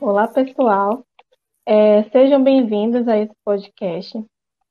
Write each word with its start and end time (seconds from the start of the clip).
Olá, 0.00 0.26
pessoal. 0.28 1.04
É, 1.64 2.02
sejam 2.10 2.42
bem-vindos 2.42 3.06
a 3.06 3.16
esse 3.18 3.34
podcast, 3.44 4.22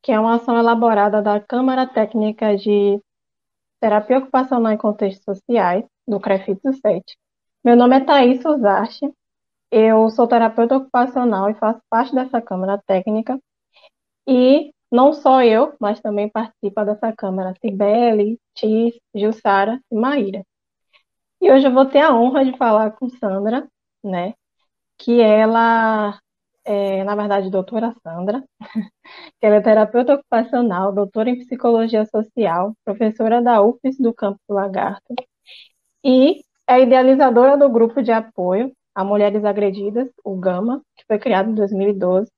que 0.02 0.12
é 0.12 0.20
uma 0.20 0.36
ação 0.36 0.58
elaborada 0.58 1.22
da 1.22 1.40
Câmara 1.40 1.88
Técnica 1.88 2.56
de 2.58 3.02
Terapia 3.80 4.20
Ocupacional 4.20 4.72
em 4.72 4.78
Contextos 4.78 5.24
Sociais, 5.24 5.86
do 6.08 6.20
CREFITO 6.20 6.74
7. 6.74 7.18
Meu 7.64 7.76
nome 7.76 7.98
é 7.98 8.00
Thaís 8.02 8.44
Uzaste, 8.46 9.12
eu 9.72 10.10
sou 10.10 10.28
terapeuta 10.28 10.78
ocupacional 10.78 11.50
e 11.50 11.56
faço 11.56 11.82
parte 11.90 12.14
dessa 12.14 12.42
Câmara 12.42 12.82
Técnica. 12.86 13.40
E 14.28 14.72
não 14.92 15.14
só 15.14 15.42
eu, 15.42 15.76
mas 15.80 16.00
também 16.00 16.30
participa 16.30 16.86
dessa 16.86 17.14
Câmara 17.14 17.56
Cibele, 17.62 18.40
Tis, 18.54 18.94
Jussara 19.16 19.80
e 19.92 19.96
Maíra. 19.96 20.44
E 21.42 21.52
hoje 21.52 21.66
eu 21.68 21.74
vou 21.74 21.86
ter 21.86 22.00
a 22.00 22.14
honra 22.14 22.46
de 22.46 22.58
falar 22.58 22.92
com 22.92 23.10
Sandra, 23.10 23.68
né? 24.04 24.34
Que 24.98 25.22
ela 25.22 26.20
é, 26.66 27.04
na 27.04 27.16
verdade, 27.16 27.50
doutora 27.50 27.94
Sandra, 28.04 28.44
que 29.40 29.46
ela 29.46 29.58
é 29.58 29.62
terapeuta 29.62 30.16
ocupacional, 30.16 30.94
doutora 30.94 31.30
em 31.30 31.40
psicologia 31.40 32.06
social, 32.06 32.74
professora 32.86 33.42
da 33.42 33.62
UFES 33.62 33.98
do 34.00 34.14
Campo 34.14 34.40
do 34.48 34.56
Lagarto, 34.56 35.14
e 36.04 36.44
é 36.68 36.82
idealizadora 36.82 37.58
do 37.58 37.70
grupo 37.70 38.02
de 38.02 38.12
apoio 38.12 38.72
a 38.96 39.04
Mulheres 39.04 39.44
Agredidas, 39.44 40.10
o 40.24 40.36
GAMA, 40.38 40.82
que 40.96 41.04
foi 41.08 41.20
criado 41.20 41.50
em 41.50 41.56
2012, 41.56 42.32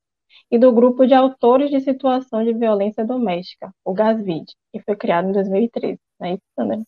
e 0.51 0.57
do 0.57 0.71
grupo 0.71 1.05
de 1.05 1.13
autores 1.13 1.69
de 1.69 1.79
situação 1.81 2.43
de 2.43 2.53
violência 2.53 3.05
doméstica, 3.05 3.73
o 3.83 3.93
GASVID, 3.93 4.45
que 4.71 4.81
foi 4.81 4.95
criado 4.95 5.29
em 5.29 5.31
2013. 5.33 5.99
Não 6.19 6.27
é 6.27 6.33
isso, 6.33 6.43
Sandra? 6.55 6.83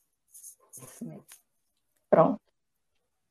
Pronto. 2.10 2.47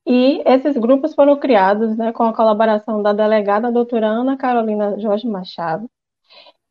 E 0.06 0.40
esses 0.46 0.76
grupos 0.76 1.14
foram 1.14 1.36
criados 1.36 1.96
né, 1.96 2.12
com 2.12 2.22
a 2.22 2.34
colaboração 2.34 3.02
da 3.02 3.12
delegada 3.12 3.72
doutora 3.72 4.06
Ana 4.06 4.36
Carolina 4.36 4.98
Jorge 5.00 5.26
Machado. 5.26 5.90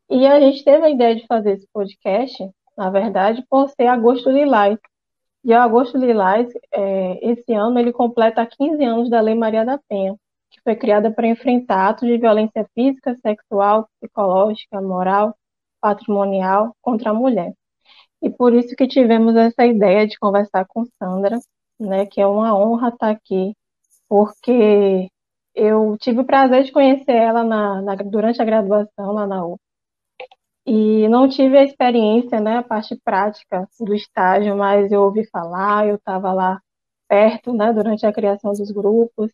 E 0.09 0.25
a 0.25 0.39
gente 0.39 0.63
teve 0.63 0.85
a 0.85 0.89
ideia 0.89 1.15
de 1.15 1.25
fazer 1.27 1.53
esse 1.53 1.67
podcast, 1.73 2.49
na 2.77 2.89
verdade, 2.89 3.43
por 3.49 3.69
ser 3.69 3.87
agosto 3.87 4.29
lilás. 4.29 4.79
E 5.43 5.51
o 5.53 5.59
agosto 5.59 5.97
lilás, 5.97 6.47
é, 6.73 7.31
esse 7.31 7.53
ano, 7.53 7.77
ele 7.77 7.91
completa 7.91 8.45
15 8.45 8.83
anos 8.83 9.09
da 9.09 9.19
Lei 9.19 9.35
Maria 9.35 9.65
da 9.65 9.77
Penha, 9.89 10.15
que 10.49 10.61
foi 10.63 10.75
criada 10.75 11.11
para 11.11 11.27
enfrentar 11.27 11.89
atos 11.89 12.07
de 12.07 12.17
violência 12.17 12.65
física, 12.73 13.15
sexual, 13.15 13.87
psicológica, 13.99 14.81
moral, 14.81 15.35
patrimonial 15.81 16.75
contra 16.81 17.11
a 17.11 17.13
mulher. 17.13 17.53
E 18.21 18.29
por 18.29 18.53
isso 18.53 18.75
que 18.75 18.87
tivemos 18.87 19.35
essa 19.35 19.65
ideia 19.65 20.07
de 20.07 20.17
conversar 20.17 20.65
com 20.67 20.85
Sandra, 20.97 21.37
né, 21.79 22.05
que 22.05 22.21
é 22.21 22.27
uma 22.27 22.57
honra 22.57 22.89
estar 22.89 23.09
aqui, 23.11 23.55
porque 24.09 25.09
eu 25.55 25.97
tive 25.99 26.21
o 26.21 26.25
prazer 26.25 26.63
de 26.63 26.71
conhecer 26.71 27.13
ela 27.13 27.43
na, 27.43 27.81
na, 27.81 27.95
durante 27.95 28.41
a 28.41 28.45
graduação 28.45 29.13
lá 29.13 29.27
na 29.27 29.45
U. 29.45 29.59
E 30.65 31.07
não 31.09 31.29
tive 31.29 31.57
a 31.57 31.63
experiência, 31.63 32.39
né, 32.39 32.57
a 32.57 32.63
parte 32.63 32.95
prática 33.03 33.67
do 33.79 33.93
estágio, 33.93 34.57
mas 34.57 34.91
eu 34.91 35.01
ouvi 35.03 35.27
falar, 35.29 35.87
eu 35.87 35.95
estava 35.95 36.33
lá 36.33 36.59
perto, 37.07 37.53
né, 37.53 37.71
durante 37.71 38.05
a 38.05 38.13
criação 38.13 38.51
dos 38.51 38.71
grupos, 38.71 39.31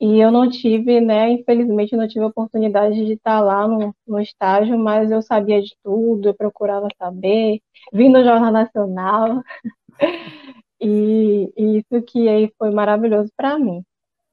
e 0.00 0.20
eu 0.20 0.30
não 0.30 0.50
tive, 0.50 1.00
né, 1.00 1.30
infelizmente 1.30 1.96
não 1.96 2.08
tive 2.08 2.24
a 2.24 2.28
oportunidade 2.28 3.06
de 3.06 3.14
estar 3.14 3.40
lá 3.40 3.66
no, 3.68 3.94
no 4.06 4.20
estágio, 4.20 4.78
mas 4.78 5.10
eu 5.10 5.22
sabia 5.22 5.62
de 5.62 5.74
tudo, 5.82 6.28
eu 6.28 6.34
procurava 6.34 6.88
saber, 6.98 7.60
vim 7.92 8.10
no 8.10 8.22
Jornal 8.24 8.52
Nacional, 8.52 9.42
E, 10.80 11.52
e 11.56 11.78
isso 11.78 12.02
que 12.02 12.28
aí 12.28 12.52
foi 12.58 12.70
maravilhoso 12.70 13.30
para 13.36 13.58
mim. 13.58 13.84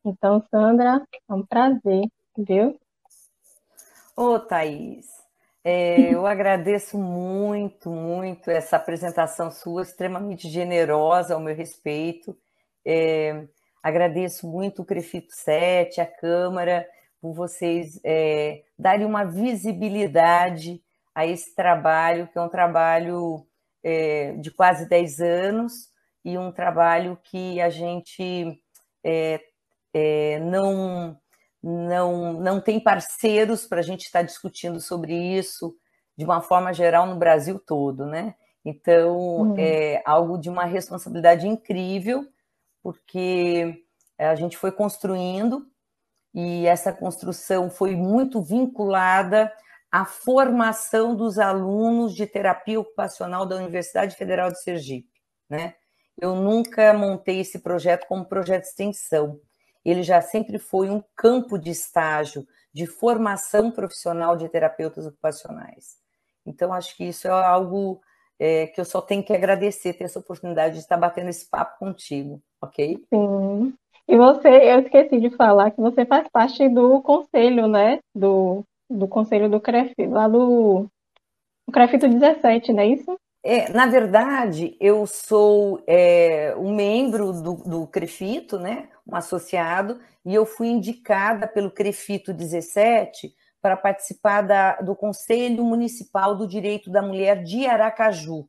Então, 0.06 0.44
Sandra, 0.52 1.02
é 1.30 1.34
um 1.34 1.46
prazer, 1.46 2.04
viu? 2.38 2.78
Ô, 4.16 4.38
Thaís, 4.40 5.08
é, 5.64 6.00
eu 6.14 6.28
agradeço 6.28 6.98
muito, 6.98 7.90
muito 7.90 8.52
essa 8.52 8.76
apresentação 8.76 9.50
sua, 9.50 9.84
extremamente 9.84 10.50
generosa 10.50 11.34
ao 11.34 11.40
meu 11.40 11.56
respeito. 11.56 12.38
É, 12.86 13.48
agradeço 13.82 14.48
muito 14.48 14.82
o 14.82 14.86
Crefito 14.86 15.34
7, 15.34 16.02
a 16.02 16.06
Câmara, 16.06 16.86
por 17.22 17.34
vocês 17.34 18.00
é, 18.04 18.64
darem 18.78 19.06
uma 19.06 19.24
visibilidade 19.24 20.84
a 21.16 21.26
esse 21.26 21.56
trabalho, 21.56 22.28
que 22.28 22.38
é 22.38 22.42
um 22.42 22.50
trabalho 22.50 23.46
é, 23.82 24.34
de 24.34 24.52
quase 24.52 24.90
10 24.90 25.22
anos, 25.22 25.93
e 26.24 26.38
um 26.38 26.52
trabalho 26.52 27.18
que 27.24 27.60
a 27.60 27.70
gente 27.70 28.60
é, 29.04 29.42
é, 29.94 30.40
não, 30.40 31.18
não, 31.62 32.34
não 32.34 32.62
tem 32.62 32.80
parceiros 32.80 33.66
para 33.66 33.80
a 33.80 33.84
gente 33.84 34.06
estar 34.06 34.22
discutindo 34.22 34.80
sobre 34.80 35.14
isso 35.14 35.76
de 36.18 36.26
uma 36.26 36.42
forma 36.42 36.74
geral 36.74 37.06
no 37.06 37.18
Brasil 37.18 37.60
todo, 37.60 38.06
né? 38.06 38.36
Então, 38.64 39.42
hum. 39.42 39.56
é 39.58 40.02
algo 40.06 40.38
de 40.38 40.50
uma 40.50 40.64
responsabilidade 40.64 41.48
incrível, 41.48 42.26
porque 42.82 43.84
a 44.18 44.36
gente 44.36 44.58
foi 44.58 44.72
construindo 44.72 45.68
e 46.34 46.66
essa 46.66 46.94
construção 46.94 47.70
foi 47.70 47.96
muito 47.96 48.42
vinculada 48.42 49.52
à 49.92 50.06
formação 50.06 51.16
dos 51.16 51.38
alunos 51.38 52.16
de 52.16 52.26
terapia 52.26 52.80
ocupacional 52.80 53.46
da 53.46 53.56
Universidade 53.56 54.16
Federal 54.16 54.52
de 54.52 54.62
Sergipe, 54.62 55.12
né? 55.50 55.76
Eu 56.20 56.36
nunca 56.36 56.94
montei 56.94 57.40
esse 57.40 57.60
projeto 57.60 58.08
como 58.08 58.26
projeto 58.26 58.64
de 58.64 58.70
extensão. 58.70 59.40
Ele 59.84 60.04
já 60.04 60.22
sempre 60.22 60.58
foi 60.58 60.90
um 60.90 61.04
campo 61.16 61.58
de 61.58 61.72
estágio, 61.72 62.46
de 62.74 62.86
formação 62.86 63.72
profissional 63.72 64.36
de 64.36 64.48
terapeutas 64.50 65.06
ocupacionais. 65.06 65.98
Então, 66.46 66.74
acho 66.74 66.96
que 66.96 67.06
isso 67.06 67.28
é 67.28 67.32
algo 67.32 68.02
é, 68.40 68.68
que 68.68 68.80
eu 68.80 68.86
só 68.86 69.02
tenho 69.02 69.24
que 69.24 69.34
agradecer, 69.34 69.94
ter 69.94 70.06
essa 70.06 70.20
oportunidade 70.20 70.76
de 70.76 70.82
estar 70.82 70.98
batendo 70.98 71.30
esse 71.30 71.50
papo 71.50 71.80
contigo, 71.80 72.42
ok? 72.62 73.02
Sim. 73.14 73.74
E 74.08 74.18
você, 74.18 74.50
eu 74.50 74.80
esqueci 74.80 75.20
de 75.20 75.30
falar 75.36 75.72
que 75.72 75.80
você 75.80 76.06
faz 76.06 76.28
parte 76.30 76.68
do 76.68 77.02
conselho, 77.02 77.68
né? 77.68 78.00
Do, 78.14 78.64
do 78.90 79.08
conselho 79.08 79.50
do 79.50 79.62
CREF, 79.62 79.94
lá 80.08 80.28
do, 80.28 80.88
do 81.66 81.72
CREFITO 81.72 82.10
17, 82.10 82.74
não 82.74 82.82
é 82.82 82.88
isso? 82.88 83.18
É, 83.46 83.70
na 83.74 83.86
verdade, 83.86 84.78
eu 84.80 85.06
sou 85.06 85.84
é, 85.86 86.56
um 86.58 86.74
membro 86.74 87.34
do, 87.34 87.56
do 87.56 87.88
Crefito, 87.88 88.58
né, 88.58 88.88
um 89.06 89.18
associado, 89.18 90.00
e 90.26 90.34
eu 90.34 90.46
fui 90.46 90.68
indicada 90.68 91.46
pelo 91.46 91.70
Crefito 91.70 92.34
17 92.34 93.36
para 93.62 93.76
participar 93.76 94.44
da, 94.44 94.78
do 94.78 94.96
Conselho 94.96 95.62
Municipal 95.66 96.38
do 96.38 96.48
Direito 96.48 96.90
da 96.90 97.02
Mulher 97.02 97.44
de 97.44 97.66
Aracaju. 97.66 98.48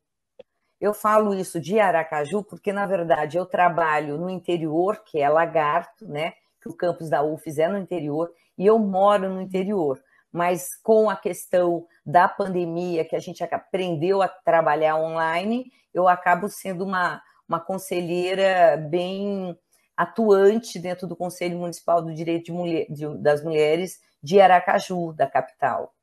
Eu 0.81 0.95
falo 0.95 1.35
isso 1.35 1.61
de 1.61 1.81
Aracaju 1.81 2.45
porque, 2.45 2.73
na 2.73 2.87
verdade, 2.87 3.37
eu 3.37 3.47
trabalho 3.47 4.17
no 4.17 4.31
interior, 4.31 5.03
que 5.05 5.19
é 5.19 5.29
Lagarto, 5.29 6.07
né, 6.07 6.35
que 6.63 6.69
o 6.69 6.77
campus 6.77 7.11
da 7.11 7.21
UFES 7.21 7.59
é 7.59 7.67
no 7.67 7.79
interior, 7.79 8.31
e 8.57 8.65
eu 8.65 8.79
moro 8.79 9.29
no 9.29 9.41
interior 9.41 10.01
mas 10.35 10.75
com 10.83 11.09
a 11.09 11.15
questão 11.15 11.87
da 12.05 12.27
pandemia, 12.27 13.05
que 13.05 13.15
a 13.15 13.21
gente 13.21 13.45
aprendeu 13.45 14.21
a 14.21 14.27
trabalhar 14.27 14.97
online, 14.97 15.71
eu 15.95 16.09
acabo 16.09 16.49
sendo 16.49 16.83
uma, 16.85 17.23
uma 17.49 17.61
conselheira 17.61 18.77
bem 18.77 19.57
atuante 19.97 20.81
dentro 20.81 21.07
do 21.07 21.15
Conselho 21.15 21.57
Municipal 21.57 22.03
do 22.03 22.13
Direito 22.13 22.47
de 22.47 22.53
Mulher, 22.53 22.87
de, 22.91 23.17
das 23.19 23.45
Mulheres 23.45 24.01
de 24.21 24.41
Aracaju, 24.41 25.13
da 25.13 25.29
capital, 25.29 25.95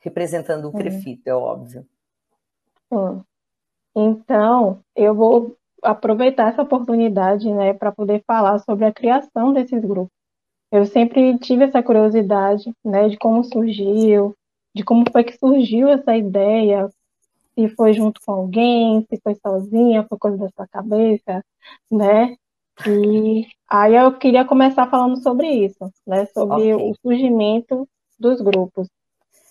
representando 0.00 0.68
o 0.68 0.72
CREFITO, 0.72 1.30
é 1.30 1.34
óbvio. 1.34 1.86
Então, 3.94 4.82
eu 4.96 5.14
vou 5.14 5.56
aproveitar 5.84 6.48
essa 6.48 6.62
oportunidade 6.62 7.48
né, 7.52 7.74
para 7.74 7.92
poder 7.92 8.24
falar 8.26 8.58
sobre 8.58 8.86
a 8.86 8.92
criação 8.92 9.52
desses 9.52 9.80
grupos. 9.84 10.13
Eu 10.74 10.84
sempre 10.86 11.38
tive 11.38 11.62
essa 11.62 11.80
curiosidade, 11.80 12.74
né, 12.84 13.08
de 13.08 13.16
como 13.16 13.44
surgiu, 13.44 14.34
de 14.74 14.82
como 14.82 15.04
foi 15.12 15.22
que 15.22 15.38
surgiu 15.38 15.88
essa 15.88 16.16
ideia, 16.16 16.90
se 17.54 17.68
foi 17.76 17.92
junto 17.92 18.20
com 18.26 18.32
alguém, 18.32 19.06
se 19.08 19.20
foi 19.22 19.36
sozinha, 19.36 20.04
foi 20.08 20.18
coisa 20.18 20.36
da 20.36 20.48
sua 20.48 20.66
cabeça, 20.66 21.44
né? 21.88 22.36
E 22.88 23.46
aí 23.70 23.94
eu 23.94 24.18
queria 24.18 24.44
começar 24.44 24.90
falando 24.90 25.22
sobre 25.22 25.46
isso, 25.48 25.92
né? 26.04 26.26
Sobre 26.26 26.74
okay. 26.74 26.90
o 26.90 26.94
surgimento 27.00 27.88
dos 28.18 28.40
grupos. 28.40 28.88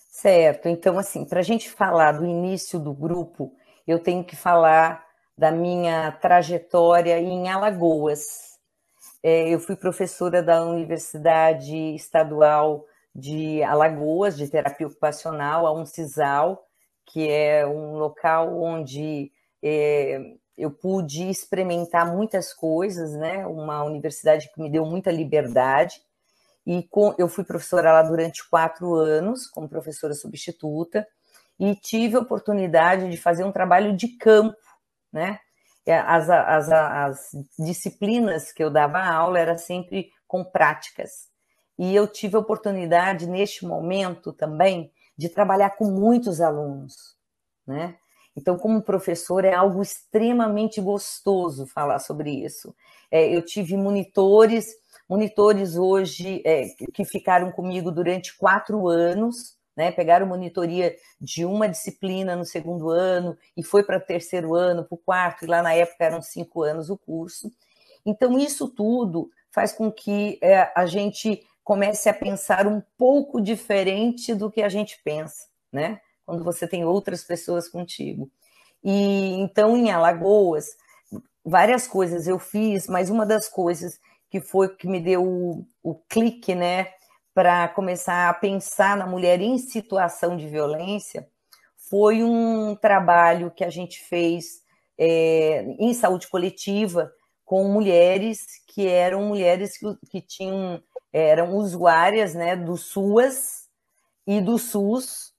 Certo. 0.10 0.68
Então, 0.68 1.00
assim, 1.00 1.24
para 1.24 1.40
a 1.40 1.44
gente 1.44 1.72
falar 1.72 2.12
do 2.12 2.26
início 2.26 2.78
do 2.78 2.92
grupo, 2.92 3.54
eu 3.88 3.98
tenho 3.98 4.26
que 4.26 4.36
falar 4.36 5.06
da 5.38 5.52
minha 5.52 6.12
trajetória 6.12 7.18
em 7.18 7.48
Alagoas. 7.48 8.53
É, 9.24 9.48
eu 9.48 9.58
fui 9.60 9.78
professora 9.78 10.44
da 10.44 10.66
Universidade 10.66 11.76
Estadual 11.96 12.86
de 13.16 13.64
Alagoas, 13.64 14.36
de 14.36 14.50
terapia 14.50 14.88
ocupacional, 14.88 15.66
a 15.66 15.72
Uncisal, 15.72 16.68
que 17.06 17.30
é 17.30 17.66
um 17.66 17.96
local 17.98 18.62
onde 18.62 19.32
é, 19.64 20.36
eu 20.58 20.70
pude 20.72 21.30
experimentar 21.30 22.12
muitas 22.14 22.54
coisas, 22.54 23.14
né? 23.14 23.48
Uma 23.48 23.84
universidade 23.84 24.52
que 24.54 24.62
me 24.62 24.70
deu 24.70 24.86
muita 24.86 25.10
liberdade. 25.12 26.02
e 26.66 26.84
com, 26.84 27.16
eu 27.18 27.28
fui 27.30 27.44
professora 27.44 27.92
lá 27.94 28.04
durante 28.04 28.48
quatro 28.50 28.94
anos, 28.96 29.48
como 29.48 29.70
professora 29.70 30.14
substituta, 30.14 31.08
e 31.60 31.76
tive 31.76 32.16
a 32.18 32.20
oportunidade 32.22 33.10
de 33.10 33.18
fazer 33.18 33.44
um 33.44 33.52
trabalho 33.52 33.96
de 33.96 34.10
campo, 34.18 34.58
né? 35.12 35.40
As, 35.86 36.30
as, 36.30 36.72
as 36.72 37.32
disciplinas 37.60 38.52
que 38.52 38.64
eu 38.64 38.70
dava 38.70 39.04
aula 39.04 39.40
era 39.40 39.58
sempre 39.58 40.10
com 40.28 40.44
práticas. 40.44 41.28
E 41.78 41.96
eu 41.96 42.08
tive 42.08 42.36
a 42.36 42.40
oportunidade, 42.40 43.28
neste 43.28 43.66
momento 43.66 44.32
também, 44.32 44.92
de 45.18 45.30
trabalhar 45.30 45.72
com 45.72 45.86
muitos 45.86 46.40
alunos, 46.40 47.16
né? 47.68 47.96
Então, 48.36 48.58
como 48.58 48.82
professor, 48.82 49.46
é 49.46 49.54
algo 49.54 49.82
extremamente 49.82 50.82
gostoso 50.82 51.68
falar 51.68 52.00
sobre 52.00 52.32
isso. 52.32 52.76
É, 53.12 53.36
eu 53.36 53.44
tive 53.44 53.78
monitores, 53.78 54.66
monitores 55.08 55.76
hoje 55.76 56.42
é, 56.44 56.66
que 56.94 57.06
ficaram 57.06 57.52
comigo 57.52 57.92
durante 57.92 58.36
quatro 58.36 58.88
anos, 58.88 59.56
né? 59.76 59.92
Pegaram 59.92 60.26
monitoria 60.26 60.96
de 61.20 61.46
uma 61.46 61.68
disciplina 61.68 62.36
no 62.36 62.46
segundo 62.46 62.90
ano 62.90 63.38
e 63.56 63.64
foi 63.64 63.84
para 63.84 63.98
o 63.98 64.02
terceiro 64.02 64.54
ano, 64.54 64.84
para 64.84 64.96
o 64.96 64.98
quarto, 64.98 65.44
e 65.44 65.48
lá 65.48 65.62
na 65.62 65.74
época 65.74 66.04
eram 66.04 66.22
cinco 66.22 66.64
anos 66.64 66.90
o 66.90 66.98
curso. 66.98 67.52
Então, 68.06 68.38
isso 68.38 68.68
tudo 68.70 69.30
faz 69.52 69.72
com 69.72 69.92
que 69.92 70.40
é, 70.42 70.72
a 70.76 70.86
gente 70.86 71.46
comece 71.64 72.10
a 72.10 72.14
pensar 72.14 72.68
um 72.68 72.82
pouco 72.98 73.40
diferente 73.40 74.36
do 74.36 74.52
que 74.52 74.62
a 74.62 74.70
gente 74.70 75.00
pensa, 75.04 75.48
né? 75.72 76.02
Quando 76.26 76.44
você 76.44 76.68
tem 76.68 76.84
outras 76.84 77.24
pessoas 77.24 77.70
contigo. 77.70 78.30
E 78.84 79.34
então, 79.40 79.78
em 79.78 79.92
Alagoas, 79.92 80.76
várias 81.44 81.88
coisas 81.88 82.28
eu 82.28 82.38
fiz, 82.38 82.88
mas 82.88 83.10
uma 83.10 83.26
das 83.26 83.48
coisas 83.48 84.00
que 84.30 84.42
foi 84.42 84.76
que 84.76 84.88
me 84.88 85.00
deu 85.00 85.24
o, 85.24 85.66
o 85.82 85.96
clique, 85.96 86.54
né? 86.56 86.88
Para 87.34 87.68
começar 87.68 88.30
a 88.30 88.34
pensar 88.34 88.96
na 88.96 89.08
mulher 89.08 89.42
em 89.42 89.58
situação 89.58 90.38
de 90.38 90.48
violência 90.48 91.28
foi 91.90 92.24
um 92.24 92.76
trabalho 92.76 93.52
que 93.52 93.64
a 93.64 93.70
gente 93.70 94.00
fez 94.02 94.62
é, 94.98 95.64
em 95.80 95.94
saúde 95.94 96.28
coletiva 96.28 97.12
com 97.46 97.68
mulheres 97.68 98.62
que 98.68 98.88
eram 98.88 99.26
mulheres 99.26 99.78
que, 99.78 99.86
que 100.10 100.22
tinham 100.22 100.82
eram 101.12 101.56
usuárias 101.56 102.34
né, 102.34 102.56
do 102.56 102.76
SUAS 102.76 103.70
e 104.26 104.42
do 104.42 104.58
SUS 104.58 105.34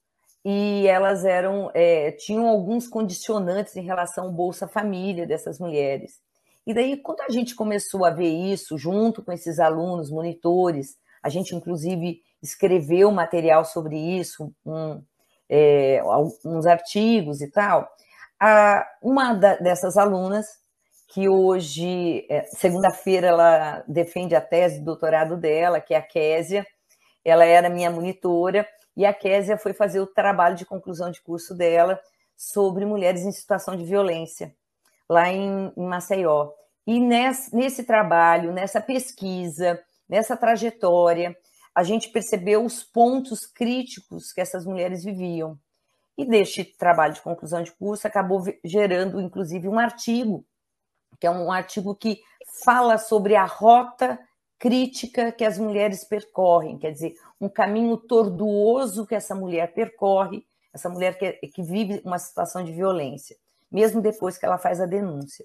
e 0.44 0.86
elas 0.86 1.24
eram 1.24 1.70
é, 1.74 2.12
tinham 2.12 2.46
alguns 2.46 2.86
condicionantes 2.86 3.74
em 3.76 3.82
relação 3.82 4.26
ao 4.26 4.32
Bolsa 4.32 4.68
Família 4.68 5.26
dessas 5.26 5.58
mulheres. 5.58 6.20
E 6.66 6.72
daí, 6.72 6.96
quando 6.96 7.20
a 7.20 7.28
gente 7.28 7.54
começou 7.54 8.04
a 8.04 8.10
ver 8.10 8.28
isso, 8.28 8.78
junto 8.78 9.22
com 9.22 9.32
esses 9.32 9.58
alunos, 9.58 10.10
monitores, 10.10 10.96
a 11.24 11.30
gente, 11.30 11.56
inclusive, 11.56 12.20
escreveu 12.42 13.10
material 13.10 13.64
sobre 13.64 13.96
isso, 13.96 14.54
um, 14.64 15.02
é, 15.48 16.02
uns 16.44 16.66
artigos 16.66 17.40
e 17.40 17.50
tal. 17.50 17.88
A, 18.38 18.86
uma 19.02 19.32
da, 19.32 19.56
dessas 19.56 19.96
alunas, 19.96 20.46
que 21.08 21.26
hoje, 21.26 22.26
é, 22.28 22.42
segunda-feira, 22.42 23.28
ela 23.28 23.82
defende 23.88 24.34
a 24.34 24.40
tese 24.42 24.80
de 24.80 24.84
doutorado 24.84 25.34
dela, 25.34 25.80
que 25.80 25.94
é 25.94 25.96
a 25.96 26.02
Késia, 26.02 26.66
ela 27.24 27.46
era 27.46 27.70
minha 27.70 27.90
monitora, 27.90 28.68
e 28.94 29.06
a 29.06 29.14
Késia 29.14 29.56
foi 29.56 29.72
fazer 29.72 30.00
o 30.00 30.06
trabalho 30.06 30.56
de 30.56 30.66
conclusão 30.66 31.10
de 31.10 31.22
curso 31.22 31.54
dela 31.54 31.98
sobre 32.36 32.84
mulheres 32.84 33.22
em 33.22 33.32
situação 33.32 33.76
de 33.76 33.84
violência, 33.84 34.54
lá 35.08 35.30
em, 35.30 35.72
em 35.74 35.86
Maceió. 35.86 36.50
E 36.86 37.00
nesse, 37.00 37.56
nesse 37.56 37.84
trabalho, 37.84 38.52
nessa 38.52 38.78
pesquisa, 38.78 39.82
nessa 40.14 40.36
trajetória, 40.36 41.36
a 41.74 41.82
gente 41.82 42.08
percebeu 42.10 42.64
os 42.64 42.84
pontos 42.84 43.44
críticos 43.44 44.32
que 44.32 44.40
essas 44.40 44.64
mulheres 44.64 45.02
viviam. 45.02 45.58
E 46.16 46.24
deste 46.24 46.64
trabalho 46.64 47.14
de 47.14 47.20
conclusão 47.20 47.64
de 47.64 47.72
curso 47.72 48.06
acabou 48.06 48.44
gerando, 48.62 49.20
inclusive, 49.20 49.66
um 49.66 49.76
artigo, 49.76 50.44
que 51.18 51.26
é 51.26 51.30
um 51.30 51.50
artigo 51.50 51.96
que 51.96 52.20
fala 52.64 52.96
sobre 52.96 53.34
a 53.34 53.44
rota 53.44 54.16
crítica 54.56 55.32
que 55.32 55.44
as 55.44 55.58
mulheres 55.58 56.04
percorrem, 56.04 56.78
quer 56.78 56.92
dizer, 56.92 57.16
um 57.40 57.48
caminho 57.48 57.96
tortuoso 57.96 59.04
que 59.04 59.16
essa 59.16 59.34
mulher 59.34 59.74
percorre, 59.74 60.46
essa 60.72 60.88
mulher 60.88 61.18
que, 61.18 61.32
que 61.48 61.62
vive 61.62 62.00
uma 62.04 62.20
situação 62.20 62.62
de 62.62 62.70
violência, 62.70 63.36
mesmo 63.70 64.00
depois 64.00 64.38
que 64.38 64.46
ela 64.46 64.58
faz 64.58 64.80
a 64.80 64.86
denúncia. 64.86 65.44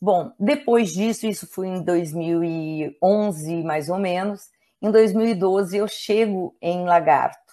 Bom, 0.00 0.32
depois 0.38 0.92
disso, 0.92 1.26
isso 1.26 1.46
foi 1.46 1.66
em 1.66 1.82
2011, 1.82 3.62
mais 3.64 3.88
ou 3.88 3.98
menos. 3.98 4.48
Em 4.80 4.92
2012, 4.92 5.76
eu 5.76 5.88
chego 5.88 6.56
em 6.62 6.84
Lagarto. 6.84 7.52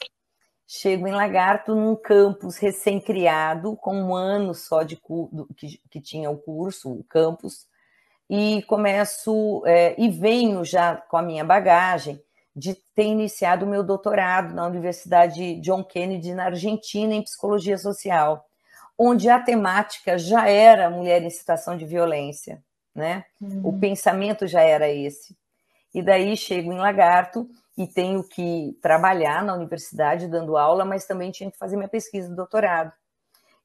Chego 0.68 1.08
em 1.08 1.12
Lagarto 1.12 1.74
num 1.74 1.96
campus 1.96 2.58
recém-criado, 2.58 3.76
com 3.78 3.96
um 3.96 4.16
ano 4.16 4.54
só 4.54 4.84
de 4.84 4.96
que, 5.56 5.80
que 5.90 6.00
tinha 6.00 6.30
o 6.30 6.38
curso, 6.38 6.92
o 6.92 7.04
campus, 7.04 7.68
e 8.30 8.62
começo 8.64 9.64
é, 9.66 10.00
e 10.00 10.10
venho 10.10 10.64
já 10.64 10.98
com 10.98 11.18
a 11.18 11.22
minha 11.24 11.44
bagagem 11.44 12.22
de 12.56 12.76
ter 12.96 13.06
iniciado 13.06 13.66
o 13.66 13.70
meu 13.70 13.84
doutorado 13.84 14.54
na 14.54 14.68
Universidade 14.68 15.60
John 15.62 15.84
Kennedy 15.84 16.34
na 16.34 16.46
Argentina 16.46 17.14
em 17.14 17.24
psicologia 17.24 17.78
social 17.78 18.46
onde 18.98 19.30
a 19.30 19.40
temática 19.40 20.18
já 20.18 20.48
era 20.48 20.90
mulher 20.90 21.22
em 21.22 21.30
situação 21.30 21.78
de 21.78 21.86
violência, 21.86 22.64
né? 22.94 23.26
Uhum. 23.42 23.62
O 23.64 23.80
pensamento 23.80 24.48
já 24.48 24.62
era 24.62 24.90
esse. 24.90 25.38
E 25.94 26.02
daí 26.02 26.36
chego 26.36 26.72
em 26.72 26.78
Lagarto 26.78 27.50
e 27.78 27.88
tenho 27.88 28.24
que 28.24 28.78
trabalhar 28.82 29.44
na 29.44 29.54
universidade 29.54 30.28
dando 30.28 30.58
aula, 30.58 30.86
mas 30.86 31.06
também 31.06 31.32
tinha 31.32 31.52
que 31.52 31.58
fazer 31.58 31.76
minha 31.76 31.90
pesquisa 31.90 32.30
de 32.30 32.36
doutorado. 32.36 32.92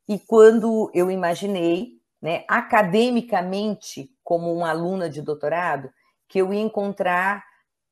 E 0.09 0.19
quando 0.19 0.91
eu 0.93 1.11
imaginei, 1.11 2.01
né, 2.21 2.45
academicamente, 2.49 4.13
como 4.25 4.53
uma 4.53 4.71
aluna 4.71 5.09
de 5.09 5.23
doutorado, 5.23 5.91
que 6.29 6.41
eu 6.41 6.53
ia 6.53 6.61
encontrar 6.61 7.45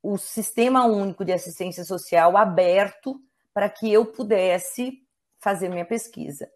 o 0.03 0.17
sistema 0.17 0.85
único 0.85 1.25
de 1.25 1.33
assistência 1.33 1.85
social 1.85 2.37
aberto 2.37 3.21
para 3.53 3.69
que 3.69 3.93
eu 3.93 4.07
pudesse 4.07 5.03
fazer 5.41 5.69
minha 5.69 5.85
pesquisa 5.85 6.49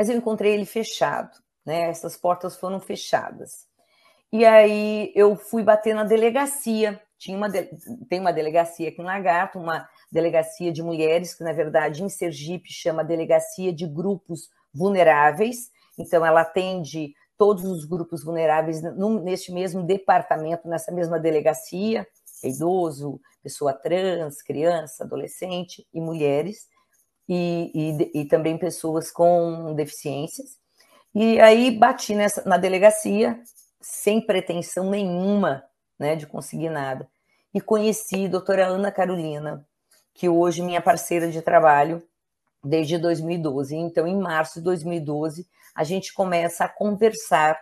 mas 0.00 0.08
eu 0.08 0.16
encontrei 0.16 0.54
ele 0.54 0.64
fechado, 0.64 1.30
né? 1.62 1.90
Essas 1.90 2.16
portas 2.16 2.56
foram 2.56 2.80
fechadas. 2.80 3.66
E 4.32 4.46
aí 4.46 5.12
eu 5.14 5.36
fui 5.36 5.62
bater 5.62 5.94
na 5.94 6.04
delegacia. 6.04 6.98
Tinha 7.18 7.36
uma 7.36 7.50
de... 7.50 7.68
tem 8.08 8.18
uma 8.18 8.32
delegacia 8.32 8.88
aqui 8.88 9.02
em 9.02 9.04
Lagarto, 9.04 9.58
uma 9.58 9.86
delegacia 10.10 10.72
de 10.72 10.82
mulheres 10.82 11.34
que 11.34 11.44
na 11.44 11.52
verdade 11.52 12.02
em 12.02 12.08
Sergipe 12.08 12.72
chama 12.72 13.04
Delegacia 13.04 13.74
de 13.74 13.86
Grupos 13.86 14.48
Vulneráveis. 14.72 15.70
Então 15.98 16.24
ela 16.24 16.40
atende 16.40 17.12
todos 17.36 17.64
os 17.64 17.84
grupos 17.84 18.24
vulneráveis 18.24 18.80
neste 19.22 19.52
mesmo 19.52 19.82
departamento, 19.82 20.66
nessa 20.66 20.90
mesma 20.90 21.20
delegacia, 21.20 22.08
idoso, 22.42 23.20
pessoa 23.42 23.74
trans, 23.74 24.40
criança, 24.40 25.04
adolescente 25.04 25.86
e 25.92 26.00
mulheres 26.00 26.70
e, 27.32 27.70
e, 27.72 28.22
e 28.22 28.24
também 28.24 28.58
pessoas 28.58 29.12
com 29.12 29.72
deficiências. 29.72 30.58
E 31.14 31.38
aí 31.38 31.70
bati 31.70 32.12
nessa, 32.12 32.42
na 32.44 32.56
delegacia, 32.56 33.40
sem 33.80 34.20
pretensão 34.20 34.90
nenhuma 34.90 35.62
né, 35.96 36.16
de 36.16 36.26
conseguir 36.26 36.70
nada. 36.70 37.08
E 37.54 37.60
conheci 37.60 38.26
a 38.26 38.28
doutora 38.28 38.66
Ana 38.66 38.90
Carolina, 38.90 39.64
que 40.12 40.28
hoje 40.28 40.60
é 40.60 40.64
minha 40.64 40.80
parceira 40.82 41.30
de 41.30 41.40
trabalho 41.40 42.02
desde 42.64 42.98
2012. 42.98 43.76
Então, 43.76 44.08
em 44.08 44.18
março 44.18 44.58
de 44.58 44.64
2012, 44.64 45.46
a 45.72 45.84
gente 45.84 46.12
começa 46.12 46.64
a 46.64 46.68
conversar, 46.68 47.56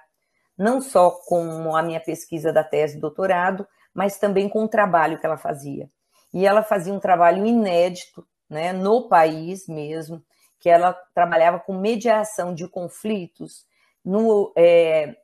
não 0.57 0.81
só 0.81 1.11
com 1.11 1.77
a 1.77 1.83
minha 1.83 2.01
pesquisa 2.01 2.55
da 2.55 2.65
tese 2.65 2.95
de 2.95 3.01
doutorado, 3.03 3.69
mas 3.93 4.17
também 4.17 4.49
com 4.49 4.65
o 4.65 4.69
trabalho 4.69 5.19
que 5.19 5.27
ela 5.27 5.37
fazia. 5.37 5.91
E 6.33 6.47
ela 6.47 6.63
fazia 6.63 6.93
um 6.93 7.01
trabalho 7.01 7.45
inédito 7.45 8.27
né, 8.49 8.73
no 8.73 9.09
país 9.09 9.67
mesmo, 9.69 10.25
que 10.61 10.69
ela 10.69 10.93
trabalhava 11.15 11.61
com 11.61 11.79
mediação 11.79 12.55
de 12.55 12.69
conflitos 12.69 13.67
no, 14.05 14.53
é, 14.57 15.17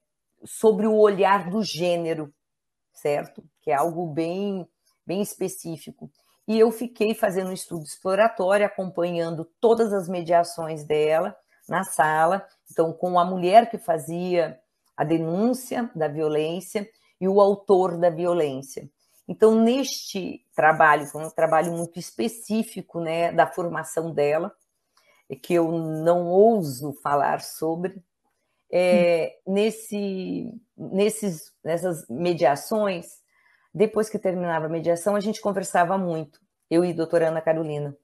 sobre 0.45 0.87
o 0.87 0.97
olhar 0.97 1.51
do 1.51 1.63
gênero, 1.63 2.33
certo? 2.93 3.43
Que 3.63 3.71
é 3.71 3.75
algo 3.75 4.07
bem, 4.07 4.69
bem 5.07 5.23
específico. 5.23 6.11
E 6.47 6.59
eu 6.59 6.71
fiquei 6.71 7.15
fazendo 7.15 7.49
um 7.49 7.55
estudo 7.55 7.85
exploratório, 7.85 8.67
acompanhando 8.67 9.49
todas 9.61 9.93
as 9.93 10.09
mediações 10.09 10.85
dela 10.85 11.35
na 11.69 11.83
sala, 11.83 12.47
então, 12.71 12.93
com 12.93 13.19
a 13.19 13.25
mulher 13.25 13.71
que 13.71 13.79
fazia 13.79 14.61
a 14.97 15.03
denúncia 15.03 15.91
da 15.95 16.07
violência 16.07 16.89
e 17.21 17.27
o 17.27 17.41
autor 17.41 17.99
da 17.99 18.11
violência. 18.11 18.89
Então, 19.27 19.55
neste 19.55 20.45
trabalho, 20.55 21.07
foi 21.07 21.25
um 21.25 21.31
trabalho 21.31 21.73
muito 21.73 21.99
específico 21.99 23.01
né, 23.01 23.33
da 23.33 23.47
formação 23.47 24.13
dela, 24.13 24.55
que 25.43 25.55
eu 25.55 25.71
não 25.73 26.27
ouso 26.27 26.93
falar 27.03 27.41
sobre, 27.41 28.03
é, 28.71 29.39
nesse, 29.47 30.53
nesses, 30.77 31.53
nessas 31.65 32.07
mediações, 32.09 33.07
depois 33.73 34.11
que 34.11 34.19
terminava 34.19 34.67
a 34.67 34.69
mediação, 34.69 35.17
a 35.17 35.21
gente 35.21 35.41
conversava 35.41 35.97
muito, 35.97 36.41
eu 36.71 36.85
e 36.85 36.91
a 36.91 36.95
doutora 36.95 37.29
Ana 37.29 37.41
Carolina. 37.41 37.97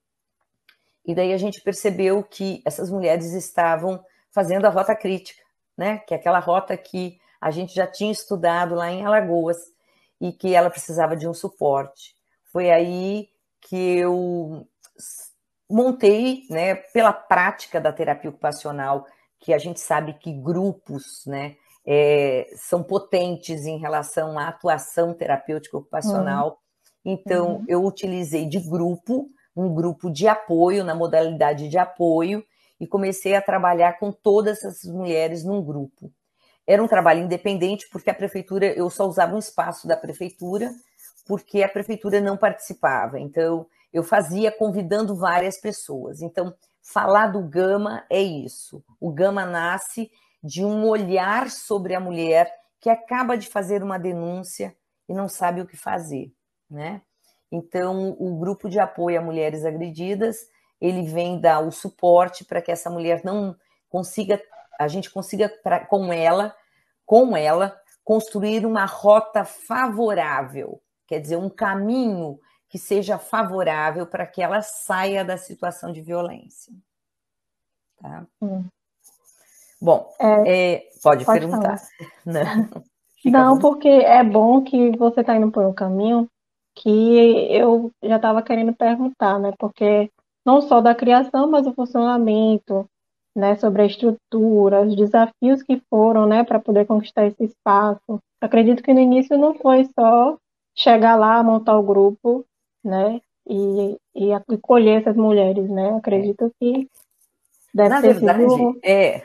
E 1.05 1.15
daí 1.15 1.33
a 1.33 1.39
gente 1.39 1.61
percebeu 1.61 2.23
que 2.23 2.63
essas 2.65 2.91
mulheres 2.91 3.33
estavam 3.33 4.03
fazendo 4.31 4.65
a 4.67 4.71
rota 4.71 4.95
crítica, 4.95 5.43
né? 5.77 5.99
Que 5.99 6.15
é 6.15 6.17
aquela 6.17 6.39
rota 6.39 6.77
que 6.77 7.19
a 7.41 7.51
gente 7.51 7.75
já 7.75 7.87
tinha 7.87 8.13
estudado 8.13 8.75
lá 8.75 8.91
em 8.91 9.05
Alagoas 9.05 9.59
e 10.21 10.33
que 10.33 10.55
ela 10.55 10.71
precisava 10.71 11.17
de 11.17 11.27
um 11.27 11.35
suporte. 11.35 12.15
Foi 12.53 12.71
aí 12.71 13.29
que 13.61 13.99
eu 13.99 14.67
montei, 15.69 16.43
né, 16.51 16.75
pela 16.75 17.13
prática 17.13 17.81
da 17.81 17.93
terapia 17.93 18.31
ocupacional, 18.31 19.07
que 19.39 19.55
a 19.55 19.59
gente 19.59 19.81
sabe 19.81 20.15
que 20.15 20.33
grupos, 20.33 21.25
né, 21.27 21.57
é, 21.87 22.51
são 22.57 22.83
potentes 22.83 23.65
em 23.67 23.79
relação 23.79 24.39
à 24.39 24.49
atuação 24.49 25.15
terapêutica 25.15 25.79
ocupacional. 25.79 26.61
Uhum. 27.05 27.13
Então, 27.13 27.57
uhum. 27.57 27.65
eu 27.69 27.85
utilizei 27.85 28.47
de 28.47 28.59
grupo, 28.59 29.31
um 29.57 29.73
grupo 29.75 30.11
de 30.11 30.29
apoio, 30.29 30.85
na 30.85 30.95
modalidade 30.95 31.69
de 31.69 31.79
apoio, 31.79 32.45
e 32.79 32.87
comecei 32.87 33.35
a 33.35 33.43
trabalhar 33.43 33.99
com 33.99 34.11
todas 34.11 34.65
essas 34.65 34.91
mulheres 34.91 35.45
num 35.45 35.63
grupo. 35.63 36.13
Era 36.71 36.81
um 36.81 36.87
trabalho 36.87 37.25
independente, 37.25 37.89
porque 37.91 38.11
a 38.11 38.15
prefeitura, 38.15 38.65
eu 38.67 38.89
só 38.89 39.05
usava 39.05 39.35
um 39.35 39.41
espaço 39.41 39.89
da 39.89 39.97
prefeitura, 39.97 40.71
porque 41.27 41.65
a 41.65 41.69
prefeitura 41.69 42.21
não 42.21 42.37
participava. 42.37 43.19
Então, 43.19 43.67
eu 43.93 44.05
fazia 44.05 44.53
convidando 44.53 45.17
várias 45.17 45.61
pessoas. 45.61 46.23
Então, 46.23 46.55
falar 46.81 47.27
do 47.27 47.43
Gama 47.43 48.05
é 48.09 48.23
isso. 48.23 48.85
O 49.01 49.11
Gama 49.11 49.45
nasce 49.45 50.13
de 50.45 50.65
um 50.65 50.87
olhar 50.87 51.51
sobre 51.51 51.93
a 51.93 51.99
mulher 51.99 52.49
que 52.79 52.89
acaba 52.89 53.37
de 53.37 53.49
fazer 53.49 53.83
uma 53.83 53.99
denúncia 53.99 54.73
e 55.09 55.13
não 55.13 55.29
sabe 55.29 55.61
o 55.61 55.67
que 55.67 55.77
fazer, 55.77 56.33
né? 56.71 57.03
Então, 57.51 58.17
o 58.17 58.39
grupo 58.39 58.71
de 58.71 58.79
apoio 58.79 59.19
a 59.19 59.23
mulheres 59.23 59.65
agredidas, 59.65 60.47
ele 60.81 61.03
vem 61.03 61.41
dar 61.41 61.59
o 61.59 61.73
suporte 61.73 62.45
para 62.45 62.63
que 62.63 62.71
essa 62.71 62.89
mulher 62.89 63.23
não 63.25 63.57
consiga, 63.89 64.41
a 64.79 64.87
gente 64.87 65.11
consiga 65.11 65.49
pra, 65.65 65.85
com 65.85 66.13
ela, 66.13 66.55
com 67.11 67.37
ela, 67.37 67.77
construir 68.05 68.65
uma 68.65 68.85
rota 68.85 69.45
favorável, 69.45 70.81
quer 71.09 71.19
dizer, 71.19 71.35
um 71.35 71.51
caminho 71.51 72.39
que 72.69 72.79
seja 72.79 73.19
favorável 73.19 74.07
para 74.07 74.25
que 74.25 74.41
ela 74.41 74.63
saia 74.63 75.25
da 75.25 75.37
situação 75.37 75.91
de 75.91 76.01
violência. 76.01 76.73
Tá? 78.01 78.25
Hum. 78.41 78.65
Bom, 79.83 80.09
é, 80.21 80.75
é, 80.75 80.89
pode, 81.03 81.25
pode, 81.25 81.41
perguntar. 81.41 81.83
Não, 82.25 82.45
Não 83.25 83.59
porque 83.59 83.89
é 83.89 84.23
bom 84.23 84.63
que 84.63 84.97
você 84.97 85.23
está 85.23 85.35
indo 85.35 85.51
por 85.51 85.67
um 85.67 85.75
caminho 85.75 86.31
que 86.77 87.53
eu 87.53 87.91
já 88.05 88.17
estava 88.17 88.41
querendo 88.41 88.73
perguntar, 88.73 89.37
né? 89.41 89.53
Porque 89.59 90.09
não 90.47 90.61
só 90.61 90.81
da 90.81 90.95
criação, 90.95 91.51
mas 91.51 91.67
o 91.67 91.75
funcionamento, 91.75 92.89
né? 93.35 93.57
Sobre 93.57 93.83
a 93.83 93.87
estrutura, 93.87 94.83
os 94.83 94.97
desafios 94.97 95.63
que 95.63 95.83
foram, 95.89 96.27
né? 96.27 96.45
Para 96.45 96.59
poder 96.59 96.87
conquistar 96.87 97.27
esse 97.27 97.45
espaço. 97.45 98.21
Acredito 98.41 98.83
que 98.83 98.95
no 98.95 99.01
início 99.01 99.37
não 99.39 99.55
foi 99.55 99.89
só 99.99 100.37
chegar 100.77 101.17
lá, 101.17 101.43
montar 101.43 101.79
o 101.79 101.83
grupo, 101.83 102.45
né? 102.85 103.21
E, 103.49 103.97
e 104.15 104.33
acolher 104.33 105.01
essas 105.01 105.17
mulheres, 105.17 105.69
né? 105.69 105.95
Acredito 105.97 106.53
que 106.61 106.89
deve 107.75 107.89
Na 107.89 108.01
ter 108.01 108.15
verdade, 108.15 108.49
sido... 108.49 108.81
é 108.83 109.23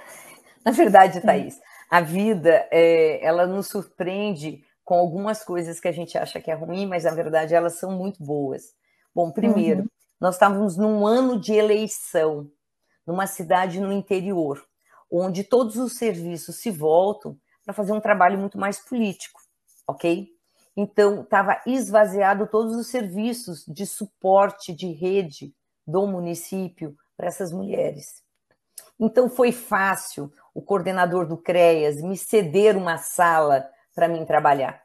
na 0.65 0.71
verdade, 0.71 1.21
Thaís, 1.21 1.61
a 1.87 2.01
vida, 2.01 2.67
é, 2.71 3.23
ela 3.23 3.45
nos 3.45 3.67
surpreende 3.67 4.63
com 4.83 4.95
algumas 4.95 5.43
coisas 5.43 5.79
que 5.79 5.87
a 5.87 5.91
gente 5.91 6.17
acha 6.17 6.41
que 6.41 6.49
é 6.49 6.55
ruim, 6.55 6.87
mas 6.87 7.03
na 7.03 7.11
verdade 7.11 7.53
elas 7.53 7.77
são 7.77 7.91
muito 7.91 8.23
boas. 8.23 8.73
Bom, 9.13 9.31
primeiro, 9.31 9.81
uhum. 9.81 9.87
nós 10.19 10.35
estávamos 10.35 10.75
num 10.75 11.05
ano 11.05 11.39
de 11.39 11.53
eleição, 11.53 12.49
numa 13.05 13.27
cidade 13.27 13.79
no 13.79 13.91
interior, 13.91 14.63
onde 15.11 15.43
todos 15.43 15.77
os 15.77 15.97
serviços 15.97 16.57
se 16.57 16.71
voltam 16.71 17.37
para 17.63 17.73
fazer 17.73 17.93
um 17.93 18.01
trabalho 18.01 18.37
muito 18.37 18.57
mais 18.57 18.79
político, 18.79 19.39
ok? 19.87 20.27
Então, 20.77 21.21
estava 21.21 21.61
esvaziado 21.65 22.47
todos 22.47 22.75
os 22.75 22.87
serviços 22.87 23.63
de 23.65 23.85
suporte 23.85 24.73
de 24.73 24.91
rede 24.91 25.53
do 25.87 26.05
município 26.05 26.95
para 27.15 27.27
essas 27.27 27.51
mulheres. 27.51 28.23
Então, 28.99 29.29
foi 29.29 29.51
fácil 29.51 30.31
o 30.53 30.61
coordenador 30.61 31.27
do 31.27 31.37
CREAS 31.37 32.01
me 32.01 32.17
ceder 32.17 32.77
uma 32.77 32.97
sala 32.97 33.69
para 33.93 34.07
mim 34.07 34.25
trabalhar, 34.25 34.81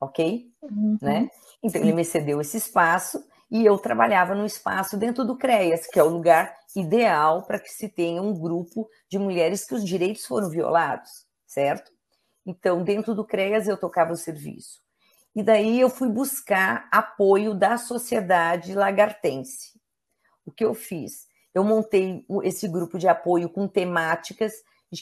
ok? 0.00 0.50
Uhum. 0.62 0.98
Né? 1.00 1.28
Então 1.62 1.80
ele 1.80 1.92
me 1.92 2.04
cedeu 2.04 2.40
esse 2.40 2.56
espaço 2.56 3.24
e 3.52 3.66
eu 3.66 3.76
trabalhava 3.76 4.34
no 4.34 4.46
espaço 4.46 4.96
dentro 4.96 5.26
do 5.26 5.36
CREAS, 5.36 5.86
que 5.86 5.98
é 5.98 6.02
o 6.02 6.08
lugar 6.08 6.56
ideal 6.74 7.42
para 7.42 7.60
que 7.60 7.68
se 7.68 7.86
tenha 7.86 8.22
um 8.22 8.32
grupo 8.32 8.88
de 9.10 9.18
mulheres 9.18 9.66
que 9.66 9.74
os 9.74 9.84
direitos 9.84 10.24
foram 10.24 10.48
violados, 10.48 11.26
certo? 11.46 11.92
Então, 12.46 12.82
dentro 12.82 13.14
do 13.14 13.26
CREAS 13.26 13.68
eu 13.68 13.76
tocava 13.76 14.10
o 14.10 14.16
serviço. 14.16 14.80
E 15.36 15.42
daí 15.42 15.78
eu 15.78 15.90
fui 15.90 16.08
buscar 16.08 16.88
apoio 16.90 17.52
da 17.52 17.76
sociedade 17.76 18.74
lagartense. 18.74 19.78
O 20.46 20.50
que 20.50 20.64
eu 20.64 20.72
fiz? 20.72 21.26
Eu 21.54 21.62
montei 21.62 22.24
esse 22.44 22.66
grupo 22.66 22.98
de 22.98 23.06
apoio 23.06 23.50
com 23.50 23.68
temáticas 23.68 24.54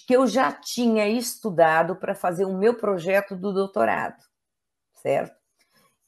que 0.06 0.12
eu 0.14 0.26
já 0.26 0.50
tinha 0.50 1.08
estudado 1.08 1.94
para 1.94 2.16
fazer 2.16 2.46
o 2.46 2.58
meu 2.58 2.74
projeto 2.74 3.36
do 3.36 3.52
doutorado, 3.52 4.20
certo? 4.94 5.39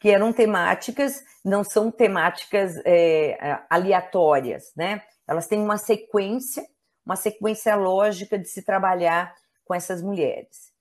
Que 0.02 0.10
eram 0.10 0.32
temáticas, 0.32 1.24
não 1.44 1.62
são 1.62 1.90
temáticas 1.90 2.74
é, 2.84 3.60
aleatórias, 3.70 4.72
né? 4.76 5.00
Elas 5.26 5.46
têm 5.46 5.60
uma 5.60 5.78
sequência, 5.78 6.66
uma 7.06 7.14
sequência 7.14 7.76
lógica 7.76 8.36
de 8.36 8.48
se 8.48 8.62
trabalhar 8.62 9.32
com 9.64 9.74
essas 9.74 10.02
mulheres. 10.02 10.72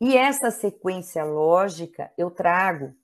E 0.00 0.16
essa 0.16 0.50
sequência 0.50 1.22
lógica 1.24 2.10
eu 2.16 2.30
trago, 2.30 2.94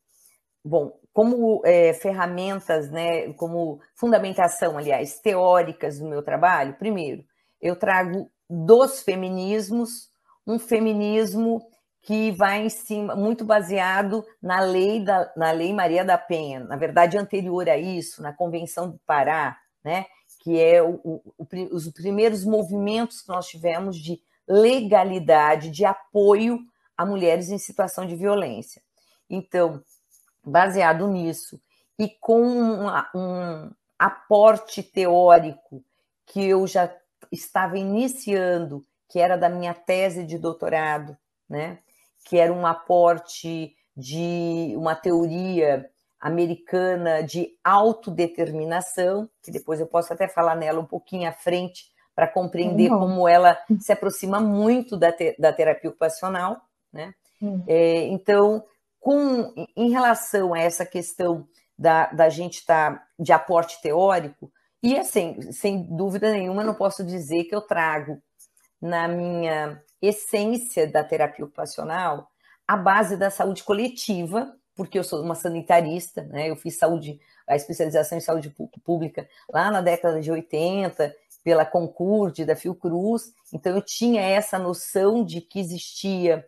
bom, 0.64 0.98
como 1.12 1.60
é, 1.64 1.92
ferramentas, 1.92 2.90
né, 2.90 3.32
como 3.34 3.80
fundamentação, 3.94 4.78
aliás, 4.78 5.18
teóricas 5.20 5.98
do 5.98 6.08
meu 6.08 6.22
trabalho, 6.22 6.74
primeiro, 6.78 7.22
eu 7.60 7.76
trago 7.76 8.30
dos 8.48 9.02
feminismos, 9.02 10.10
um 10.46 10.58
feminismo 10.58 11.69
que 12.02 12.30
vai 12.32 12.64
em 12.64 12.68
cima, 12.68 13.14
muito 13.14 13.44
baseado 13.44 14.24
na 14.42 14.60
lei, 14.60 15.04
da, 15.04 15.30
na 15.36 15.50
lei 15.50 15.72
Maria 15.72 16.04
da 16.04 16.16
Penha, 16.16 16.60
na 16.60 16.76
verdade, 16.76 17.18
anterior 17.18 17.68
a 17.68 17.76
isso, 17.76 18.22
na 18.22 18.32
Convenção 18.32 18.90
do 18.90 18.98
Pará, 19.06 19.58
né, 19.84 20.06
que 20.42 20.58
é 20.58 20.82
o, 20.82 21.00
o, 21.04 21.22
os 21.70 21.88
primeiros 21.90 22.44
movimentos 22.44 23.20
que 23.20 23.28
nós 23.28 23.46
tivemos 23.46 23.96
de 23.98 24.20
legalidade, 24.48 25.70
de 25.70 25.84
apoio 25.84 26.60
a 26.96 27.04
mulheres 27.04 27.50
em 27.50 27.58
situação 27.58 28.06
de 28.06 28.16
violência. 28.16 28.82
Então, 29.28 29.82
baseado 30.44 31.06
nisso, 31.06 31.60
e 31.98 32.08
com 32.08 32.42
um, 32.42 32.86
um 33.14 33.70
aporte 33.98 34.82
teórico 34.82 35.84
que 36.26 36.42
eu 36.42 36.66
já 36.66 36.90
estava 37.30 37.78
iniciando, 37.78 38.84
que 39.08 39.18
era 39.18 39.36
da 39.36 39.48
minha 39.48 39.74
tese 39.74 40.24
de 40.24 40.38
doutorado, 40.38 41.16
né? 41.48 41.78
Que 42.26 42.38
era 42.38 42.52
um 42.52 42.66
aporte 42.66 43.74
de 43.96 44.74
uma 44.76 44.94
teoria 44.94 45.88
americana 46.20 47.22
de 47.22 47.48
autodeterminação, 47.64 49.28
que 49.42 49.50
depois 49.50 49.80
eu 49.80 49.86
posso 49.86 50.12
até 50.12 50.28
falar 50.28 50.54
nela 50.54 50.80
um 50.80 50.86
pouquinho 50.86 51.28
à 51.28 51.32
frente 51.32 51.84
para 52.14 52.28
compreender 52.28 52.92
uhum. 52.92 52.98
como 52.98 53.28
ela 53.28 53.58
se 53.78 53.92
aproxima 53.92 54.38
muito 54.38 54.96
da, 54.96 55.10
te, 55.10 55.34
da 55.38 55.52
terapia 55.52 55.88
ocupacional, 55.88 56.60
né? 56.92 57.14
Uhum. 57.40 57.64
É, 57.66 58.02
então, 58.08 58.62
com, 58.98 59.54
em 59.74 59.90
relação 59.90 60.52
a 60.52 60.58
essa 60.58 60.84
questão 60.84 61.48
da, 61.78 62.06
da 62.12 62.28
gente 62.28 62.58
estar 62.58 62.94
tá, 62.94 63.06
de 63.18 63.32
aporte 63.32 63.80
teórico, 63.80 64.52
e 64.82 64.98
assim, 64.98 65.52
sem 65.52 65.82
dúvida 65.82 66.30
nenhuma, 66.30 66.64
não 66.64 66.74
posso 66.74 67.04
dizer 67.04 67.44
que 67.44 67.54
eu 67.54 67.62
trago 67.62 68.20
na 68.80 69.08
minha 69.08 69.82
essência 70.00 70.86
da 70.86 71.04
terapia 71.04 71.44
ocupacional 71.44 72.30
a 72.66 72.76
base 72.76 73.16
da 73.16 73.30
saúde 73.30 73.64
coletiva, 73.64 74.54
porque 74.76 74.96
eu 74.96 75.02
sou 75.02 75.20
uma 75.22 75.34
sanitarista, 75.34 76.22
né? 76.22 76.48
Eu 76.48 76.54
fiz 76.54 76.78
saúde, 76.78 77.20
a 77.46 77.56
especialização 77.56 78.16
em 78.16 78.20
saúde 78.20 78.54
pública 78.84 79.28
lá 79.52 79.70
na 79.72 79.80
década 79.80 80.20
de 80.20 80.30
80, 80.30 81.12
pela 81.42 81.64
Concorde, 81.64 82.44
da 82.44 82.54
Fiocruz, 82.54 83.32
então 83.52 83.74
eu 83.74 83.82
tinha 83.82 84.22
essa 84.22 84.58
noção 84.58 85.24
de 85.24 85.40
que 85.40 85.58
existia, 85.58 86.46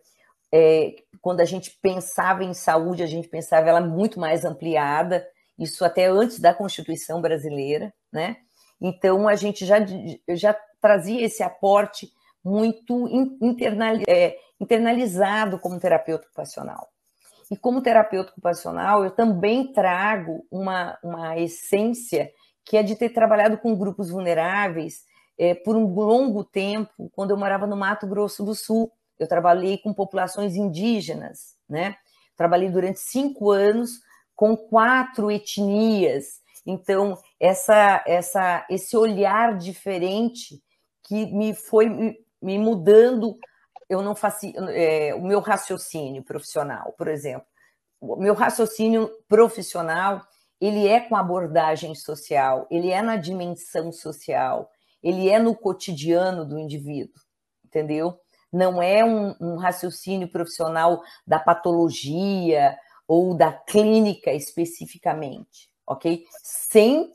é, 0.51 0.95
quando 1.19 1.41
a 1.41 1.45
gente 1.45 1.71
pensava 1.81 2.43
em 2.43 2.53
saúde, 2.53 3.03
a 3.03 3.07
gente 3.07 3.27
pensava 3.27 3.69
ela 3.69 3.81
muito 3.81 4.19
mais 4.19 4.45
ampliada, 4.45 5.27
isso 5.57 5.83
até 5.83 6.07
antes 6.07 6.39
da 6.39 6.53
Constituição 6.53 7.21
brasileira, 7.21 7.93
né? 8.11 8.37
Então 8.79 9.27
a 9.27 9.35
gente 9.35 9.65
já, 9.65 9.77
já 10.29 10.55
trazia 10.79 11.25
esse 11.25 11.43
aporte 11.43 12.11
muito 12.43 13.07
é, 14.07 14.37
internalizado 14.59 15.59
como 15.59 15.79
terapeuta 15.79 16.25
ocupacional. 16.25 16.89
E 17.49 17.57
como 17.57 17.81
terapeuta 17.81 18.31
ocupacional, 18.31 19.03
eu 19.03 19.11
também 19.11 19.71
trago 19.71 20.45
uma, 20.49 20.97
uma 21.03 21.37
essência 21.37 22.31
que 22.65 22.77
é 22.77 22.83
de 22.83 22.95
ter 22.95 23.09
trabalhado 23.09 23.57
com 23.57 23.75
grupos 23.75 24.09
vulneráveis 24.09 25.03
é, 25.37 25.53
por 25.53 25.75
um 25.75 25.85
longo 25.93 26.43
tempo, 26.43 27.11
quando 27.13 27.31
eu 27.31 27.37
morava 27.37 27.67
no 27.67 27.75
Mato 27.75 28.07
Grosso 28.07 28.43
do 28.43 28.55
Sul. 28.55 28.91
Eu 29.19 29.27
trabalhei 29.27 29.77
com 29.77 29.93
populações 29.93 30.55
indígenas, 30.55 31.55
né? 31.69 31.95
Trabalhei 32.35 32.69
durante 32.69 32.99
cinco 32.99 33.51
anos 33.51 34.01
com 34.35 34.55
quatro 34.57 35.29
etnias. 35.29 36.41
Então, 36.65 37.17
essa, 37.39 38.03
essa, 38.07 38.65
esse 38.69 38.95
olhar 38.97 39.57
diferente 39.57 40.61
que 41.03 41.25
me 41.27 41.53
foi 41.53 42.17
me, 42.43 42.59
mudando, 42.59 43.37
eu 43.89 44.01
não 44.01 44.15
faço 44.15 44.45
é, 44.69 45.15
o 45.15 45.21
meu 45.21 45.39
raciocínio 45.39 46.23
profissional, 46.23 46.93
por 46.97 47.07
exemplo. 47.07 47.47
O 48.01 48.17
meu 48.17 48.33
raciocínio 48.33 49.09
profissional, 49.29 50.21
ele 50.59 50.87
é 50.87 50.99
com 50.99 51.15
abordagem 51.15 51.95
social, 51.95 52.67
ele 52.69 52.91
é 52.91 53.01
na 53.01 53.15
dimensão 53.15 53.91
social, 53.91 54.69
ele 55.01 55.29
é 55.29 55.39
no 55.39 55.55
cotidiano 55.55 56.45
do 56.45 56.59
indivíduo, 56.59 57.21
entendeu? 57.65 58.19
Não 58.51 58.81
é 58.81 59.03
um, 59.03 59.35
um 59.39 59.55
raciocínio 59.55 60.27
profissional 60.27 61.01
da 61.25 61.39
patologia 61.39 62.77
ou 63.07 63.33
da 63.33 63.51
clínica 63.51 64.31
especificamente, 64.31 65.69
ok? 65.87 66.25
Sem 66.43 67.11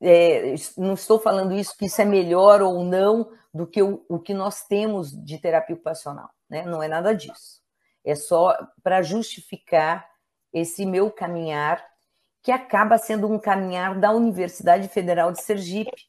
é, 0.00 0.54
não 0.76 0.94
estou 0.94 1.18
falando 1.18 1.52
isso 1.54 1.76
que 1.76 1.86
isso 1.86 2.00
é 2.00 2.04
melhor 2.04 2.62
ou 2.62 2.84
não 2.84 3.28
do 3.58 3.66
que 3.66 3.82
o, 3.82 4.04
o 4.08 4.20
que 4.20 4.32
nós 4.32 4.62
temos 4.68 5.10
de 5.10 5.36
terapia 5.36 5.74
ocupacional, 5.74 6.30
né? 6.48 6.64
Não 6.64 6.80
é 6.80 6.86
nada 6.86 7.12
disso. 7.12 7.60
É 8.04 8.14
só 8.14 8.56
para 8.84 9.02
justificar 9.02 10.08
esse 10.52 10.86
meu 10.86 11.10
caminhar, 11.10 11.84
que 12.40 12.52
acaba 12.52 12.96
sendo 12.98 13.26
um 13.26 13.36
caminhar 13.36 13.98
da 13.98 14.12
Universidade 14.12 14.86
Federal 14.86 15.32
de 15.32 15.42
Sergipe, 15.42 16.06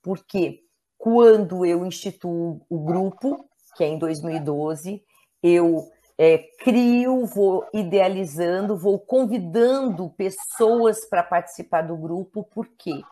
porque 0.00 0.60
quando 0.96 1.66
eu 1.66 1.84
instituo 1.84 2.64
o 2.70 2.78
grupo, 2.78 3.44
que 3.76 3.82
é 3.82 3.88
em 3.88 3.98
2012, 3.98 5.04
eu 5.42 5.90
é, 6.16 6.38
crio, 6.60 7.26
vou 7.26 7.68
idealizando, 7.74 8.78
vou 8.78 9.00
convidando 9.00 10.10
pessoas 10.10 11.04
para 11.04 11.24
participar 11.24 11.82
do 11.82 11.96
grupo, 11.96 12.44
por 12.44 12.68
quê? 12.78 13.02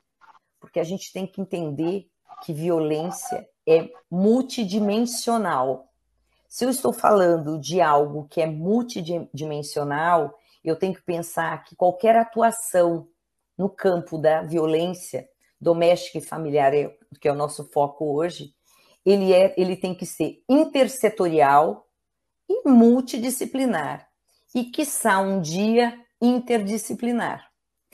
Porque 0.61 0.78
a 0.78 0.85
gente 0.85 1.12
tem 1.12 1.26
que 1.26 1.40
entender 1.40 2.06
que 2.44 2.52
violência 2.52 3.44
é 3.66 3.90
multidimensional. 4.11 5.92
Se 6.49 6.64
eu 6.64 6.70
estou 6.70 6.92
falando 6.92 7.58
de 7.58 7.80
algo 7.80 8.26
que 8.28 8.40
é 8.40 8.46
multidimensional, 8.46 10.38
eu 10.64 10.76
tenho 10.76 10.94
que 10.94 11.02
pensar 11.02 11.64
que 11.64 11.75
qualquer 11.75 12.16
atuação 12.16 13.08
no 13.56 13.68
campo 13.68 14.18
da 14.18 14.42
violência 14.42 15.28
doméstica 15.61 16.18
e 16.18 16.20
familiar, 16.20 16.75
é, 16.75 16.94
que 17.20 17.28
é 17.28 17.32
o 17.32 17.37
nosso 17.37 17.64
foco 17.70 18.14
hoje, 18.14 18.54
ele, 19.04 19.32
é, 19.32 19.54
ele 19.56 19.76
tem 19.76 19.94
que 19.94 20.04
ser 20.04 20.42
intersetorial, 20.49 21.87
e 22.49 22.68
multidisciplinar. 22.68 24.08
E, 24.54 24.64
quiçá, 24.64 25.18
um 25.18 25.40
dia 25.40 25.99
interdisciplinar. 26.20 27.50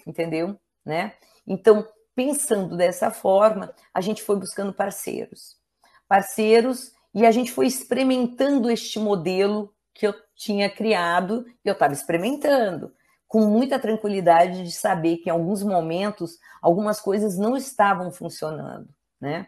Entendeu? 0.07 0.59
Né? 0.85 1.14
Então, 1.47 1.87
pensando 2.14 2.76
dessa 2.76 3.11
forma, 3.11 3.75
a 3.93 4.00
gente 4.00 4.23
foi 4.23 4.37
buscando 4.37 4.73
parceiros. 4.73 5.57
Parceiros, 6.12 6.92
e 7.14 7.25
a 7.25 7.31
gente 7.31 7.50
foi 7.50 7.66
experimentando 7.66 8.71
este 8.71 8.99
modelo 8.99 9.73
que 9.95 10.07
eu 10.07 10.14
tinha 10.37 10.69
criado, 10.69 11.47
e 11.64 11.69
eu 11.71 11.73
estava 11.73 11.95
experimentando, 11.95 12.93
com 13.26 13.47
muita 13.47 13.78
tranquilidade 13.78 14.63
de 14.63 14.73
saber 14.73 15.17
que 15.17 15.30
em 15.30 15.32
alguns 15.32 15.63
momentos 15.63 16.39
algumas 16.60 17.00
coisas 17.00 17.39
não 17.39 17.56
estavam 17.56 18.13
funcionando, 18.13 18.91
né? 19.19 19.47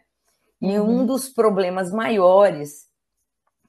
E 0.59 0.79
uhum. 0.79 1.01
um 1.01 1.07
dos 1.07 1.29
problemas 1.29 1.93
maiores 1.93 2.89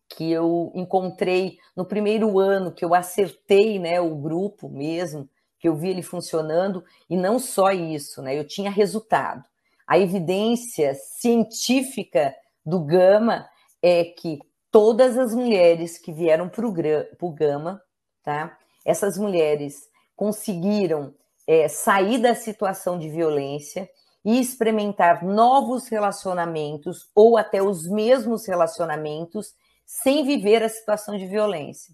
que 0.08 0.32
eu 0.32 0.72
encontrei 0.74 1.58
no 1.76 1.84
primeiro 1.84 2.39
ano, 2.39 2.72
que 2.72 2.86
eu 2.86 2.96
acertei 2.96 3.78
né, 3.78 4.00
o 4.00 4.15
grupo 4.15 4.70
mesmo, 4.70 5.30
que 5.60 5.67
eu 5.67 5.76
vi 5.76 5.89
ele 5.89 6.02
funcionando, 6.02 6.82
e 7.10 7.17
não 7.17 7.39
só 7.39 7.72
isso, 7.72 8.22
né, 8.22 8.39
eu 8.39 8.48
tinha 8.48 8.72
resultado. 8.72 9.43
A 9.86 10.00
evidência 10.00 10.96
científica 10.96 12.34
do 12.65 12.84
Gama 12.84 13.47
é 13.82 14.06
que 14.06 14.39
todas 14.71 15.17
as 15.17 15.34
mulheres 15.34 15.97
que 15.97 16.12
vieram 16.12 16.49
para 16.49 16.65
o 16.65 17.32
Gama, 17.32 17.82
tá, 18.23 18.58
essas 18.84 19.17
mulheres 19.17 19.88
conseguiram 20.15 21.13
é, 21.47 21.67
sair 21.67 22.17
da 22.17 22.34
situação 22.34 22.97
de 22.97 23.10
violência 23.10 23.89
e 24.23 24.39
experimentar 24.39 25.23
novos 25.23 25.88
relacionamentos 25.88 27.08
ou 27.13 27.38
até 27.38 27.62
os 27.62 27.88
mesmos 27.88 28.47
relacionamentos 28.47 29.54
sem 29.86 30.25
viver 30.25 30.63
a 30.63 30.69
situação 30.69 31.15
de 31.15 31.28
violência. 31.28 31.93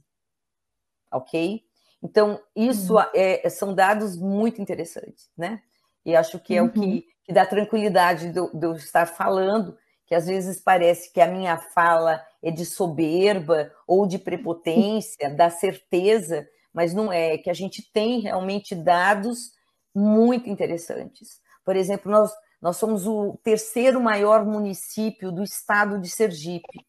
Ok? 1.12 1.62
Então, 2.02 2.42
isso 2.56 2.96
uhum. 2.96 3.04
é, 3.14 3.50
são 3.50 3.76
dados 3.76 4.18
muito 4.18 4.62
interessantes, 4.62 5.30
né? 5.38 5.62
E 6.06 6.16
acho 6.16 6.40
que 6.40 6.56
é 6.56 6.62
uhum. 6.62 6.68
o 6.68 6.72
que, 6.72 6.80
uhum. 6.80 7.04
que, 7.26 7.34
dá 7.34 7.46
tranquilidade 7.46 8.28
de, 8.28 8.58
de 8.58 8.66
eu 8.66 8.74
estar 8.74 9.06
falando, 9.06 9.78
que 10.12 10.16
às 10.16 10.28
vezes 10.28 10.60
parece 10.60 11.10
que 11.10 11.22
a 11.22 11.26
minha 11.26 11.56
fala 11.56 12.22
é 12.44 12.52
de 12.52 12.66
soberba 12.66 13.72
ou 13.88 14.06
de 14.06 14.20
prepotência, 14.20 15.30
da 15.34 15.50
certeza, 15.50 16.46
mas 16.74 16.94
não 16.94 17.14
é, 17.14 17.36
é 17.36 17.38
que 17.38 17.50
a 17.50 17.54
gente 17.54 17.82
tem 17.94 18.20
realmente 18.20 18.76
dados 18.76 19.54
muito 19.96 20.50
interessantes. 20.50 21.40
Por 21.64 21.78
exemplo, 21.78 22.12
nós, 22.12 22.30
nós 22.62 22.76
somos 22.76 23.08
o 23.08 23.40
terceiro 23.42 24.02
maior 24.02 24.46
município 24.46 25.32
do 25.32 25.44
estado 25.44 25.98
de 25.98 26.10
Sergipe 26.10 26.86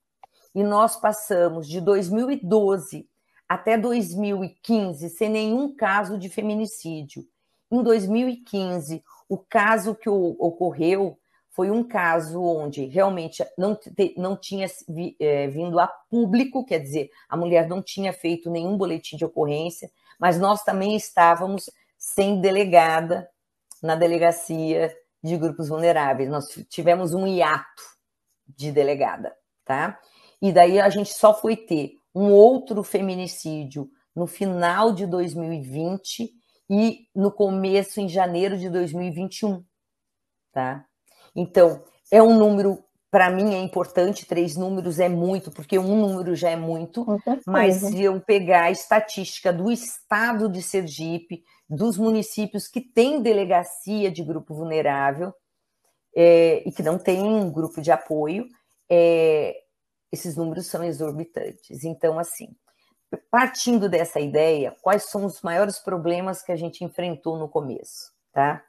e 0.52 0.64
nós 0.64 0.96
passamos 0.96 1.68
de 1.68 1.80
2012 1.80 3.08
até 3.48 3.78
2015 3.78 5.08
sem 5.10 5.28
nenhum 5.28 5.72
caso 5.76 6.18
de 6.18 6.28
feminicídio. 6.28 7.24
Em 7.70 7.84
2015, 7.84 9.00
o 9.28 9.38
caso 9.38 9.94
que 9.94 10.08
ocorreu 10.08 11.16
foi 11.52 11.70
um 11.70 11.84
caso 11.84 12.42
onde 12.42 12.86
realmente 12.86 13.44
não, 13.58 13.78
não 14.16 14.36
tinha 14.36 14.66
é, 15.20 15.46
vindo 15.48 15.78
a 15.78 15.86
público, 15.86 16.64
quer 16.64 16.78
dizer, 16.78 17.10
a 17.28 17.36
mulher 17.36 17.68
não 17.68 17.82
tinha 17.82 18.12
feito 18.12 18.50
nenhum 18.50 18.76
boletim 18.76 19.16
de 19.16 19.24
ocorrência, 19.24 19.90
mas 20.18 20.38
nós 20.38 20.64
também 20.64 20.96
estávamos 20.96 21.70
sem 21.98 22.40
delegada 22.40 23.28
na 23.82 23.94
delegacia 23.94 24.96
de 25.22 25.36
grupos 25.36 25.68
vulneráveis. 25.68 26.30
Nós 26.30 26.46
tivemos 26.70 27.12
um 27.12 27.26
hiato 27.26 27.82
de 28.46 28.72
delegada, 28.72 29.36
tá? 29.64 30.00
E 30.40 30.52
daí 30.52 30.80
a 30.80 30.88
gente 30.88 31.12
só 31.12 31.34
foi 31.34 31.56
ter 31.56 31.92
um 32.14 32.32
outro 32.32 32.82
feminicídio 32.82 33.90
no 34.16 34.26
final 34.26 34.92
de 34.92 35.06
2020 35.06 36.30
e 36.68 37.06
no 37.14 37.30
começo, 37.30 38.00
em 38.00 38.08
janeiro 38.08 38.56
de 38.56 38.70
2021. 38.70 39.62
Tá? 40.50 40.86
Então, 41.34 41.82
é 42.10 42.22
um 42.22 42.36
número, 42.36 42.84
para 43.10 43.30
mim 43.30 43.54
é 43.54 43.58
importante, 43.60 44.26
três 44.26 44.56
números 44.56 44.98
é 44.98 45.08
muito, 45.08 45.50
porque 45.50 45.78
um 45.78 45.96
número 45.96 46.34
já 46.34 46.50
é 46.50 46.56
muito, 46.56 47.06
mas 47.46 47.76
se 47.76 48.02
eu 48.02 48.20
pegar 48.20 48.64
a 48.64 48.70
estatística 48.70 49.52
do 49.52 49.70
estado 49.70 50.48
de 50.48 50.62
Sergipe, 50.62 51.42
dos 51.68 51.96
municípios 51.96 52.68
que 52.68 52.80
têm 52.80 53.22
delegacia 53.22 54.10
de 54.10 54.22
grupo 54.22 54.54
vulnerável 54.54 55.32
é, 56.14 56.62
e 56.66 56.72
que 56.72 56.82
não 56.82 56.98
tem 56.98 57.22
um 57.22 57.50
grupo 57.50 57.80
de 57.80 57.90
apoio, 57.90 58.46
é, 58.90 59.56
esses 60.12 60.36
números 60.36 60.66
são 60.66 60.84
exorbitantes. 60.84 61.84
Então, 61.84 62.18
assim, 62.18 62.54
partindo 63.30 63.88
dessa 63.88 64.20
ideia, 64.20 64.76
quais 64.82 65.04
são 65.04 65.24
os 65.24 65.40
maiores 65.40 65.78
problemas 65.78 66.42
que 66.42 66.52
a 66.52 66.56
gente 66.56 66.84
enfrentou 66.84 67.38
no 67.38 67.48
começo, 67.48 68.12
tá? 68.32 68.62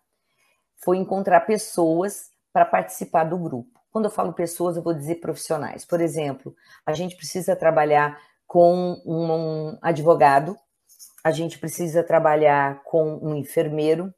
Foi 0.78 0.98
encontrar 0.98 1.42
pessoas 1.42 2.33
para 2.54 2.66
participar 2.66 3.24
do 3.24 3.38
grupo. 3.38 3.82
Quando 3.92 4.06
eu 4.06 4.12
falo 4.12 4.32
pessoas, 4.32 4.78
eu 4.78 4.84
vou 4.84 4.94
dizer 4.94 5.16
profissionais. 5.16 5.84
Por 5.84 6.00
exemplo, 6.00 6.56
a 6.86 6.94
gente 6.94 7.16
precisa 7.16 7.56
trabalhar 7.56 8.20
com 8.48 9.02
um 9.06 9.78
advogado, 9.82 10.56
a 11.24 11.32
gente 11.32 11.58
precisa 11.58 12.04
trabalhar 12.04 12.84
com 12.84 13.18
um 13.18 13.36
enfermeiro. 13.36 14.14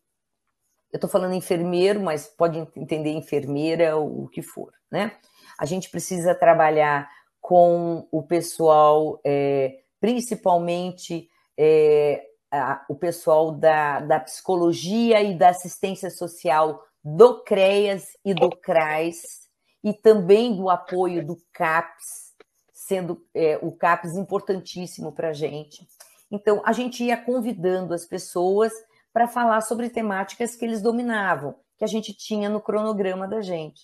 Eu 0.92 0.98
estou 0.98 1.10
falando 1.10 1.34
enfermeiro, 1.34 2.02
mas 2.02 2.28
pode 2.28 2.60
entender 2.76 3.12
enfermeira 3.12 3.96
ou 3.96 4.24
o 4.24 4.28
que 4.28 4.42
for, 4.42 4.74
né? 4.92 5.14
A 5.58 5.66
gente 5.66 5.90
precisa 5.90 6.36
trabalhar 6.36 7.10
com 7.40 8.08
o 8.12 8.24
pessoal, 8.24 9.22
é, 9.24 9.80
principalmente 10.00 11.30
é, 11.58 12.26
a, 12.52 12.84
o 12.90 12.96
pessoal 12.96 13.52
da, 13.52 14.00
da 14.00 14.20
psicologia 14.20 15.22
e 15.22 15.38
da 15.38 15.50
assistência 15.50 16.10
social 16.10 16.82
do 17.06 17.44
CREAS 17.44 18.18
e 18.26 18.34
do 18.34 18.50
CRAS, 18.50 19.46
e 19.84 19.94
também 19.94 20.56
do 20.56 20.68
apoio 20.68 21.24
do 21.24 21.38
CAPS, 21.54 22.34
sendo 22.74 23.24
é, 23.36 23.60
o 23.62 23.72
CAPS 23.72 24.16
importantíssimo 24.16 25.12
para 25.12 25.30
a 25.30 25.34
gente. 25.34 25.88
Então, 26.32 26.64
a 26.66 26.74
gente 26.74 27.04
ia 27.04 27.16
convidando 27.16 27.94
as 27.94 28.08
pessoas 28.08 28.74
para 29.14 29.28
falar 29.28 29.62
sobre 29.62 29.88
temáticas 29.92 30.56
que 30.56 30.66
eles 30.66 30.82
dominavam, 30.82 31.56
que 31.78 31.84
a 31.84 31.88
gente 31.88 32.12
tinha 32.12 32.50
no 32.50 32.60
cronograma 32.60 33.28
da 33.28 33.40
gente. 33.40 33.84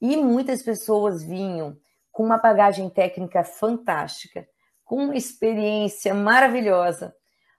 E 0.00 0.16
muitas 0.16 0.62
pessoas 0.62 1.22
vinham 1.22 1.76
com 2.10 2.24
uma 2.24 2.38
bagagem 2.38 2.88
técnica 2.88 3.44
fantástica, 3.44 4.48
com 4.82 5.04
uma 5.04 5.16
experiência 5.16 6.14
maravilhosa, 6.14 7.14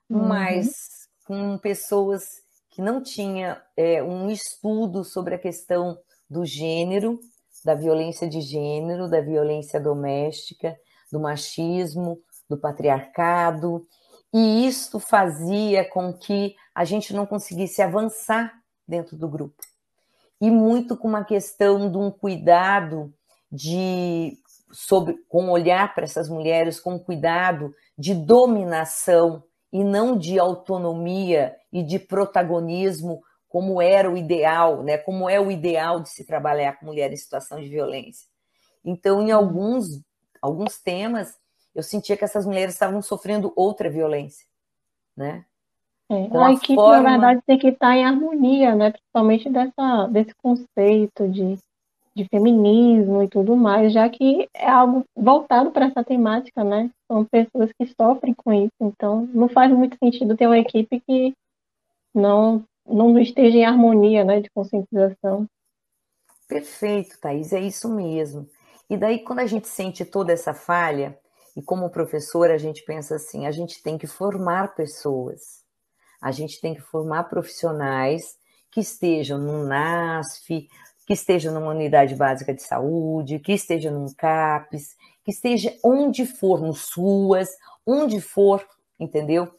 uhum. 0.10 0.28
mas 0.28 1.08
com 1.26 1.58
pessoas 1.60 2.45
que 2.76 2.82
não 2.82 3.02
tinham 3.02 3.56
é, 3.78 4.04
um 4.04 4.30
estudo 4.30 5.06
sobre 5.06 5.34
a 5.34 5.40
questão 5.40 5.98
do 6.30 6.46
gênero, 6.46 7.22
da 7.64 7.74
violência 7.74 8.28
de 8.28 8.42
gênero, 8.42 9.10
da 9.10 9.22
violência 9.22 9.80
doméstica, 9.80 10.78
do 11.10 11.18
machismo, 11.18 12.20
do 12.50 12.58
patriarcado, 12.58 13.88
e 14.34 14.68
isto 14.68 15.00
fazia 15.00 15.90
com 15.90 16.12
que 16.12 16.54
a 16.76 16.84
gente 16.84 17.14
não 17.14 17.26
conseguisse 17.26 17.82
avançar 17.82 18.52
dentro 18.86 19.16
do 19.16 19.30
grupo. 19.30 19.64
E 20.42 20.52
muito 20.52 20.98
com 20.98 21.08
uma 21.08 21.24
questão 21.24 21.90
de 21.90 21.98
um 21.98 22.12
cuidado 22.12 23.14
de 23.50 24.38
sobre 24.74 25.14
com 25.30 25.50
olhar 25.50 25.96
para 25.96 26.04
essas 26.04 26.28
mulheres 26.28 26.78
com 26.78 27.00
cuidado 27.00 27.74
de 27.98 28.14
dominação 28.14 29.42
e 29.72 29.82
não 29.82 30.18
de 30.18 30.38
autonomia 30.38 31.56
e 31.76 31.84
de 31.84 32.00
protagonismo 32.00 33.22
como 33.50 33.82
era 33.82 34.10
o 34.10 34.16
ideal, 34.16 34.82
né? 34.82 34.98
Como 34.98 35.30
é 35.30 35.38
o 35.42 35.52
ideal 35.52 36.00
de 36.00 36.08
se 36.08 36.26
trabalhar 36.26 36.80
com 36.80 36.86
mulher 36.86 37.12
em 37.12 37.18
situação 37.18 37.60
de 37.60 37.68
violência. 37.68 38.26
Então, 38.84 39.22
em 39.22 39.32
alguns 39.32 40.02
alguns 40.42 40.78
temas, 40.82 41.38
eu 41.74 41.84
sentia 41.84 42.16
que 42.16 42.24
essas 42.24 42.46
mulheres 42.46 42.76
estavam 42.76 43.02
sofrendo 43.02 43.52
outra 43.58 43.90
violência, 43.90 44.46
né? 45.18 45.44
É, 46.10 46.38
a, 46.38 46.46
a 46.46 46.54
equipe, 46.54 46.76
forma... 46.76 47.02
na 47.02 47.12
verdade, 47.12 47.42
tem 47.46 47.58
que 47.58 47.68
estar 47.68 47.94
em 47.98 48.06
harmonia, 48.06 48.74
né? 48.74 48.92
Principalmente 48.92 49.50
dessa, 49.50 50.08
desse 50.08 50.34
conceito 50.36 51.28
de, 51.28 51.58
de 52.16 52.26
feminismo 52.30 53.22
e 53.22 53.28
tudo 53.28 53.54
mais, 53.58 53.92
já 53.92 54.08
que 54.08 54.48
é 54.54 54.70
algo 54.70 55.04
voltado 55.14 55.72
para 55.72 55.88
essa 55.88 56.06
temática, 56.06 56.64
né? 56.64 56.90
São 57.12 57.26
pessoas 57.26 57.70
que 57.78 57.86
sofrem 57.88 58.34
com 58.34 58.54
isso, 58.54 58.76
então 58.80 59.28
não 59.34 59.50
faz 59.50 59.70
muito 59.72 59.98
sentido 60.02 60.38
ter 60.38 60.48
uma 60.48 60.60
equipe 60.60 61.02
que 61.02 61.34
não, 62.16 62.66
não 62.86 63.18
esteja 63.20 63.58
em 63.58 63.66
harmonia, 63.66 64.24
né? 64.24 64.42
De 64.42 64.50
conscientização. 64.50 65.48
Perfeito, 66.48 67.20
Thaís, 67.20 67.52
é 67.54 67.60
isso 67.60 67.90
mesmo. 67.90 68.48
E 68.90 68.96
daí, 68.96 69.24
quando 69.24 69.40
a 69.40 69.48
gente 69.48 69.68
sente 69.68 70.06
toda 70.06 70.32
essa 70.32 70.54
falha, 70.54 71.18
e 71.56 71.62
como 71.62 71.90
professor, 71.90 72.52
a 72.52 72.58
gente 72.58 72.84
pensa 72.84 73.16
assim: 73.16 73.48
a 73.48 73.52
gente 73.52 73.82
tem 73.82 73.98
que 73.98 74.08
formar 74.08 74.76
pessoas, 74.76 75.64
a 76.22 76.32
gente 76.32 76.60
tem 76.62 76.74
que 76.74 76.82
formar 76.82 77.26
profissionais 77.26 78.38
que 78.72 78.82
estejam 78.82 79.40
no 79.40 79.66
NASF, 79.66 80.68
que 81.06 81.14
estejam 81.14 81.54
numa 81.54 81.72
unidade 81.72 82.16
básica 82.16 82.54
de 82.54 82.62
saúde, 82.62 83.40
que 83.40 83.54
estejam 83.54 83.94
num 83.94 84.14
CAPES, 84.14 84.96
que 85.24 85.32
esteja 85.32 85.74
onde 85.84 86.26
for, 86.26 86.62
no 86.62 86.74
SUAS, 86.74 87.50
onde 87.86 88.20
for, 88.20 88.66
entendeu? 89.00 89.52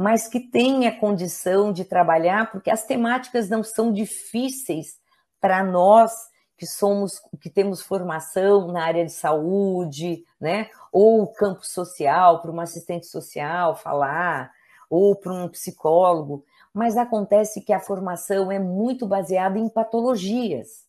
Mas 0.00 0.26
que 0.26 0.40
tenha 0.40 0.98
condição 0.98 1.70
de 1.70 1.84
trabalhar, 1.84 2.50
porque 2.50 2.70
as 2.70 2.86
temáticas 2.86 3.50
não 3.50 3.62
são 3.62 3.92
difíceis 3.92 4.98
para 5.38 5.62
nós 5.62 6.10
que 6.56 6.66
somos, 6.66 7.20
que 7.38 7.50
temos 7.50 7.82
formação 7.82 8.68
na 8.68 8.82
área 8.82 9.04
de 9.04 9.12
saúde, 9.12 10.24
né? 10.40 10.70
Ou 10.90 11.26
campo 11.26 11.66
social, 11.66 12.40
para 12.40 12.50
uma 12.50 12.62
assistente 12.62 13.08
social 13.08 13.76
falar, 13.76 14.50
ou 14.88 15.14
para 15.14 15.34
um 15.34 15.46
psicólogo, 15.48 16.46
mas 16.72 16.96
acontece 16.96 17.60
que 17.60 17.72
a 17.72 17.78
formação 17.78 18.50
é 18.50 18.58
muito 18.58 19.06
baseada 19.06 19.58
em 19.58 19.68
patologias. 19.68 20.86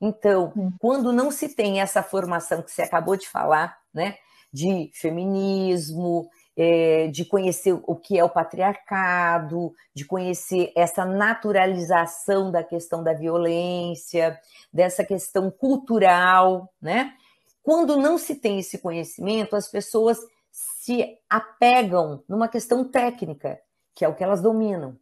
Então, 0.00 0.52
hum. 0.56 0.72
quando 0.80 1.12
não 1.12 1.30
se 1.30 1.54
tem 1.54 1.80
essa 1.80 2.02
formação 2.02 2.62
que 2.62 2.72
você 2.72 2.82
acabou 2.82 3.16
de 3.16 3.28
falar, 3.28 3.78
né? 3.94 4.16
De 4.52 4.90
feminismo, 4.92 6.28
é, 6.62 7.06
de 7.06 7.24
conhecer 7.24 7.72
o 7.72 7.96
que 7.96 8.18
é 8.18 8.22
o 8.22 8.28
patriarcado, 8.28 9.72
de 9.94 10.04
conhecer 10.04 10.70
essa 10.76 11.06
naturalização 11.06 12.50
da 12.50 12.62
questão 12.62 13.02
da 13.02 13.14
violência, 13.14 14.38
dessa 14.70 15.02
questão 15.02 15.50
cultural, 15.50 16.70
né? 16.78 17.14
Quando 17.62 17.96
não 17.96 18.18
se 18.18 18.34
tem 18.34 18.58
esse 18.58 18.76
conhecimento, 18.76 19.56
as 19.56 19.68
pessoas 19.68 20.18
se 20.52 21.16
apegam 21.30 22.22
numa 22.28 22.46
questão 22.46 22.84
técnica, 22.84 23.58
que 23.94 24.04
é 24.04 24.08
o 24.08 24.14
que 24.14 24.22
elas 24.22 24.42
dominam. 24.42 24.98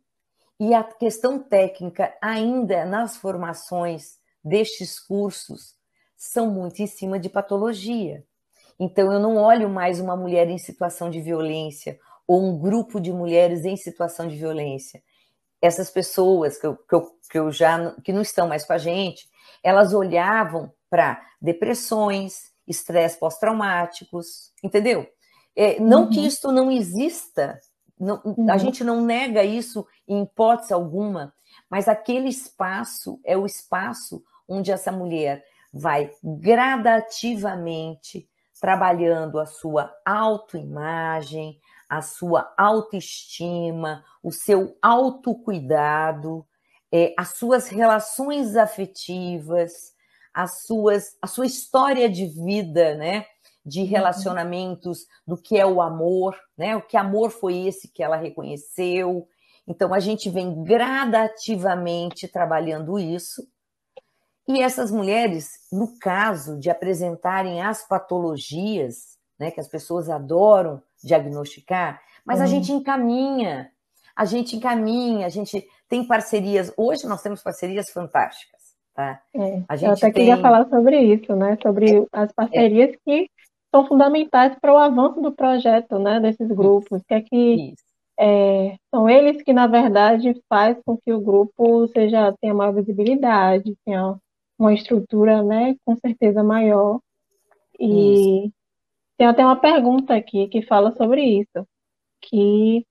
E 0.60 0.72
a 0.72 0.84
questão 0.84 1.40
técnica, 1.40 2.16
ainda 2.22 2.84
nas 2.84 3.16
formações 3.16 4.20
destes 4.44 5.00
cursos, 5.00 5.74
são 6.16 6.48
muito 6.52 6.80
em 6.80 6.86
cima 6.86 7.18
de 7.18 7.28
patologia. 7.28 8.24
Então, 8.78 9.12
eu 9.12 9.18
não 9.18 9.36
olho 9.36 9.68
mais 9.68 9.98
uma 9.98 10.16
mulher 10.16 10.48
em 10.48 10.58
situação 10.58 11.10
de 11.10 11.20
violência 11.20 11.98
ou 12.26 12.42
um 12.42 12.58
grupo 12.58 13.00
de 13.00 13.12
mulheres 13.12 13.64
em 13.64 13.76
situação 13.76 14.28
de 14.28 14.36
violência. 14.36 15.02
Essas 15.60 15.90
pessoas 15.90 16.56
que 16.58 16.66
eu, 16.66 16.76
que 16.76 16.94
eu, 16.94 17.10
que 17.30 17.38
eu 17.38 17.50
já 17.50 17.92
que 18.02 18.12
não 18.12 18.22
estão 18.22 18.46
mais 18.46 18.64
com 18.64 18.74
a 18.74 18.78
gente, 18.78 19.28
elas 19.64 19.92
olhavam 19.92 20.72
para 20.88 21.20
depressões, 21.40 22.52
estresse 22.66 23.18
pós-traumáticos, 23.18 24.52
entendeu? 24.62 25.08
É, 25.56 25.80
não 25.80 26.02
uhum. 26.02 26.10
que 26.10 26.24
isso 26.24 26.52
não 26.52 26.70
exista, 26.70 27.58
não, 27.98 28.22
uhum. 28.24 28.48
a 28.48 28.56
gente 28.58 28.84
não 28.84 29.04
nega 29.04 29.42
isso 29.42 29.84
em 30.06 30.22
hipótese 30.22 30.72
alguma, 30.72 31.34
mas 31.68 31.88
aquele 31.88 32.28
espaço 32.28 33.18
é 33.24 33.36
o 33.36 33.44
espaço 33.44 34.22
onde 34.46 34.70
essa 34.70 34.92
mulher 34.92 35.44
vai 35.72 36.12
gradativamente 36.22 38.28
trabalhando 38.60 39.38
a 39.38 39.46
sua 39.46 39.94
autoimagem, 40.04 41.58
a 41.88 42.02
sua 42.02 42.52
autoestima, 42.56 44.04
o 44.22 44.30
seu 44.30 44.76
autocuidado, 44.82 46.46
é, 46.92 47.14
as 47.16 47.36
suas 47.36 47.68
relações 47.68 48.56
afetivas, 48.56 49.94
as 50.34 50.64
suas, 50.64 51.16
a 51.22 51.26
sua 51.26 51.46
história 51.46 52.08
de 52.08 52.26
vida, 52.26 52.94
né? 52.94 53.24
De 53.64 53.80
uhum. 53.80 53.86
relacionamentos, 53.86 55.06
do 55.26 55.36
que 55.36 55.58
é 55.58 55.66
o 55.66 55.80
amor, 55.80 56.36
né? 56.56 56.76
O 56.76 56.82
que 56.82 56.96
amor 56.96 57.30
foi 57.30 57.66
esse 57.66 57.88
que 57.88 58.02
ela 58.02 58.16
reconheceu. 58.16 59.26
Então, 59.66 59.92
a 59.92 60.00
gente 60.00 60.30
vem 60.30 60.62
gradativamente 60.62 62.26
trabalhando 62.28 62.98
isso 62.98 63.46
e 64.48 64.62
essas 64.62 64.90
mulheres, 64.90 65.50
no 65.70 65.98
caso 65.98 66.58
de 66.58 66.70
apresentarem 66.70 67.60
as 67.60 67.86
patologias, 67.86 69.18
né, 69.38 69.50
que 69.50 69.60
as 69.60 69.68
pessoas 69.68 70.08
adoram 70.08 70.82
diagnosticar, 71.04 72.00
mas 72.24 72.38
uhum. 72.38 72.44
a 72.44 72.46
gente 72.48 72.72
encaminha, 72.72 73.70
a 74.16 74.24
gente 74.24 74.56
encaminha, 74.56 75.26
a 75.26 75.28
gente 75.28 75.64
tem 75.86 76.02
parcerias. 76.02 76.72
Hoje 76.78 77.06
nós 77.06 77.22
temos 77.22 77.42
parcerias 77.42 77.90
fantásticas, 77.90 78.74
tá? 78.94 79.20
É, 79.34 79.62
a 79.68 79.76
gente 79.76 79.88
eu 79.88 79.92
até 79.92 80.10
tem... 80.10 80.12
queria 80.12 80.38
falar 80.38 80.66
sobre 80.68 80.98
isso, 80.98 81.36
né? 81.36 81.58
Sobre 81.62 82.06
as 82.10 82.32
parcerias 82.32 82.90
é. 82.90 82.98
que 83.04 83.30
são 83.70 83.86
fundamentais 83.86 84.56
para 84.58 84.72
o 84.72 84.78
avanço 84.78 85.20
do 85.20 85.30
projeto, 85.30 85.98
né? 85.98 86.20
Desses 86.20 86.48
grupos, 86.48 87.02
que 87.06 87.14
é 87.14 87.20
que 87.20 87.74
é, 88.18 88.76
são 88.90 89.08
eles 89.08 89.42
que 89.42 89.52
na 89.52 89.66
verdade 89.66 90.34
faz 90.48 90.76
com 90.84 90.96
que 90.96 91.12
o 91.12 91.20
grupo 91.20 91.86
seja 91.88 92.34
tenha 92.40 92.54
maior 92.54 92.72
visibilidade, 92.72 93.76
tenha 93.84 94.18
uma 94.58 94.74
estrutura, 94.74 95.42
né, 95.42 95.76
com 95.84 95.96
certeza 95.96 96.42
maior. 96.42 97.00
E 97.78 98.46
isso. 98.46 98.52
tem 99.16 99.26
até 99.26 99.44
uma 99.44 99.56
pergunta 99.56 100.14
aqui 100.14 100.48
que 100.48 100.62
fala 100.62 100.92
sobre 100.96 101.22
isso, 101.22 101.66
que 102.20 102.84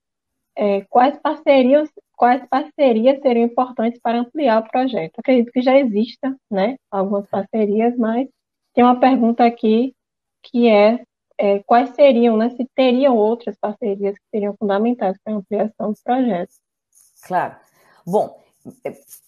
é, 0.56 0.82
quais 0.82 1.18
parcerias 1.18 1.90
quais 2.18 2.44
parcerias 2.48 3.20
seriam 3.22 3.46
importantes 3.46 4.00
para 4.00 4.18
ampliar 4.18 4.60
o 4.60 4.68
projeto? 4.68 5.20
Acredito 5.20 5.52
que 5.52 5.62
já 5.62 5.78
exista, 5.78 6.36
né, 6.50 6.76
algumas 6.90 7.28
parcerias, 7.30 7.96
mas 7.96 8.28
tem 8.74 8.82
uma 8.82 8.98
pergunta 8.98 9.44
aqui 9.44 9.94
que 10.42 10.68
é, 10.68 11.00
é 11.38 11.60
quais 11.60 11.90
seriam, 11.90 12.36
né, 12.36 12.50
se 12.50 12.68
teriam 12.74 13.16
outras 13.16 13.56
parcerias 13.56 14.18
que 14.18 14.24
seriam 14.32 14.54
fundamentais 14.58 15.16
para 15.22 15.32
a 15.32 15.36
ampliação 15.36 15.92
do 15.92 15.98
projeto? 16.02 16.50
Claro. 17.24 17.56
Bom, 18.04 18.36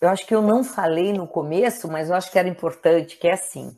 eu 0.00 0.08
acho 0.08 0.26
que 0.26 0.34
eu 0.34 0.42
não 0.42 0.62
falei 0.64 1.12
no 1.12 1.26
começo, 1.26 1.88
mas 1.88 2.08
eu 2.08 2.16
acho 2.16 2.30
que 2.30 2.38
era 2.38 2.48
importante, 2.48 3.16
que 3.18 3.28
é 3.28 3.32
assim. 3.32 3.76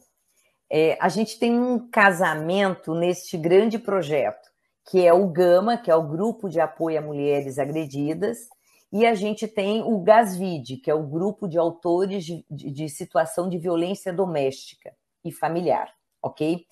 É, 0.71 0.97
a 1.01 1.09
gente 1.09 1.39
tem 1.39 1.59
um 1.59 1.91
casamento 1.91 2.95
neste 2.95 3.37
grande 3.37 3.79
projeto, 3.79 4.51
que 4.91 5.07
é 5.07 5.13
o 5.13 5.29
GAMA, 5.29 5.77
que 5.77 5.91
é 5.91 5.95
o 5.95 6.07
Grupo 6.07 6.49
de 6.49 6.61
Apoio 6.61 6.99
a 6.99 7.03
Mulheres 7.03 7.59
Agredidas, 7.59 8.49
e 8.93 9.07
a 9.07 9.15
gente 9.15 9.49
tem 9.49 9.83
o 9.83 9.99
GASVID, 10.01 10.77
que 10.79 10.91
é 10.91 10.95
o 10.95 11.07
Grupo 11.07 11.49
de 11.49 11.59
Autores 11.59 12.25
de, 12.25 12.45
de, 12.51 12.71
de 12.71 12.89
Situação 12.89 13.49
de 13.49 13.57
Violência 13.57 14.13
Doméstica 14.13 14.95
e 15.25 15.33
Familiar, 15.33 15.91
ok? 16.23 16.67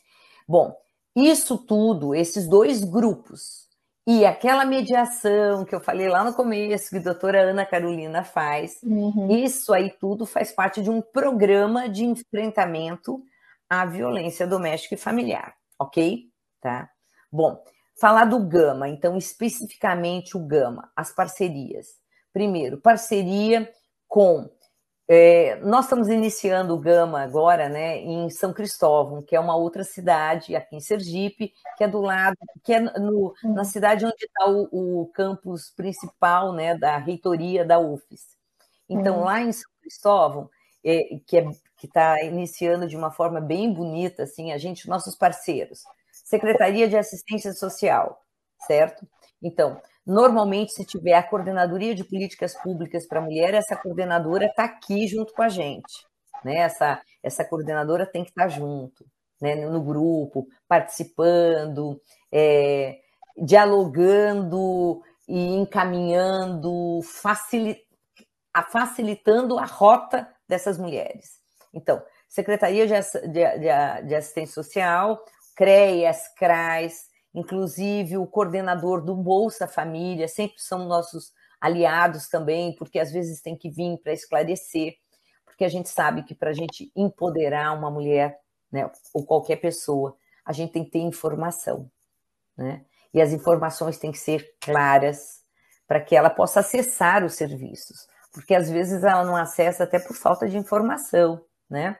Bom, 0.46 0.76
isso 1.16 1.56
tudo, 1.56 2.14
esses 2.14 2.46
dois 2.46 2.84
grupos, 2.84 3.69
E 4.06 4.24
aquela 4.24 4.64
mediação 4.64 5.64
que 5.64 5.74
eu 5.74 5.80
falei 5.80 6.08
lá 6.08 6.24
no 6.24 6.34
começo, 6.34 6.90
que 6.90 6.96
a 6.96 7.02
doutora 7.02 7.50
Ana 7.50 7.66
Carolina 7.66 8.24
faz, 8.24 8.80
uhum. 8.82 9.30
isso 9.30 9.72
aí 9.72 9.90
tudo 9.90 10.24
faz 10.24 10.50
parte 10.52 10.82
de 10.82 10.90
um 10.90 11.02
programa 11.02 11.88
de 11.88 12.04
enfrentamento 12.04 13.22
à 13.68 13.84
violência 13.84 14.46
doméstica 14.46 14.94
e 14.94 14.98
familiar, 14.98 15.54
ok? 15.78 16.24
Tá? 16.60 16.90
Bom, 17.30 17.62
falar 18.00 18.24
do 18.24 18.40
Gama, 18.40 18.88
então 18.88 19.16
especificamente 19.16 20.36
o 20.36 20.40
Gama, 20.40 20.90
as 20.96 21.14
parcerias. 21.14 21.88
Primeiro, 22.32 22.80
parceria 22.80 23.70
com 24.08 24.50
é, 25.12 25.56
nós 25.56 25.86
estamos 25.86 26.08
iniciando 26.08 26.72
o 26.72 26.78
Gama 26.78 27.20
agora, 27.20 27.68
né, 27.68 27.98
em 27.98 28.30
São 28.30 28.52
Cristóvão, 28.52 29.20
que 29.20 29.34
é 29.34 29.40
uma 29.40 29.56
outra 29.56 29.82
cidade 29.82 30.54
aqui 30.54 30.76
em 30.76 30.80
Sergipe, 30.80 31.52
que 31.76 31.82
é 31.82 31.88
do 31.88 32.00
lado, 32.00 32.36
que 32.62 32.72
é 32.72 32.78
no, 32.78 33.34
na 33.42 33.64
cidade 33.64 34.06
onde 34.06 34.24
está 34.24 34.48
o, 34.48 34.68
o, 34.70 35.06
campus 35.08 35.72
principal, 35.74 36.52
né, 36.52 36.78
da 36.78 36.96
reitoria 36.96 37.64
da 37.64 37.80
UFES. 37.80 38.36
Então, 38.88 39.18
uhum. 39.18 39.24
lá 39.24 39.40
em 39.40 39.50
São 39.50 39.68
Cristóvão, 39.82 40.48
é, 40.84 41.18
que 41.26 41.38
é, 41.38 41.50
está 41.82 42.22
iniciando 42.22 42.86
de 42.86 42.96
uma 42.96 43.10
forma 43.10 43.40
bem 43.40 43.74
bonita, 43.74 44.22
assim, 44.22 44.52
a 44.52 44.58
gente, 44.58 44.88
nossos 44.88 45.16
parceiros, 45.16 45.82
Secretaria 46.12 46.88
de 46.88 46.96
Assistência 46.96 47.52
Social, 47.52 48.22
certo? 48.64 49.04
Então, 49.42 49.82
Normalmente, 50.06 50.72
se 50.72 50.84
tiver 50.84 51.14
a 51.14 51.22
coordenadoria 51.22 51.94
de 51.94 52.04
políticas 52.04 52.54
públicas 52.54 53.06
para 53.06 53.20
a 53.20 53.22
mulher, 53.22 53.54
essa 53.54 53.76
coordenadora 53.76 54.46
está 54.46 54.64
aqui 54.64 55.06
junto 55.06 55.32
com 55.32 55.42
a 55.42 55.48
gente. 55.48 56.06
Né? 56.44 56.56
Essa, 56.56 57.00
essa 57.22 57.44
coordenadora 57.44 58.06
tem 58.06 58.24
que 58.24 58.30
estar 58.30 58.44
tá 58.44 58.48
junto, 58.48 59.04
né? 59.40 59.54
no 59.54 59.82
grupo, 59.82 60.46
participando, 60.66 62.00
é, 62.32 62.98
dialogando 63.36 65.02
e 65.28 65.54
encaminhando, 65.54 67.00
facilitando 68.72 69.58
a 69.58 69.64
rota 69.64 70.28
dessas 70.48 70.78
mulheres. 70.78 71.38
Então, 71.72 72.02
Secretaria 72.28 72.86
de 72.86 72.94
Assistência 74.14 74.54
Social, 74.54 75.24
CREAS, 75.56 76.28
CRAS, 76.36 77.09
inclusive 77.34 78.16
o 78.16 78.26
coordenador 78.26 79.02
do 79.02 79.14
Bolsa 79.14 79.66
Família, 79.66 80.28
sempre 80.28 80.60
são 80.60 80.86
nossos 80.86 81.32
aliados 81.60 82.28
também, 82.28 82.74
porque 82.74 82.98
às 82.98 83.12
vezes 83.12 83.42
tem 83.42 83.56
que 83.56 83.68
vir 83.68 83.98
para 83.98 84.12
esclarecer, 84.12 84.94
porque 85.44 85.64
a 85.64 85.68
gente 85.68 85.88
sabe 85.88 86.22
que 86.22 86.34
para 86.34 86.50
a 86.50 86.54
gente 86.54 86.90
empoderar 86.96 87.76
uma 87.76 87.90
mulher, 87.90 88.38
né, 88.72 88.90
ou 89.12 89.24
qualquer 89.24 89.56
pessoa, 89.56 90.16
a 90.44 90.52
gente 90.52 90.72
tem 90.72 90.84
que 90.84 90.90
ter 90.90 91.00
informação, 91.00 91.90
né? 92.56 92.84
E 93.12 93.20
as 93.20 93.32
informações 93.32 93.98
têm 93.98 94.12
que 94.12 94.18
ser 94.18 94.54
claras 94.60 95.40
para 95.86 96.00
que 96.00 96.14
ela 96.14 96.30
possa 96.30 96.60
acessar 96.60 97.24
os 97.24 97.34
serviços, 97.34 98.06
porque 98.32 98.54
às 98.54 98.70
vezes 98.70 99.02
ela 99.02 99.24
não 99.24 99.36
acessa 99.36 99.84
até 99.84 99.98
por 99.98 100.16
falta 100.16 100.48
de 100.48 100.56
informação, 100.56 101.44
né? 101.68 101.96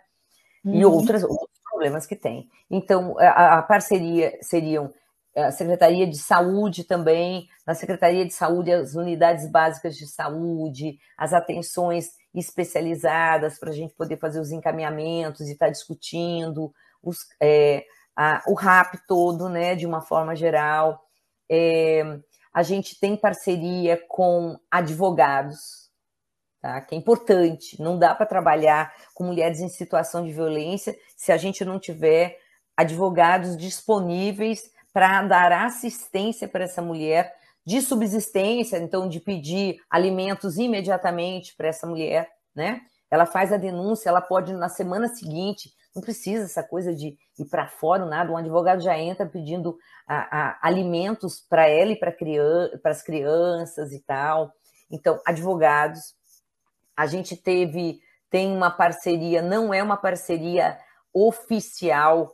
E 0.64 0.84
uhum. 0.84 0.92
outras, 0.92 1.22
outros 1.22 1.60
problemas 1.68 2.06
que 2.06 2.16
tem. 2.16 2.48
Então, 2.70 3.18
a, 3.18 3.58
a 3.58 3.62
parceria 3.62 4.38
seriam 4.42 4.92
a 5.36 5.50
Secretaria 5.52 6.06
de 6.06 6.18
Saúde 6.18 6.84
também, 6.84 7.48
na 7.66 7.74
Secretaria 7.74 8.26
de 8.26 8.34
Saúde, 8.34 8.72
as 8.72 8.94
unidades 8.94 9.50
básicas 9.50 9.96
de 9.96 10.06
saúde, 10.06 10.98
as 11.16 11.32
atenções 11.32 12.10
especializadas 12.34 13.58
para 13.58 13.70
a 13.70 13.72
gente 13.72 13.94
poder 13.94 14.16
fazer 14.16 14.40
os 14.40 14.50
encaminhamentos 14.50 15.48
e 15.48 15.52
estar 15.52 15.66
tá 15.66 15.72
discutindo, 15.72 16.72
os, 17.02 17.18
é, 17.40 17.84
a, 18.16 18.42
o 18.46 18.54
RAP 18.54 18.94
todo, 19.06 19.48
né, 19.48 19.74
de 19.74 19.86
uma 19.86 20.00
forma 20.00 20.34
geral. 20.34 21.00
É, 21.50 22.18
a 22.52 22.62
gente 22.62 22.98
tem 22.98 23.16
parceria 23.16 24.02
com 24.08 24.58
advogados, 24.70 25.90
tá? 26.60 26.80
que 26.80 26.94
é 26.94 26.98
importante. 26.98 27.80
Não 27.80 27.98
dá 27.98 28.14
para 28.14 28.26
trabalhar 28.26 28.92
com 29.14 29.24
mulheres 29.24 29.60
em 29.60 29.68
situação 29.68 30.24
de 30.24 30.32
violência 30.32 30.96
se 31.16 31.30
a 31.30 31.36
gente 31.36 31.64
não 31.64 31.78
tiver 31.78 32.38
advogados 32.76 33.56
disponíveis 33.56 34.70
para 34.92 35.22
dar 35.22 35.52
assistência 35.52 36.48
para 36.48 36.64
essa 36.64 36.82
mulher 36.82 37.32
de 37.64 37.80
subsistência, 37.80 38.78
então 38.78 39.08
de 39.08 39.20
pedir 39.20 39.76
alimentos 39.88 40.58
imediatamente 40.58 41.54
para 41.56 41.68
essa 41.68 41.86
mulher, 41.86 42.28
né? 42.54 42.80
Ela 43.10 43.26
faz 43.26 43.52
a 43.52 43.56
denúncia, 43.56 44.08
ela 44.08 44.20
pode 44.20 44.52
na 44.52 44.68
semana 44.68 45.08
seguinte, 45.08 45.70
não 45.94 46.00
precisa 46.00 46.44
essa 46.44 46.62
coisa 46.62 46.94
de 46.94 47.16
ir 47.38 47.44
para 47.50 47.66
fora, 47.66 48.06
nada. 48.06 48.30
Um 48.30 48.36
advogado 48.36 48.80
já 48.80 48.96
entra 48.96 49.26
pedindo 49.26 49.76
a, 50.06 50.38
a, 50.40 50.58
alimentos 50.62 51.40
para 51.40 51.68
ela 51.68 51.90
e 51.90 51.98
para 51.98 52.12
criança, 52.12 52.80
as 52.84 53.02
crianças 53.02 53.92
e 53.92 54.00
tal. 54.00 54.52
Então, 54.90 55.20
advogados. 55.26 56.14
A 56.96 57.06
gente 57.06 57.36
teve, 57.36 57.98
tem 58.28 58.54
uma 58.54 58.70
parceria, 58.70 59.40
não 59.40 59.72
é 59.72 59.82
uma 59.82 59.96
parceria 59.96 60.78
oficial 61.14 62.30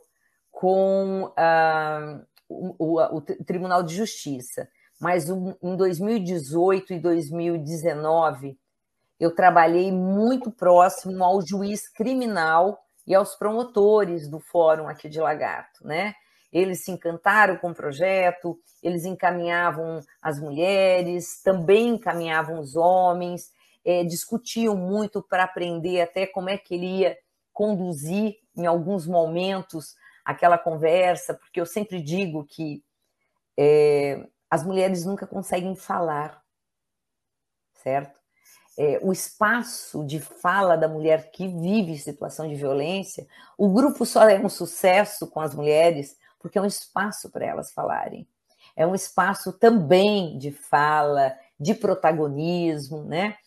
com 0.51 1.23
uh, 1.23 2.25
o, 2.49 2.75
o, 2.77 3.17
o 3.17 3.21
Tribunal 3.21 3.83
de 3.83 3.95
Justiça, 3.95 4.67
mas 4.99 5.29
em 5.29 5.75
2018 5.75 6.93
e 6.93 6.99
2019 6.99 8.57
eu 9.19 9.33
trabalhei 9.33 9.91
muito 9.91 10.51
próximo 10.51 11.23
ao 11.23 11.41
juiz 11.41 11.89
criminal 11.89 12.79
e 13.05 13.15
aos 13.15 13.35
promotores 13.35 14.27
do 14.27 14.39
fórum 14.39 14.87
aqui 14.87 15.09
de 15.09 15.19
Lagarto, 15.19 15.85
né? 15.85 16.13
Eles 16.51 16.83
se 16.83 16.91
encantaram 16.91 17.57
com 17.57 17.71
o 17.71 17.75
projeto, 17.75 18.59
eles 18.81 19.05
encaminhavam 19.05 20.01
as 20.21 20.39
mulheres, 20.39 21.41
também 21.43 21.89
encaminhavam 21.89 22.59
os 22.59 22.75
homens, 22.75 23.51
é, 23.83 24.03
discutiam 24.03 24.75
muito 24.75 25.21
para 25.21 25.43
aprender 25.43 26.01
até 26.01 26.25
como 26.25 26.49
é 26.49 26.57
que 26.57 26.75
ele 26.75 26.99
ia 26.99 27.17
conduzir 27.53 28.37
em 28.55 28.65
alguns 28.65 29.07
momentos 29.07 29.95
aquela 30.27 30.57
conversa, 30.57 31.33
porque 31.33 31.59
eu 31.59 31.65
sempre 31.65 32.01
digo 32.01 32.43
que 32.43 32.83
é, 33.57 34.27
as 34.51 34.61
mulheres 34.61 35.05
nunca 35.05 35.25
conseguem 35.25 35.73
falar, 35.73 36.43
certo? 37.75 38.19
É, 38.77 38.99
o 39.01 39.13
espaço 39.13 40.05
de 40.05 40.19
fala 40.19 40.75
da 40.75 40.89
mulher 40.89 41.31
que 41.31 41.47
vive 41.47 41.97
situação 41.97 42.45
de 42.45 42.55
violência, 42.55 43.25
o 43.57 43.69
grupo 43.69 44.05
só 44.05 44.29
é 44.29 44.37
um 44.37 44.49
sucesso 44.49 45.27
com 45.27 45.39
as 45.39 45.55
mulheres 45.55 46.17
porque 46.39 46.57
é 46.57 46.61
um 46.61 46.65
espaço 46.65 47.31
para 47.31 47.45
elas 47.45 47.71
falarem. 47.71 48.27
É 48.75 48.85
um 48.85 48.93
espaço 48.93 49.53
também 49.53 50.37
de 50.37 50.51
fala, 50.51 51.33
de 51.57 51.73
protagonismo, 51.73 53.03
né? 53.03 53.37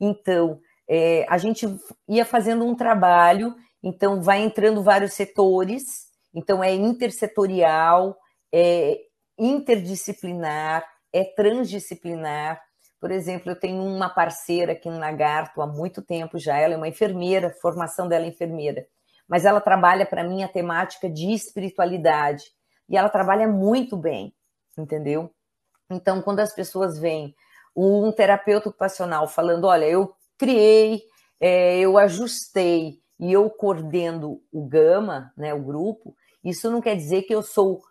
Então, 0.00 0.58
é, 0.88 1.26
a 1.28 1.36
gente 1.36 1.66
ia 2.08 2.24
fazendo 2.24 2.64
um 2.64 2.74
trabalho, 2.74 3.54
então 3.82 4.22
vai 4.22 4.40
entrando 4.40 4.82
vários 4.82 5.12
setores, 5.12 6.09
então, 6.34 6.62
é 6.62 6.74
intersetorial, 6.74 8.16
é 8.52 8.98
interdisciplinar, 9.38 10.84
é 11.12 11.24
transdisciplinar. 11.24 12.60
Por 13.00 13.10
exemplo, 13.10 13.50
eu 13.50 13.58
tenho 13.58 13.82
uma 13.82 14.08
parceira 14.08 14.72
aqui 14.72 14.88
no 14.88 14.98
Lagarto 14.98 15.62
há 15.62 15.66
muito 15.66 16.02
tempo 16.02 16.38
já, 16.38 16.58
ela 16.58 16.74
é 16.74 16.76
uma 16.76 16.88
enfermeira, 16.88 17.54
formação 17.60 18.06
dela 18.06 18.26
é 18.26 18.28
enfermeira, 18.28 18.86
mas 19.26 19.44
ela 19.44 19.60
trabalha 19.60 20.04
para 20.04 20.22
mim 20.22 20.42
a 20.42 20.48
temática 20.48 21.08
de 21.08 21.32
espiritualidade 21.32 22.44
e 22.88 22.96
ela 22.96 23.08
trabalha 23.08 23.48
muito 23.48 23.96
bem, 23.96 24.34
entendeu? 24.76 25.32
Então, 25.90 26.20
quando 26.20 26.40
as 26.40 26.54
pessoas 26.54 26.98
veem 26.98 27.34
um 27.74 28.12
terapeuta 28.12 28.68
ocupacional 28.68 29.26
falando: 29.26 29.66
olha, 29.66 29.84
eu 29.84 30.14
criei, 30.36 31.02
é, 31.40 31.78
eu 31.78 31.96
ajustei 31.96 33.00
e 33.18 33.32
eu 33.32 33.48
coordeno 33.50 34.42
o 34.52 34.66
Gama, 34.66 35.32
né, 35.36 35.52
o 35.54 35.62
grupo, 35.62 36.14
isso 36.44 36.70
não 36.70 36.80
quer 36.80 36.96
dizer 36.96 37.22
que 37.22 37.34
eu 37.34 37.42
sou, 37.42 37.82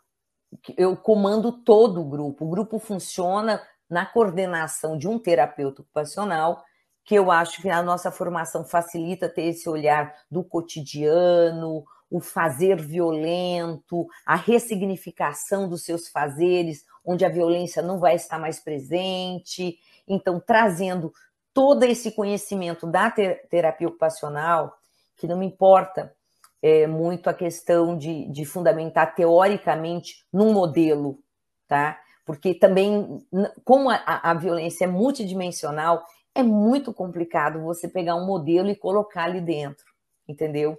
eu 0.78 0.96
comando 0.98 1.52
todo 1.52 2.02
o 2.02 2.10
grupo. 2.10 2.46
O 2.46 2.50
grupo 2.50 2.80
funciona 2.80 3.62
na 3.90 4.06
coordenação 4.06 4.98
de 4.98 5.08
um 5.08 5.20
terapeuta 5.20 5.82
ocupacional, 5.82 6.64
que 7.04 7.16
eu 7.16 7.32
acho 7.32 7.62
que 7.62 7.70
a 7.70 7.82
nossa 7.82 8.12
formação 8.12 8.64
facilita 8.64 9.28
ter 9.28 9.46
esse 9.46 9.68
olhar 9.68 10.14
do 10.30 10.44
cotidiano, 10.44 11.84
o 12.10 12.20
fazer 12.20 12.82
violento, 12.82 14.08
a 14.26 14.36
ressignificação 14.36 15.70
dos 15.70 15.84
seus 15.84 16.08
fazeres, 16.08 16.84
onde 17.06 17.24
a 17.24 17.30
violência 17.30 17.82
não 17.82 18.00
vai 18.00 18.16
estar 18.16 18.40
mais 18.40 18.60
presente. 18.60 19.78
Então, 20.08 20.40
trazendo 20.40 21.12
todo 21.54 21.84
esse 21.84 22.12
conhecimento 22.12 22.88
da 22.88 23.12
terapia 23.12 23.88
ocupacional, 23.88 24.76
que 25.18 25.28
não 25.28 25.38
me 25.38 25.46
importa 25.46 26.16
é, 26.62 26.88
muito 26.88 27.30
a 27.30 27.34
questão 27.34 27.98
de, 27.98 28.28
de 28.32 28.46
fundamentar 28.46 29.16
teoricamente 29.16 30.26
num 30.32 30.54
modelo, 30.54 31.20
tá? 31.68 32.00
Porque 32.26 32.54
também, 32.54 33.26
como 33.64 33.90
a, 33.90 34.00
a 34.06 34.34
violência 34.34 34.86
é 34.86 34.88
multidimensional, 34.88 36.04
é 36.36 36.44
muito 36.44 36.94
complicado 36.94 37.62
você 37.62 37.88
pegar 37.88 38.16
um 38.16 38.26
modelo 38.26 38.70
e 38.70 38.76
colocar 38.76 39.24
ali 39.24 39.42
dentro, 39.42 39.86
entendeu? 40.28 40.78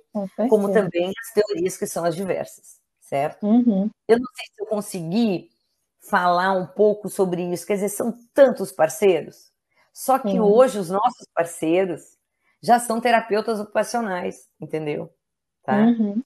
Como 0.48 0.72
também 0.72 1.08
as 1.08 1.32
teorias 1.32 1.76
que 1.76 1.86
são 1.86 2.04
as 2.04 2.14
diversas, 2.14 2.80
certo? 3.00 3.46
Uhum. 3.46 3.90
Eu 4.06 4.18
não 4.18 4.26
sei 4.34 4.46
se 4.54 4.62
eu 4.62 4.66
consegui 4.66 5.50
falar 6.08 6.52
um 6.52 6.66
pouco 6.66 7.08
sobre 7.08 7.42
isso. 7.52 7.66
Quer 7.66 7.74
dizer, 7.74 7.88
são 7.88 8.16
tantos 8.32 8.72
parceiros. 8.72 9.50
Só 9.92 10.18
que 10.18 10.38
uhum. 10.38 10.46
hoje 10.46 10.78
os 10.78 10.88
nossos 10.88 11.26
parceiros 11.34 12.00
já 12.62 12.78
são 12.78 13.00
terapeutas 13.00 13.58
ocupacionais, 13.58 14.48
entendeu? 14.60 15.12
Tá? 15.70 15.84
Uhum. 15.86 16.22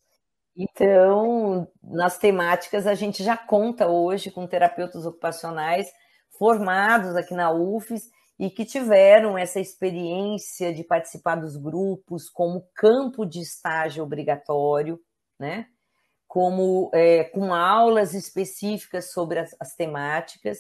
Então, 0.57 1.69
nas 1.83 2.17
temáticas, 2.17 2.87
a 2.87 2.95
gente 2.95 3.23
já 3.23 3.37
conta 3.37 3.89
hoje 3.89 4.31
com 4.31 4.47
terapeutas 4.47 5.05
ocupacionais 5.05 5.93
formados 6.39 7.15
aqui 7.17 7.35
na 7.35 7.53
UFES 7.53 8.09
e 8.39 8.49
que 8.51 8.65
tiveram 8.65 9.37
essa 9.37 9.61
experiência 9.61 10.73
de 10.73 10.83
participar 10.83 11.37
dos 11.37 11.57
grupos 11.57 12.31
como 12.31 12.67
campo 12.75 13.27
de 13.27 13.41
estágio 13.41 14.03
obrigatório, 14.03 14.99
né? 15.39 15.67
Como 16.27 16.91
é, 16.95 17.25
com 17.25 17.53
aulas 17.53 18.15
específicas 18.15 19.13
sobre 19.13 19.41
as, 19.41 19.55
as 19.61 19.75
temáticas. 19.75 20.59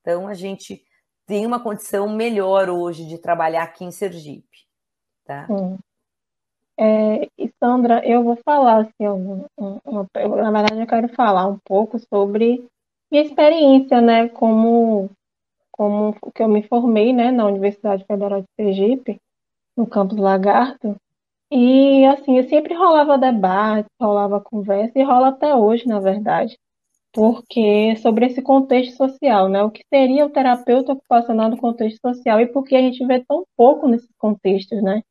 Então, 0.00 0.26
a 0.26 0.34
gente 0.34 0.82
tem 1.26 1.46
uma 1.46 1.62
condição 1.62 2.08
melhor 2.08 2.68
hoje 2.68 3.06
de 3.06 3.18
trabalhar 3.18 3.62
aqui 3.62 3.84
em 3.84 3.92
Sergipe. 3.92 4.66
Tá? 5.24 5.46
É, 6.82 7.28
e 7.36 7.52
Sandra, 7.62 8.00
eu 8.08 8.24
vou 8.24 8.36
falar, 8.42 8.80
assim, 8.80 9.06
uma, 9.06 9.46
uma, 9.84 10.06
na 10.14 10.50
verdade 10.50 10.80
eu 10.80 10.86
quero 10.86 11.08
falar 11.10 11.46
um 11.46 11.58
pouco 11.62 11.98
sobre 11.98 12.64
minha 13.12 13.22
experiência, 13.22 14.00
né, 14.00 14.30
como, 14.30 15.10
como 15.70 16.16
que 16.34 16.42
eu 16.42 16.48
me 16.48 16.62
formei, 16.62 17.12
né, 17.12 17.30
na 17.30 17.44
Universidade 17.44 18.06
Federal 18.06 18.40
de 18.40 18.46
Sergipe, 18.58 19.18
no 19.76 19.86
campus 19.86 20.16
Lagarto, 20.16 20.96
e, 21.52 22.06
assim, 22.06 22.42
sempre 22.48 22.72
rolava 22.72 23.18
debate, 23.18 23.86
rolava 24.00 24.40
conversa, 24.40 24.98
e 24.98 25.02
rola 25.02 25.28
até 25.28 25.54
hoje, 25.54 25.86
na 25.86 26.00
verdade, 26.00 26.58
porque 27.12 27.94
sobre 27.96 28.24
esse 28.24 28.40
contexto 28.40 28.96
social, 28.96 29.50
né, 29.50 29.62
o 29.62 29.70
que 29.70 29.82
seria 29.92 30.24
o 30.24 30.30
terapeuta 30.30 30.92
ocupacional 30.94 31.50
no 31.50 31.58
contexto 31.58 32.00
social, 32.00 32.40
e 32.40 32.46
por 32.46 32.64
que 32.64 32.74
a 32.74 32.80
gente 32.80 33.04
vê 33.04 33.22
tão 33.22 33.44
pouco 33.54 33.86
nesses 33.86 34.08
contextos, 34.16 34.82
né, 34.82 35.02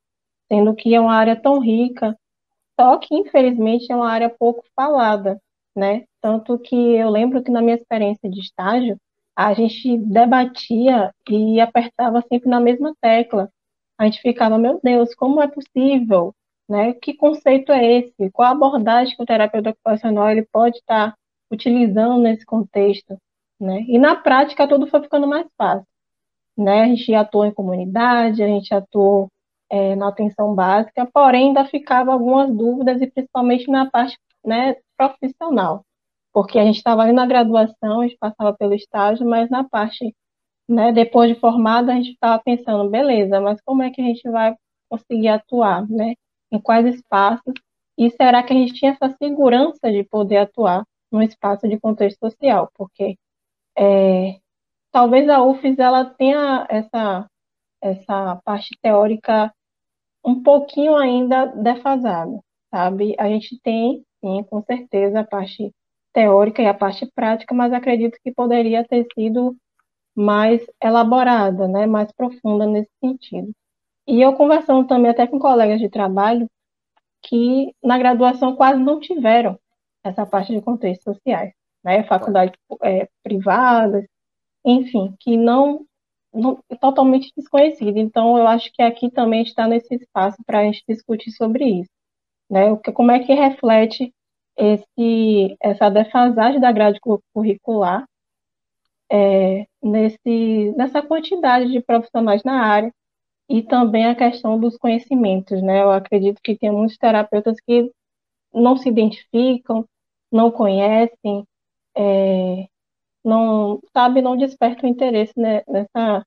sendo 0.51 0.75
que 0.75 0.93
é 0.93 0.99
uma 0.99 1.13
área 1.13 1.35
tão 1.35 1.59
rica, 1.59 2.17
só 2.79 2.97
que 2.97 3.15
infelizmente 3.15 3.91
é 3.91 3.95
uma 3.95 4.09
área 4.09 4.29
pouco 4.29 4.63
falada, 4.75 5.39
né? 5.75 6.05
Tanto 6.21 6.57
que 6.59 6.75
eu 6.75 7.09
lembro 7.09 7.43
que 7.43 7.51
na 7.51 7.61
minha 7.61 7.75
experiência 7.75 8.29
de 8.29 8.39
estágio, 8.39 8.97
a 9.35 9.53
gente 9.53 9.97
debatia 9.97 11.13
e 11.29 11.61
apertava 11.61 12.21
sempre 12.27 12.49
na 12.49 12.59
mesma 12.59 12.93
tecla. 12.99 13.49
A 13.97 14.05
gente 14.05 14.21
ficava, 14.21 14.57
meu 14.57 14.79
Deus, 14.83 15.15
como 15.15 15.41
é 15.41 15.47
possível? 15.47 16.33
Né? 16.67 16.93
Que 16.93 17.13
conceito 17.13 17.71
é 17.71 17.99
esse? 17.99 18.29
Qual 18.31 18.51
abordagem 18.51 19.15
que 19.15 19.23
o 19.23 19.25
terapeuta 19.25 19.69
ocupacional 19.69 20.29
ele 20.29 20.45
pode 20.51 20.77
estar 20.77 21.15
utilizando 21.49 22.21
nesse 22.21 22.45
contexto? 22.45 23.17
Né? 23.59 23.85
E 23.87 23.97
na 23.97 24.15
prática 24.15 24.67
tudo 24.67 24.87
foi 24.87 25.01
ficando 25.01 25.27
mais 25.27 25.47
fácil. 25.57 25.87
Né? 26.57 26.81
A 26.81 26.87
gente 26.87 27.13
atuou 27.13 27.45
em 27.45 27.53
comunidade, 27.53 28.43
a 28.43 28.47
gente 28.47 28.73
atuou 28.73 29.29
é, 29.69 29.95
na 29.95 30.09
atenção 30.09 30.55
básica, 30.55 31.07
porém 31.13 31.47
ainda 31.49 31.65
ficava 31.65 32.11
algumas 32.11 32.53
dúvidas, 32.55 33.01
e 33.01 33.07
principalmente 33.07 33.69
na 33.69 33.89
parte 33.89 34.17
né, 34.43 34.75
profissional, 34.97 35.85
porque 36.33 36.59
a 36.59 36.65
gente 36.65 36.77
estava 36.77 37.03
ali 37.03 37.13
na 37.13 37.25
graduação, 37.25 38.01
a 38.01 38.03
gente 38.07 38.17
passava 38.17 38.53
pelo 38.53 38.73
estágio, 38.73 39.27
mas 39.27 39.49
na 39.49 39.63
parte, 39.63 40.15
né, 40.67 40.91
depois 40.91 41.33
de 41.33 41.39
formada, 41.39 41.91
a 41.91 41.95
gente 41.95 42.11
estava 42.11 42.41
pensando, 42.43 42.89
beleza, 42.89 43.39
mas 43.41 43.61
como 43.61 43.83
é 43.83 43.91
que 43.91 44.01
a 44.01 44.05
gente 44.05 44.29
vai 44.29 44.55
conseguir 44.89 45.27
atuar, 45.29 45.87
né? 45.89 46.15
Em 46.51 46.59
quais 46.59 46.85
espaços? 46.85 47.53
E 47.97 48.09
será 48.11 48.41
que 48.43 48.53
a 48.53 48.55
gente 48.55 48.73
tinha 48.73 48.91
essa 48.91 49.15
segurança 49.17 49.91
de 49.91 50.03
poder 50.03 50.37
atuar 50.37 50.83
no 51.11 51.21
espaço 51.21 51.67
de 51.67 51.79
contexto 51.79 52.19
social? 52.19 52.71
Porque 52.75 53.17
é, 53.77 54.39
talvez 54.91 55.29
a 55.29 55.43
UFES 55.43 55.77
ela 55.79 56.05
tenha 56.05 56.65
essa 56.69 57.27
essa 57.81 58.35
parte 58.43 58.77
teórica 58.81 59.53
um 60.23 60.41
pouquinho 60.43 60.95
ainda 60.95 61.45
defasado, 61.47 62.43
sabe? 62.71 63.15
A 63.19 63.27
gente 63.29 63.59
tem, 63.61 64.03
sim, 64.21 64.43
com 64.43 64.61
certeza, 64.63 65.21
a 65.21 65.23
parte 65.23 65.73
teórica 66.13 66.61
e 66.61 66.67
a 66.67 66.73
parte 66.73 67.05
prática, 67.15 67.53
mas 67.53 67.73
acredito 67.73 68.17
que 68.23 68.31
poderia 68.31 68.85
ter 68.87 69.07
sido 69.13 69.55
mais 70.15 70.61
elaborada, 70.83 71.67
né? 71.67 71.85
Mais 71.85 72.11
profunda 72.11 72.65
nesse 72.65 72.91
sentido. 73.03 73.51
E 74.07 74.21
eu 74.21 74.33
conversando 74.35 74.87
também 74.87 75.11
até 75.11 75.27
com 75.27 75.39
colegas 75.39 75.79
de 75.79 75.89
trabalho 75.89 76.49
que 77.23 77.73
na 77.83 77.97
graduação 77.97 78.55
quase 78.55 78.81
não 78.81 78.99
tiveram 78.99 79.59
essa 80.03 80.25
parte 80.25 80.53
de 80.53 80.61
contextos 80.61 81.15
sociais, 81.15 81.53
né? 81.83 82.03
Faculdades 82.03 82.55
é, 82.83 83.07
privadas, 83.23 84.05
enfim, 84.65 85.15
que 85.19 85.37
não 85.37 85.85
totalmente 86.79 87.31
desconhecido. 87.35 87.97
Então, 87.97 88.37
eu 88.37 88.47
acho 88.47 88.71
que 88.71 88.81
aqui 88.81 89.09
também 89.09 89.43
está 89.43 89.67
nesse 89.67 89.95
espaço 89.95 90.37
para 90.45 90.59
a 90.59 90.63
gente 90.63 90.83
discutir 90.87 91.31
sobre 91.31 91.65
isso. 91.65 91.89
Né? 92.49 92.75
Como 92.93 93.11
é 93.11 93.19
que 93.19 93.33
reflete 93.33 94.13
esse, 94.57 95.55
essa 95.61 95.89
defasagem 95.89 96.59
da 96.59 96.71
grade 96.71 96.99
curricular 97.33 98.05
é, 99.11 99.65
nesse, 99.81 100.73
nessa 100.75 101.01
quantidade 101.01 101.71
de 101.71 101.81
profissionais 101.81 102.43
na 102.43 102.61
área 102.61 102.93
e 103.49 103.63
também 103.63 104.05
a 104.05 104.15
questão 104.15 104.59
dos 104.59 104.77
conhecimentos. 104.77 105.61
Né? 105.61 105.81
Eu 105.81 105.91
acredito 105.91 106.41
que 106.43 106.57
tem 106.57 106.71
muitos 106.71 106.97
terapeutas 106.97 107.57
que 107.61 107.91
não 108.53 108.77
se 108.77 108.89
identificam, 108.89 109.85
não 110.31 110.51
conhecem, 110.51 111.43
é, 111.95 112.67
não 113.23 113.79
sabe, 113.93 114.21
não 114.21 114.37
desperta 114.37 114.85
o 114.85 114.89
interesse 114.89 115.33
nessa, 115.37 116.25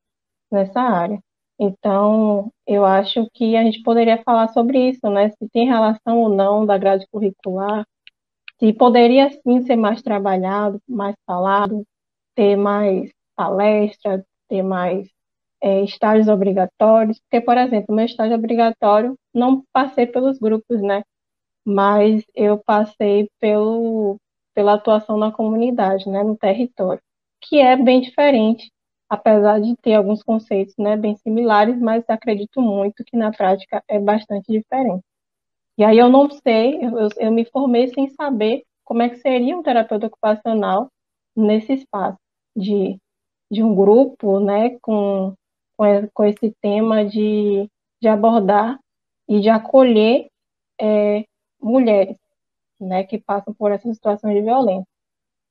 nessa 0.51 0.81
área. 0.81 1.21
Então, 1.59 2.51
eu 2.67 2.85
acho 2.85 3.29
que 3.35 3.57
a 3.57 3.63
gente 3.63 3.83
poderia 3.83 4.23
falar 4.25 4.49
sobre 4.49 4.91
isso, 4.91 5.09
né? 5.11 5.31
Se 5.31 5.49
tem 5.53 5.67
relação 5.67 6.19
ou 6.21 6.29
não 6.29 6.67
da 6.67 6.79
grade 6.79 7.07
curricular, 7.11 7.87
se 8.59 8.73
poderia 8.73 9.31
sim 9.31 9.63
ser 9.63 9.77
mais 9.77 10.03
trabalhado, 10.03 10.81
mais 10.89 11.15
falado, 11.27 11.85
ter 12.35 12.57
mais 12.57 13.11
palestras, 13.37 14.23
ter 14.49 14.63
mais 14.63 15.09
é, 15.63 15.83
estágios 15.85 16.29
obrigatórios, 16.29 17.21
porque, 17.21 17.41
por 17.45 17.57
exemplo, 17.59 17.95
meu 17.95 18.05
estágio 18.05 18.37
obrigatório 18.37 19.17
não 19.35 19.63
passei 19.73 20.07
pelos 20.07 20.39
grupos, 20.39 20.81
né? 20.83 21.03
Mas 21.65 22.25
eu 22.35 22.59
passei 22.59 23.29
pelo, 23.41 24.19
pela 24.55 24.75
atuação 24.75 25.17
na 25.17 25.33
comunidade, 25.33 26.09
né, 26.09 26.23
no 26.23 26.37
território, 26.37 27.01
que 27.41 27.59
é 27.59 27.77
bem 27.77 28.01
diferente, 28.01 28.71
apesar 29.09 29.61
de 29.61 29.77
ter 29.77 29.95
alguns 29.95 30.23
conceitos, 30.23 30.75
né, 30.79 30.97
bem 30.97 31.17
similares, 31.17 31.79
mas 31.79 32.05
acredito 32.09 32.61
muito 32.61 33.05
que 33.05 33.17
na 33.17 33.31
prática 33.31 33.83
é 33.89 33.99
bastante 33.99 34.51
diferente. 34.51 35.03
E 35.77 35.85
aí 35.85 35.99
eu 35.99 36.09
não 36.09 36.31
sei, 36.31 36.79
eu, 36.83 37.09
eu 37.19 37.33
me 37.33 37.45
formei 37.45 37.89
sem 37.89 38.09
saber 38.11 38.63
como 38.85 39.03
é 39.03 39.09
que 39.09 39.17
seria 39.17 39.57
um 39.57 39.63
terapeuta 39.63 40.07
ocupacional 40.07 40.89
nesse 41.37 41.73
espaço 41.73 42.19
de, 42.57 42.99
de 43.51 43.63
um 43.63 43.75
grupo, 43.75 44.39
né, 44.41 44.79
com, 44.81 45.35
com 45.77 46.25
esse 46.25 46.55
tema 46.61 47.05
de, 47.05 47.69
de 48.01 48.09
abordar 48.09 48.79
e 49.29 49.41
de 49.41 49.49
acolher 49.49 50.29
é, 50.81 51.25
mulheres, 51.61 52.17
né, 52.83 53.05
que 53.05 53.19
passam 53.19 53.55
por 53.55 53.73
essas 53.73 53.95
situações 53.95 54.35
de 54.35 54.43
violência. 54.43 54.87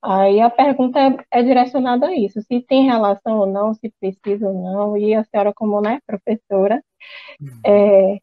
Aí 0.04 0.42
a 0.42 0.50
pergunta 0.50 1.00
é, 1.00 1.40
é, 1.40 1.44
direcionada 1.44 2.08
a 2.08 2.16
isso, 2.16 2.42
se 2.42 2.60
tem 2.62 2.86
relação 2.86 3.38
ou 3.38 3.46
não, 3.46 3.74
se 3.74 3.94
precisa 4.00 4.48
ou 4.48 4.54
não, 4.54 4.98
e 4.98 5.14
a 5.14 5.24
senhora, 5.26 5.54
como 5.54 5.80
né, 5.80 6.00
professora, 6.08 6.84
uhum. 7.40 7.60
é, 7.64 8.18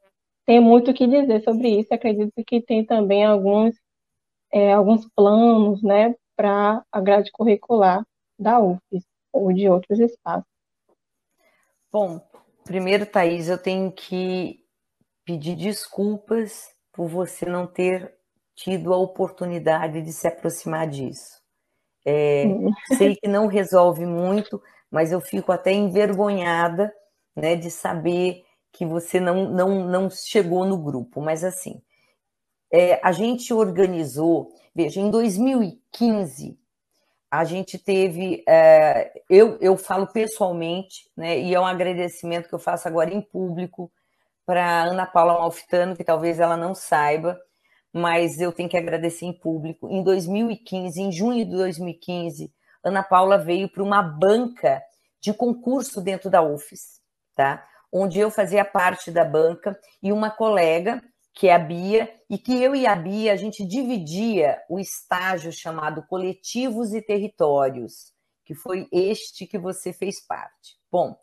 tem 0.44 0.60
muito 0.60 0.90
o 0.90 0.94
que 0.94 1.06
dizer 1.06 1.42
sobre 1.44 1.68
isso. 1.68 1.94
Acredito 1.94 2.32
que 2.44 2.60
tem 2.60 2.84
também 2.84 3.24
alguns, 3.24 3.76
é, 4.52 4.72
alguns 4.72 5.08
planos 5.14 5.80
né, 5.82 6.16
para 6.34 6.82
a 6.90 7.00
grade 7.00 7.30
curricular 7.30 8.04
da 8.36 8.58
UFES 8.58 9.04
ou 9.32 9.52
de 9.52 9.68
outros 9.68 10.00
espaços. 10.00 10.48
Bom, 11.92 12.20
primeiro, 12.64 13.06
Thaís, 13.06 13.48
eu 13.48 13.58
tenho 13.58 13.92
que 13.92 14.64
pedir 15.24 15.54
desculpas 15.54 16.66
por 16.92 17.06
você 17.06 17.46
não 17.46 17.66
ter 17.66 18.17
tido 18.58 18.92
a 18.92 18.96
oportunidade 18.96 20.02
de 20.02 20.12
se 20.12 20.26
aproximar 20.26 20.88
disso. 20.88 21.40
É, 22.04 22.44
sei 22.98 23.14
que 23.14 23.28
não 23.28 23.46
resolve 23.46 24.04
muito, 24.04 24.60
mas 24.90 25.12
eu 25.12 25.20
fico 25.20 25.52
até 25.52 25.72
envergonhada 25.72 26.92
né, 27.36 27.54
de 27.54 27.70
saber 27.70 28.44
que 28.72 28.84
você 28.84 29.20
não, 29.20 29.48
não, 29.48 29.88
não 29.88 30.10
chegou 30.10 30.66
no 30.66 30.76
grupo. 30.76 31.20
Mas 31.20 31.44
assim, 31.44 31.80
é, 32.72 33.00
a 33.02 33.12
gente 33.12 33.54
organizou, 33.54 34.52
veja, 34.74 35.00
em 35.00 35.10
2015 35.10 36.58
a 37.30 37.44
gente 37.44 37.78
teve, 37.78 38.42
é, 38.48 39.12
eu, 39.28 39.58
eu 39.60 39.76
falo 39.76 40.06
pessoalmente, 40.06 41.10
né, 41.14 41.38
e 41.38 41.54
é 41.54 41.60
um 41.60 41.66
agradecimento 41.66 42.48
que 42.48 42.54
eu 42.54 42.58
faço 42.58 42.88
agora 42.88 43.12
em 43.12 43.20
público 43.20 43.92
para 44.46 44.84
Ana 44.84 45.04
Paula 45.04 45.34
Malfitano, 45.34 45.94
que 45.94 46.02
talvez 46.02 46.40
ela 46.40 46.56
não 46.56 46.74
saiba, 46.74 47.38
mas 47.98 48.40
eu 48.40 48.52
tenho 48.52 48.68
que 48.68 48.76
agradecer 48.76 49.26
em 49.26 49.32
público. 49.32 49.88
Em 49.90 50.02
2015, 50.02 51.00
em 51.02 51.12
junho 51.12 51.44
de 51.44 51.50
2015, 51.50 52.52
Ana 52.82 53.02
Paula 53.02 53.36
veio 53.36 53.68
para 53.68 53.82
uma 53.82 54.02
banca 54.02 54.82
de 55.20 55.34
concurso 55.34 56.00
dentro 56.00 56.30
da 56.30 56.40
UFES, 56.40 57.00
tá? 57.34 57.66
Onde 57.92 58.18
eu 58.20 58.30
fazia 58.30 58.64
parte 58.64 59.10
da 59.10 59.24
banca 59.24 59.78
e 60.02 60.12
uma 60.12 60.30
colega, 60.30 61.02
que 61.34 61.48
é 61.48 61.54
a 61.54 61.58
Bia, 61.58 62.08
e 62.30 62.38
que 62.38 62.62
eu 62.62 62.74
e 62.74 62.86
a 62.86 62.94
Bia 62.94 63.32
a 63.32 63.36
gente 63.36 63.64
dividia 63.64 64.62
o 64.68 64.78
estágio 64.78 65.52
chamado 65.52 66.02
Coletivos 66.06 66.94
e 66.94 67.02
Territórios, 67.02 68.12
que 68.44 68.54
foi 68.54 68.86
este 68.92 69.46
que 69.46 69.58
você 69.58 69.92
fez 69.92 70.24
parte. 70.24 70.78
Bom, 70.90 71.16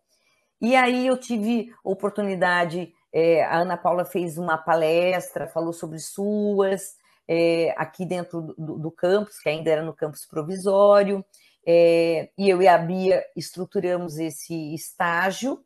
e 0.62 0.76
aí 0.76 1.08
eu 1.08 1.18
tive 1.18 1.70
oportunidade, 1.84 2.94
é, 3.16 3.46
a 3.46 3.60
Ana 3.62 3.78
Paula 3.78 4.04
fez 4.04 4.38
uma 4.38 4.58
palestra, 4.58 5.48
falou 5.48 5.72
sobre 5.72 6.00
suas, 6.00 6.98
é, 7.26 7.74
aqui 7.78 8.06
dentro 8.06 8.42
do, 8.58 8.78
do, 8.78 8.92
campus, 8.92 9.40
que 9.40 9.48
ainda 9.48 9.72
era 9.72 9.82
no 9.82 9.94
campus 9.94 10.26
provisório, 10.26 11.24
é, 11.66 12.30
e 12.38 12.50
eu 12.50 12.62
e 12.62 12.68
a 12.68 12.78
Bia 12.78 13.26
estruturamos 13.34 14.18
esse 14.18 14.74
estágio, 14.76 15.64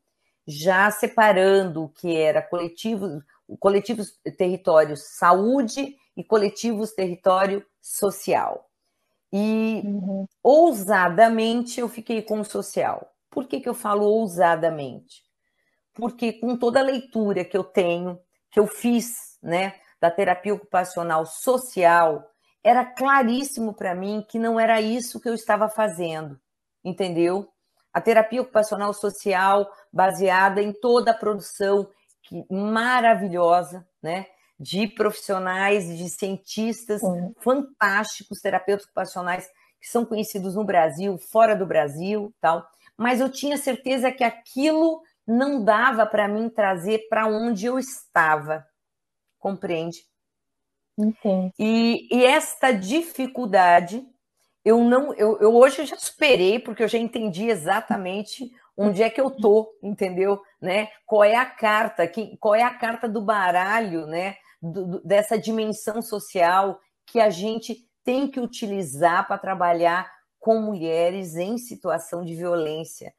já 0.47 0.91
separando 0.91 1.85
o 1.85 1.89
que 1.89 2.15
era 2.15 2.39
coletivos, 2.39 3.23
coletivos 3.59 4.13
territórios 4.37 5.01
saúde 5.17 5.95
e 6.15 6.23
coletivos 6.23 6.91
território 6.91 7.65
social. 7.81 8.69
E 9.33 9.81
uhum. 9.85 10.27
ousadamente 10.43 11.79
eu 11.79 11.89
fiquei 11.89 12.21
com 12.21 12.41
o 12.41 12.45
social. 12.45 13.11
Por 13.27 13.47
que, 13.47 13.59
que 13.59 13.69
eu 13.69 13.73
falo 13.73 14.05
ousadamente? 14.05 15.28
Porque 15.99 16.33
com 16.33 16.55
toda 16.55 16.79
a 16.79 16.83
leitura 16.83 17.43
que 17.43 17.57
eu 17.57 17.63
tenho, 17.63 18.19
que 18.51 18.59
eu 18.59 18.67
fiz, 18.67 19.37
né, 19.41 19.75
da 19.99 20.09
terapia 20.09 20.53
ocupacional 20.53 21.25
social, 21.25 22.25
era 22.63 22.85
claríssimo 22.85 23.73
para 23.73 23.93
mim 23.95 24.25
que 24.27 24.39
não 24.39 24.59
era 24.59 24.81
isso 24.81 25.19
que 25.19 25.29
eu 25.29 25.33
estava 25.33 25.69
fazendo, 25.69 26.39
entendeu? 26.83 27.47
A 27.93 28.01
terapia 28.01 28.41
ocupacional 28.41 28.93
social, 28.93 29.69
baseada 29.91 30.61
em 30.61 30.71
toda 30.71 31.11
a 31.11 31.17
produção 31.17 31.89
que, 32.23 32.45
maravilhosa, 32.49 33.87
né? 34.01 34.27
De 34.59 34.87
profissionais, 34.87 35.87
de 35.97 36.09
cientistas 36.09 37.01
fantásticos, 37.39 38.41
terapeutas 38.41 38.85
ocupacionais 38.85 39.49
que 39.79 39.87
são 39.87 40.05
conhecidos 40.05 40.55
no 40.55 40.65
Brasil, 40.65 41.17
fora 41.17 41.55
do 41.55 41.65
Brasil, 41.65 42.33
tal 42.41 42.69
mas 42.99 43.21
eu 43.21 43.29
tinha 43.29 43.55
certeza 43.55 44.11
que 44.11 44.25
aquilo 44.25 45.01
não 45.29 45.63
dava 45.63 46.05
para 46.05 46.27
mim 46.27 46.49
trazer 46.49 47.07
para 47.07 47.27
onde 47.27 47.67
eu 47.67 47.77
estava. 47.77 48.65
Compreende? 49.37 49.99
Entendo. 50.97 51.53
E, 51.57 52.07
e 52.11 52.25
esta 52.25 52.71
dificuldade, 52.71 54.05
eu 54.65 54.83
não, 54.83 55.13
eu, 55.13 55.37
eu 55.39 55.55
hoje 55.55 55.79
eu 55.79 55.85
já 55.85 55.97
superei, 55.97 56.59
porque 56.59 56.83
eu 56.83 56.87
já 56.87 56.97
entendi 56.97 57.45
exatamente 57.45 58.51
onde 58.75 59.03
é 59.03 59.09
que 59.09 59.21
eu 59.21 59.29
tô, 59.29 59.71
entendeu? 59.83 60.41
Né? 60.59 60.89
Qual 61.05 61.23
é 61.23 61.35
a 61.35 61.45
carta, 61.45 62.07
que, 62.07 62.35
qual 62.37 62.55
é 62.55 62.63
a 62.63 62.73
carta 62.73 63.07
do 63.07 63.21
baralho, 63.21 64.07
né? 64.07 64.35
Do, 64.61 64.85
do, 64.85 65.03
dessa 65.05 65.37
dimensão 65.37 66.01
social 66.01 66.81
que 67.05 67.19
a 67.19 67.29
gente 67.29 67.87
tem 68.03 68.27
que 68.27 68.39
utilizar 68.39 69.25
para 69.27 69.37
trabalhar 69.37 70.11
com 70.39 70.59
mulheres 70.59 71.35
em 71.35 71.57
situação 71.57 72.25
de 72.25 72.35
violência. 72.35 73.13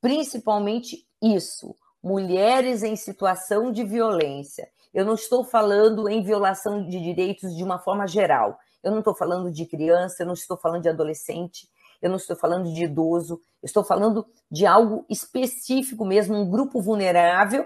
Principalmente 0.00 1.06
isso, 1.22 1.76
mulheres 2.02 2.82
em 2.82 2.96
situação 2.96 3.70
de 3.70 3.84
violência. 3.84 4.68
Eu 4.92 5.04
não 5.04 5.14
estou 5.14 5.44
falando 5.44 6.08
em 6.08 6.22
violação 6.22 6.84
de 6.84 7.00
direitos 7.00 7.56
de 7.56 7.62
uma 7.62 7.78
forma 7.78 8.06
geral. 8.06 8.58
Eu 8.82 8.90
não 8.90 8.98
estou 8.98 9.14
falando 9.14 9.50
de 9.50 9.64
criança, 9.64 10.22
eu 10.22 10.26
não 10.26 10.34
estou 10.34 10.56
falando 10.56 10.82
de 10.82 10.88
adolescente, 10.88 11.68
eu 12.02 12.10
não 12.10 12.16
estou 12.16 12.36
falando 12.36 12.72
de 12.72 12.84
idoso, 12.84 13.40
eu 13.62 13.66
estou 13.66 13.84
falando 13.84 14.26
de 14.50 14.66
algo 14.66 15.06
específico 15.08 16.04
mesmo, 16.04 16.36
um 16.36 16.50
grupo 16.50 16.80
vulnerável, 16.80 17.64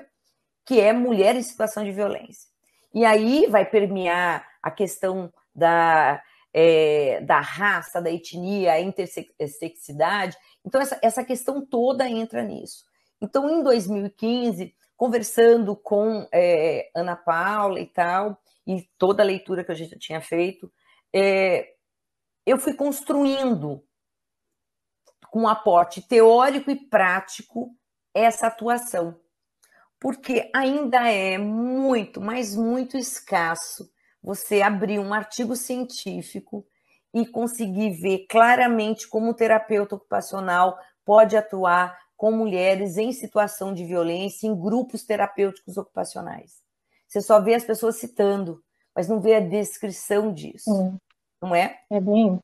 que 0.65 0.79
é 0.79 0.93
mulher 0.93 1.35
em 1.35 1.43
situação 1.43 1.83
de 1.83 1.91
violência. 1.91 2.49
E 2.93 3.05
aí 3.05 3.47
vai 3.49 3.65
permear 3.65 4.47
a 4.63 4.71
questão 4.71 5.33
da 5.55 6.23
é, 6.59 7.21
da 7.21 7.39
raça, 7.39 8.01
da 8.01 8.11
etnia, 8.11 8.73
a 8.73 8.81
intersexidade. 8.81 10.35
Então, 10.65 10.81
essa, 10.81 10.99
essa 11.03 11.23
questão 11.23 11.61
toda 11.61 12.09
entra 12.09 12.43
nisso. 12.43 12.83
Então, 13.21 13.49
em 13.49 13.63
2015, 13.63 14.75
conversando 14.97 15.77
com 15.77 16.27
é, 16.33 16.91
Ana 16.95 17.17
Paula 17.17 17.81
e 17.81 17.87
tal, 17.87 18.41
e 18.67 18.83
toda 18.99 19.23
a 19.23 19.27
leitura 19.27 19.65
que 19.65 19.73
a 19.73 19.75
gente 19.75 19.99
tinha 19.99 20.21
feito, 20.21 20.73
é, 21.15 21.75
eu 22.45 22.59
fui 22.59 22.75
construindo 22.75 23.83
com 25.31 25.43
um 25.43 25.49
aporte 25.49 26.01
teórico 26.01 26.71
e 26.71 26.77
prático 26.77 27.71
essa 28.15 28.47
atuação, 28.47 29.21
porque 30.01 30.51
ainda 30.55 31.09
é 31.11 31.37
muito, 31.37 32.21
mas 32.21 32.57
muito 32.57 32.97
escasso 32.97 33.91
você 34.23 34.63
abrir 34.63 34.99
um 34.99 35.13
artigo 35.13 35.55
científico 35.55 36.67
e 37.15 37.27
conseguir 37.27 37.91
ver 38.01 38.27
claramente 38.29 39.09
como 39.09 39.31
o 39.31 39.35
terapeuta 39.35 39.95
ocupacional 39.95 40.79
pode 41.05 41.37
atuar 41.37 41.97
com 42.17 42.33
mulheres 42.33 42.97
em 42.97 43.13
situação 43.13 43.75
de 43.75 43.85
violência 43.85 44.47
em 44.47 44.59
grupos 44.59 45.05
terapêuticos 45.05 45.77
ocupacionais. 45.77 46.63
Você 47.07 47.21
só 47.21 47.41
vê 47.41 47.55
as 47.55 47.65
pessoas 47.65 47.97
citando, 47.97 48.63
mas 48.95 49.09
não 49.09 49.21
vê 49.21 49.37
a 49.37 49.41
descrição 49.41 50.33
disso. 50.33 50.73
Hum. 50.73 50.99
Não 51.41 51.55
é? 51.55 51.79
É 51.91 52.01
bem 52.01 52.41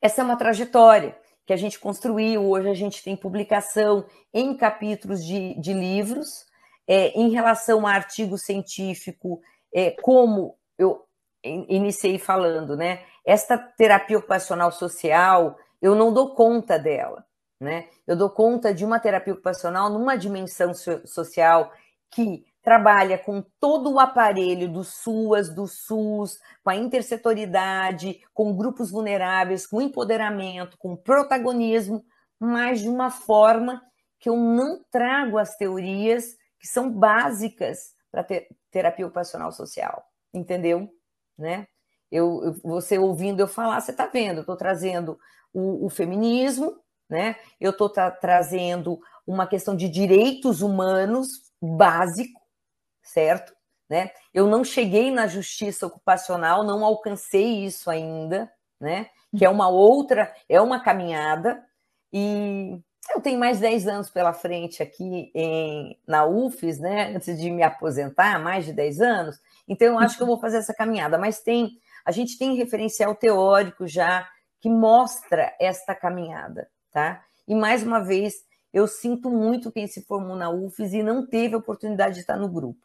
Essa 0.00 0.22
é 0.22 0.24
uma 0.24 0.36
trajetória 0.36 1.16
que 1.46 1.52
a 1.52 1.56
gente 1.56 1.78
construiu. 1.78 2.42
Hoje 2.42 2.68
a 2.68 2.74
gente 2.74 3.02
tem 3.02 3.16
publicação 3.16 4.06
em 4.32 4.56
capítulos 4.56 5.24
de, 5.24 5.54
de 5.60 5.72
livros. 5.72 6.46
É, 6.88 7.08
em 7.08 7.30
relação 7.30 7.86
a 7.86 7.92
artigo 7.92 8.36
científico, 8.36 9.40
é, 9.72 9.92
como 10.02 10.56
eu 10.76 11.04
iniciei 11.44 12.18
falando, 12.18 12.76
né? 12.76 13.04
Esta 13.24 13.56
terapia 13.56 14.18
ocupacional 14.18 14.72
social, 14.72 15.56
eu 15.80 15.94
não 15.94 16.12
dou 16.12 16.34
conta 16.34 16.78
dela, 16.78 17.24
né? 17.62 17.88
Eu 18.06 18.16
dou 18.16 18.28
conta 18.28 18.74
de 18.74 18.84
uma 18.84 18.98
terapia 18.98 19.32
ocupacional 19.32 19.88
numa 19.88 20.16
dimensão 20.16 20.74
social 20.74 21.72
que 22.10 22.44
trabalha 22.60 23.16
com 23.16 23.42
todo 23.60 23.92
o 23.92 24.00
aparelho 24.00 24.68
do 24.68 24.82
SUAS, 24.82 25.48
do 25.48 25.66
SUS, 25.66 26.38
com 26.62 26.70
a 26.70 26.76
intersetoridade, 26.76 28.20
com 28.34 28.54
grupos 28.54 28.90
vulneráveis, 28.90 29.66
com 29.66 29.80
empoderamento, 29.80 30.76
com 30.76 30.96
protagonismo, 30.96 32.04
mas 32.38 32.80
de 32.80 32.88
uma 32.88 33.10
forma 33.10 33.80
que 34.18 34.28
eu 34.28 34.36
não 34.36 34.82
trago 34.90 35.38
as 35.38 35.56
teorias 35.56 36.36
que 36.58 36.66
são 36.66 36.90
básicas 36.90 37.94
para 38.10 38.24
ter, 38.24 38.48
terapia 38.72 39.06
ocupacional 39.06 39.52
social, 39.52 40.04
entendeu? 40.34 40.88
Né? 41.38 41.66
Eu, 42.10 42.54
você 42.62 42.98
ouvindo 42.98 43.40
eu 43.40 43.48
falar, 43.48 43.80
você 43.80 43.92
está 43.92 44.06
vendo, 44.06 44.38
eu 44.38 44.42
estou 44.42 44.56
trazendo 44.56 45.18
o, 45.52 45.86
o, 45.86 45.90
feminismo, 45.90 46.81
né? 47.12 47.36
Eu 47.60 47.72
estou 47.72 47.90
tra 47.90 48.10
trazendo 48.10 48.98
uma 49.26 49.46
questão 49.46 49.76
de 49.76 49.86
direitos 49.86 50.62
humanos 50.62 51.28
básico, 51.60 52.40
certo? 53.02 53.54
Né? 53.88 54.10
Eu 54.32 54.46
não 54.46 54.64
cheguei 54.64 55.10
na 55.10 55.26
justiça 55.26 55.86
ocupacional, 55.86 56.64
não 56.64 56.82
alcancei 56.82 57.66
isso 57.66 57.90
ainda, 57.90 58.50
né? 58.80 59.10
Que 59.36 59.44
é 59.44 59.50
uma 59.50 59.68
outra, 59.68 60.34
é 60.48 60.58
uma 60.58 60.80
caminhada, 60.80 61.62
e 62.10 62.80
eu 63.14 63.20
tenho 63.20 63.38
mais 63.38 63.60
10 63.60 63.86
anos 63.88 64.10
pela 64.10 64.32
frente 64.32 64.82
aqui 64.82 65.30
em, 65.34 65.98
na 66.06 66.24
UFES, 66.24 66.78
né? 66.78 67.14
Antes 67.14 67.38
de 67.38 67.50
me 67.50 67.62
aposentar, 67.62 68.38
mais 68.38 68.64
de 68.64 68.72
10 68.72 69.00
anos. 69.02 69.38
Então, 69.68 69.88
eu 69.88 69.98
acho 69.98 70.16
que 70.16 70.22
eu 70.22 70.26
vou 70.26 70.40
fazer 70.40 70.58
essa 70.58 70.72
caminhada. 70.72 71.18
Mas 71.18 71.40
tem, 71.40 71.78
a 72.06 72.10
gente 72.10 72.38
tem 72.38 72.56
referencial 72.56 73.14
teórico 73.14 73.86
já 73.86 74.26
que 74.62 74.70
mostra 74.70 75.54
esta 75.60 75.92
caminhada, 75.92 76.70
tá? 76.92 77.24
E 77.48 77.54
mais 77.54 77.82
uma 77.82 78.00
vez, 78.00 78.34
eu 78.72 78.86
sinto 78.86 79.30
muito 79.30 79.72
quem 79.72 79.86
se 79.86 80.02
formou 80.02 80.36
na 80.36 80.50
UFES 80.50 80.92
e 80.92 81.02
não 81.02 81.26
teve 81.26 81.54
a 81.54 81.58
oportunidade 81.58 82.14
de 82.14 82.20
estar 82.20 82.36
no 82.36 82.48
grupo. 82.48 82.80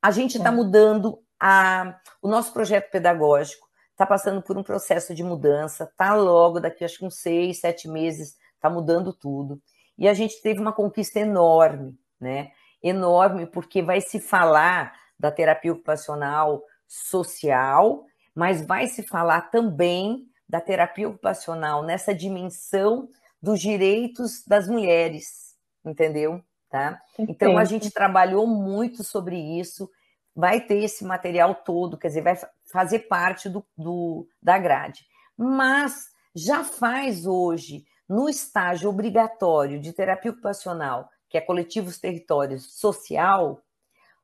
A 0.00 0.10
gente 0.10 0.36
está 0.36 0.50
é. 0.50 0.52
mudando 0.52 1.20
a, 1.40 1.98
o 2.22 2.28
nosso 2.28 2.52
projeto 2.52 2.90
pedagógico, 2.90 3.66
está 3.90 4.06
passando 4.06 4.40
por 4.40 4.56
um 4.56 4.62
processo 4.62 5.14
de 5.14 5.24
mudança, 5.24 5.92
tá 5.96 6.14
logo 6.14 6.60
daqui 6.60 6.84
acho 6.84 6.98
que 6.98 7.04
uns 7.04 7.16
seis, 7.16 7.60
sete 7.60 7.88
meses 7.88 8.36
está 8.54 8.70
mudando 8.70 9.12
tudo. 9.12 9.60
E 9.96 10.06
a 10.08 10.14
gente 10.14 10.40
teve 10.40 10.60
uma 10.60 10.72
conquista 10.72 11.18
enorme, 11.18 11.98
né? 12.20 12.52
Enorme, 12.80 13.46
porque 13.46 13.82
vai 13.82 14.00
se 14.00 14.20
falar 14.20 14.92
da 15.18 15.32
terapia 15.32 15.72
ocupacional 15.72 16.62
social, 16.86 18.04
mas 18.32 18.64
vai 18.64 18.86
se 18.86 19.02
falar 19.02 19.50
também 19.50 20.28
da 20.48 20.60
terapia 20.60 21.08
ocupacional 21.08 21.82
nessa 21.82 22.14
dimensão 22.14 23.08
dos 23.40 23.60
direitos 23.60 24.44
das 24.46 24.68
mulheres, 24.68 25.56
entendeu? 25.84 26.42
Tá? 26.70 27.00
Então 27.18 27.56
a 27.56 27.64
gente 27.64 27.90
trabalhou 27.90 28.46
muito 28.46 29.02
sobre 29.02 29.36
isso, 29.58 29.90
vai 30.34 30.60
ter 30.60 30.84
esse 30.84 31.04
material 31.04 31.54
todo, 31.54 31.96
quer 31.96 32.08
dizer, 32.08 32.22
vai 32.22 32.38
fazer 32.70 33.00
parte 33.00 33.48
do, 33.48 33.64
do 33.76 34.28
da 34.42 34.58
grade. 34.58 35.06
Mas 35.36 36.08
já 36.34 36.62
faz 36.62 37.26
hoje, 37.26 37.84
no 38.08 38.28
estágio 38.28 38.90
obrigatório 38.90 39.80
de 39.80 39.92
terapia 39.92 40.30
ocupacional, 40.30 41.08
que 41.28 41.38
é 41.38 41.40
coletivos 41.40 41.98
territórios 41.98 42.78
social, 42.78 43.62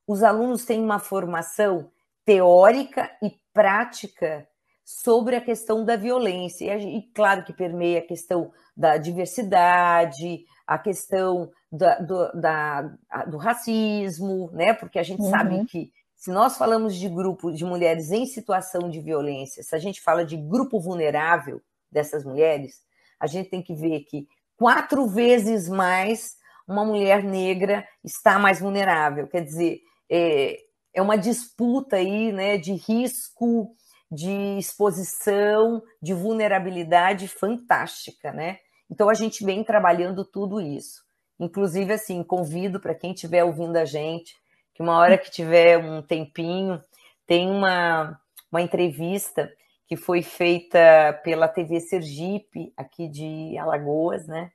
os 0.06 0.22
alunos 0.22 0.64
têm 0.64 0.82
uma 0.82 0.98
formação 0.98 1.90
teórica 2.24 3.10
e 3.22 3.38
prática 3.52 4.46
sobre 4.84 5.36
a 5.36 5.40
questão 5.40 5.84
da 5.84 5.96
violência. 5.96 6.76
E, 6.76 7.02
claro 7.14 7.44
que 7.44 7.52
permeia 7.52 8.00
a 8.00 8.06
questão 8.06 8.52
da 8.76 8.96
diversidade, 8.96 10.44
a 10.66 10.78
questão 10.78 11.50
da, 11.72 11.98
do, 11.98 12.32
da, 12.40 12.82
do 13.26 13.36
racismo, 13.36 14.50
né? 14.52 14.74
Porque 14.74 14.98
a 14.98 15.02
gente 15.02 15.22
uhum. 15.22 15.30
sabe 15.30 15.64
que 15.66 15.90
se 16.14 16.30
nós 16.30 16.56
falamos 16.56 16.96
de 16.96 17.08
grupo 17.08 17.52
de 17.52 17.64
mulheres 17.64 18.10
em 18.10 18.26
situação 18.26 18.88
de 18.88 19.00
violência, 19.00 19.62
se 19.62 19.74
a 19.74 19.78
gente 19.78 20.00
fala 20.00 20.24
de 20.24 20.36
grupo 20.36 20.80
vulnerável 20.80 21.60
dessas 21.90 22.24
mulheres, 22.24 22.82
a 23.20 23.26
gente 23.26 23.50
tem 23.50 23.62
que 23.62 23.74
ver 23.74 24.00
que 24.00 24.26
quatro 24.56 25.06
vezes 25.06 25.68
mais 25.68 26.36
uma 26.66 26.84
mulher 26.84 27.22
negra 27.22 27.86
está 28.02 28.38
mais 28.38 28.60
vulnerável. 28.60 29.26
Quer 29.26 29.42
dizer, 29.42 29.80
é, 30.10 30.58
é 30.94 31.02
uma 31.02 31.16
disputa 31.16 31.96
aí, 31.96 32.32
né, 32.32 32.56
de 32.56 32.72
risco, 32.72 33.74
de 34.14 34.58
exposição, 34.58 35.82
de 36.00 36.14
vulnerabilidade 36.14 37.26
fantástica, 37.26 38.32
né? 38.32 38.58
Então 38.90 39.08
a 39.08 39.14
gente 39.14 39.44
vem 39.44 39.64
trabalhando 39.64 40.24
tudo 40.24 40.60
isso. 40.60 41.02
Inclusive, 41.38 41.92
assim, 41.92 42.22
convido 42.22 42.78
para 42.78 42.94
quem 42.94 43.12
estiver 43.12 43.42
ouvindo 43.42 43.76
a 43.76 43.84
gente, 43.84 44.36
que 44.72 44.82
uma 44.82 44.96
hora 44.98 45.18
que 45.18 45.30
tiver 45.30 45.78
um 45.78 46.00
tempinho, 46.00 46.82
tem 47.26 47.50
uma, 47.50 48.20
uma 48.50 48.62
entrevista 48.62 49.50
que 49.86 49.96
foi 49.96 50.22
feita 50.22 51.20
pela 51.24 51.48
TV 51.48 51.80
Sergipe, 51.80 52.72
aqui 52.76 53.08
de 53.08 53.56
Alagoas, 53.58 54.26
né? 54.26 54.50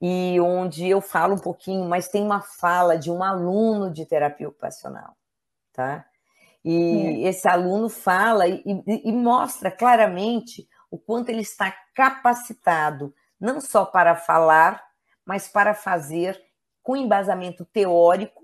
E 0.00 0.38
onde 0.40 0.88
eu 0.88 1.00
falo 1.00 1.34
um 1.34 1.38
pouquinho, 1.38 1.88
mas 1.88 2.08
tem 2.08 2.22
uma 2.22 2.42
fala 2.42 2.98
de 2.98 3.10
um 3.10 3.22
aluno 3.22 3.90
de 3.90 4.04
terapia 4.04 4.48
ocupacional, 4.48 5.16
tá? 5.72 6.04
E 6.64 7.24
é. 7.24 7.28
esse 7.28 7.46
aluno 7.46 7.88
fala 7.88 8.48
e, 8.48 8.62
e, 8.64 9.08
e 9.08 9.12
mostra 9.12 9.70
claramente 9.70 10.66
o 10.90 10.98
quanto 10.98 11.28
ele 11.28 11.42
está 11.42 11.74
capacitado, 11.94 13.14
não 13.38 13.60
só 13.60 13.84
para 13.84 14.14
falar, 14.16 14.82
mas 15.24 15.48
para 15.48 15.74
fazer 15.74 16.40
com 16.82 16.96
embasamento 16.96 17.64
teórico, 17.64 18.42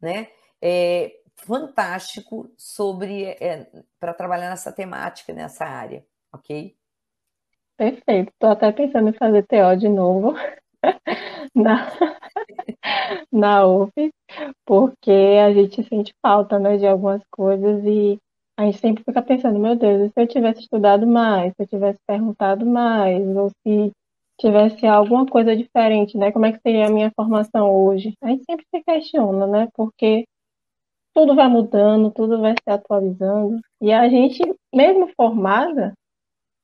né? 0.00 0.28
É, 0.62 1.12
fantástico 1.36 2.52
sobre 2.56 3.24
é, 3.24 3.70
para 3.98 4.14
trabalhar 4.14 4.50
nessa 4.50 4.72
temática, 4.72 5.32
nessa 5.32 5.64
área, 5.64 6.04
ok? 6.32 6.76
Perfeito. 7.76 8.30
Estou 8.30 8.50
até 8.50 8.70
pensando 8.72 9.08
em 9.08 9.14
fazer 9.14 9.46
TO 9.46 9.76
de 9.78 9.88
novo 9.88 10.34
na, 11.54 11.90
na 13.32 13.66
UF, 13.66 13.92
porque 14.64 15.10
a 15.10 15.52
gente 15.52 15.82
sente 15.84 16.12
falta 16.22 16.58
né, 16.58 16.76
de 16.76 16.86
algumas 16.86 17.22
coisas 17.30 17.84
e 17.84 18.18
a 18.56 18.64
gente 18.64 18.78
sempre 18.78 19.04
fica 19.04 19.22
pensando, 19.22 19.58
meu 19.58 19.74
Deus, 19.74 20.12
se 20.12 20.20
eu 20.20 20.26
tivesse 20.26 20.60
estudado 20.60 21.06
mais, 21.06 21.52
se 21.54 21.62
eu 21.62 21.66
tivesse 21.66 21.98
perguntado 22.06 22.66
mais, 22.66 23.24
ou 23.36 23.50
se 23.66 23.92
tivesse 24.38 24.86
alguma 24.86 25.26
coisa 25.26 25.56
diferente, 25.56 26.16
né? 26.16 26.32
Como 26.32 26.46
é 26.46 26.52
que 26.52 26.60
seria 26.60 26.86
a 26.86 26.90
minha 26.90 27.10
formação 27.14 27.70
hoje? 27.70 28.14
A 28.22 28.28
gente 28.28 28.44
sempre 28.44 28.66
se 28.74 28.82
questiona, 28.82 29.46
né? 29.46 29.68
Porque 29.74 30.24
tudo 31.14 31.34
vai 31.34 31.48
mudando, 31.48 32.10
tudo 32.10 32.40
vai 32.40 32.52
se 32.52 32.70
atualizando. 32.70 33.60
E 33.80 33.92
a 33.92 34.08
gente, 34.08 34.40
mesmo 34.74 35.08
formada, 35.16 35.92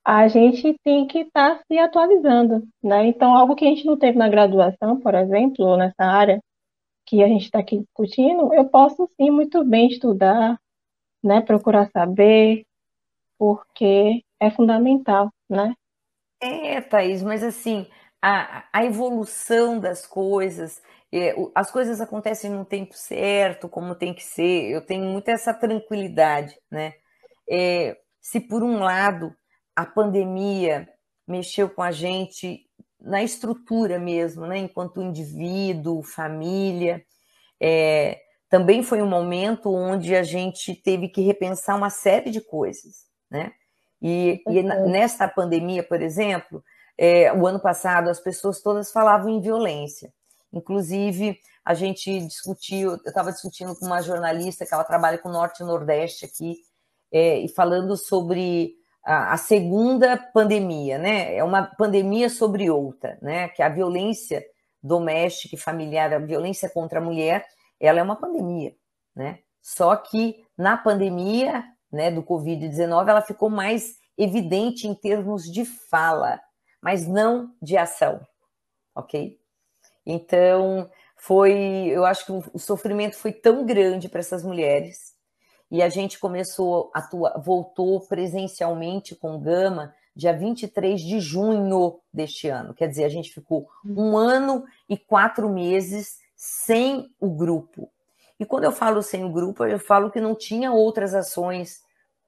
a 0.06 0.28
gente 0.28 0.78
tem 0.84 1.04
que 1.04 1.18
estar 1.22 1.56
tá 1.56 1.64
se 1.66 1.76
atualizando, 1.76 2.62
né? 2.80 3.08
Então, 3.08 3.36
algo 3.36 3.56
que 3.56 3.64
a 3.64 3.68
gente 3.68 3.84
não 3.84 3.98
teve 3.98 4.16
na 4.16 4.28
graduação, 4.28 5.00
por 5.00 5.16
exemplo, 5.16 5.66
ou 5.66 5.76
nessa 5.76 6.04
área 6.04 6.40
que 7.04 7.24
a 7.24 7.26
gente 7.26 7.46
está 7.46 7.58
aqui 7.58 7.80
discutindo, 7.80 8.54
eu 8.54 8.68
posso 8.68 9.10
sim 9.16 9.32
muito 9.32 9.64
bem 9.64 9.88
estudar, 9.88 10.60
né? 11.24 11.40
Procurar 11.40 11.90
saber, 11.90 12.64
porque 13.36 14.22
é 14.38 14.48
fundamental, 14.48 15.28
né? 15.50 15.74
É, 16.40 16.80
Thaís, 16.80 17.24
mas 17.24 17.42
assim, 17.42 17.84
a, 18.22 18.64
a 18.72 18.84
evolução 18.84 19.80
das 19.80 20.06
coisas, 20.06 20.80
é, 21.12 21.34
as 21.52 21.68
coisas 21.72 22.00
acontecem 22.00 22.48
no 22.48 22.64
tempo 22.64 22.94
certo, 22.94 23.68
como 23.68 23.92
tem 23.96 24.14
que 24.14 24.22
ser, 24.22 24.70
eu 24.70 24.86
tenho 24.86 25.04
muita 25.04 25.32
essa 25.32 25.52
tranquilidade, 25.52 26.56
né? 26.70 26.92
É, 27.50 27.98
se 28.20 28.38
por 28.38 28.62
um 28.62 28.78
lado 28.78 29.34
a 29.76 29.84
pandemia 29.84 30.88
mexeu 31.28 31.68
com 31.68 31.82
a 31.82 31.92
gente 31.92 32.66
na 32.98 33.22
estrutura 33.22 33.98
mesmo, 33.98 34.46
né? 34.46 34.58
Enquanto 34.58 35.02
indivíduo, 35.02 36.02
família, 36.02 37.04
é, 37.60 38.20
também 38.48 38.82
foi 38.82 39.02
um 39.02 39.08
momento 39.08 39.72
onde 39.72 40.16
a 40.16 40.22
gente 40.22 40.74
teve 40.74 41.08
que 41.08 41.20
repensar 41.20 41.76
uma 41.76 41.90
série 41.90 42.30
de 42.30 42.40
coisas, 42.40 43.04
né? 43.30 43.52
E, 44.00 44.42
e 44.48 44.62
nesta 44.62 45.28
pandemia, 45.28 45.82
por 45.82 46.00
exemplo, 46.00 46.62
é, 46.96 47.32
o 47.32 47.46
ano 47.46 47.60
passado 47.60 48.08
as 48.08 48.20
pessoas 48.20 48.62
todas 48.62 48.90
falavam 48.90 49.28
em 49.28 49.40
violência. 49.40 50.12
Inclusive, 50.52 51.38
a 51.64 51.74
gente 51.74 52.20
discutiu, 52.26 52.92
eu 52.92 52.96
estava 52.96 53.32
discutindo 53.32 53.74
com 53.76 53.84
uma 53.84 54.00
jornalista 54.00 54.64
que 54.64 54.72
ela 54.72 54.84
trabalha 54.84 55.18
com 55.18 55.28
o 55.28 55.32
Norte 55.32 55.62
e 55.62 55.66
Nordeste 55.66 56.24
aqui, 56.24 56.56
é, 57.12 57.38
e 57.40 57.48
falando 57.48 57.96
sobre 57.96 58.74
a, 59.06 59.36
segunda 59.36 60.16
pandemia, 60.16 60.98
né? 60.98 61.36
É 61.36 61.44
uma 61.44 61.62
pandemia 61.62 62.28
sobre 62.28 62.68
outra, 62.68 63.16
né? 63.22 63.48
Que 63.48 63.62
a 63.62 63.68
violência 63.68 64.44
doméstica 64.82 65.54
e 65.54 65.58
familiar, 65.58 66.12
a 66.12 66.18
violência 66.18 66.68
contra 66.68 66.98
a 66.98 67.02
mulher, 67.02 67.46
ela 67.78 68.00
é 68.00 68.02
uma 68.02 68.16
pandemia, 68.16 68.74
né? 69.14 69.38
Só 69.62 69.94
que 69.94 70.44
na 70.58 70.76
pandemia 70.76 71.64
né, 71.90 72.10
do 72.10 72.22
Covid-19, 72.22 73.08
ela 73.08 73.22
ficou 73.22 73.48
mais 73.48 73.96
evidente 74.18 74.88
em 74.88 74.94
termos 74.94 75.44
de 75.44 75.64
fala, 75.64 76.40
mas 76.82 77.06
não 77.06 77.54
de 77.62 77.76
ação, 77.76 78.20
ok? 78.94 79.38
Então, 80.04 80.90
foi, 81.16 81.52
eu 81.88 82.04
acho 82.04 82.26
que 82.26 82.32
o 82.54 82.58
sofrimento 82.58 83.16
foi 83.16 83.32
tão 83.32 83.64
grande 83.64 84.08
para 84.08 84.20
essas 84.20 84.42
mulheres 84.44 85.15
e 85.70 85.82
a 85.82 85.88
gente 85.88 86.18
começou 86.18 86.90
a 86.94 87.00
atuar, 87.00 87.40
voltou 87.40 88.00
presencialmente 88.00 89.14
com 89.14 89.40
Gama 89.40 89.94
dia 90.14 90.32
23 90.32 91.00
de 91.00 91.20
junho 91.20 92.00
deste 92.12 92.48
ano. 92.48 92.72
Quer 92.72 92.88
dizer, 92.88 93.04
a 93.04 93.08
gente 93.08 93.32
ficou 93.32 93.68
um 93.84 94.16
ano 94.16 94.64
e 94.88 94.96
quatro 94.96 95.48
meses 95.48 96.18
sem 96.34 97.10
o 97.20 97.30
grupo. 97.30 97.90
E 98.40 98.44
quando 98.44 98.64
eu 98.64 98.72
falo 98.72 99.02
sem 99.02 99.24
o 99.24 99.32
grupo, 99.32 99.64
eu 99.64 99.78
falo 99.78 100.10
que 100.10 100.20
não 100.20 100.34
tinha 100.34 100.72
outras 100.72 101.14
ações 101.14 101.82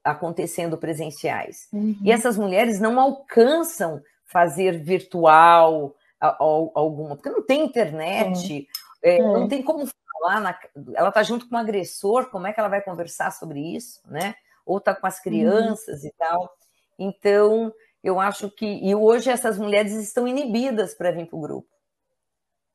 acontecendo 0.05 0.77
presenciais. 0.77 1.69
Uhum. 1.73 1.97
E 2.03 2.13
essas 2.13 2.37
mulheres 2.37 2.79
não 2.79 2.99
alcançam 3.01 4.03
fazer 4.25 4.79
virtual 4.79 5.95
alguma, 6.21 7.15
porque 7.15 7.31
não 7.31 7.45
tem 7.45 7.65
internet, 7.65 8.67
é, 9.03 9.19
é. 9.19 9.23
não 9.23 9.47
tem 9.47 9.63
como 9.63 9.87
falar, 10.19 10.41
na, 10.41 10.59
ela 10.95 11.09
está 11.09 11.23
junto 11.23 11.49
com 11.49 11.57
o 11.57 11.59
agressor, 11.59 12.31
como 12.31 12.47
é 12.47 12.53
que 12.53 12.61
ela 12.61 12.69
vai 12.69 12.83
conversar 12.83 13.31
sobre 13.31 13.61
isso, 13.61 14.01
né? 14.07 14.35
Ou 14.67 14.79
está 14.79 14.95
com 14.95 15.07
as 15.07 15.21
crianças 15.21 16.03
uhum. 16.03 16.09
e 16.09 16.13
tal. 16.13 16.57
Então, 16.99 17.73
eu 18.03 18.21
acho 18.21 18.51
que. 18.51 18.67
E 18.67 18.95
hoje 18.95 19.31
essas 19.31 19.59
mulheres 19.59 19.93
estão 19.93 20.27
inibidas 20.27 20.95
para 20.95 21.11
vir 21.11 21.27
para 21.27 21.37
o 21.37 21.41
grupo. 21.41 21.69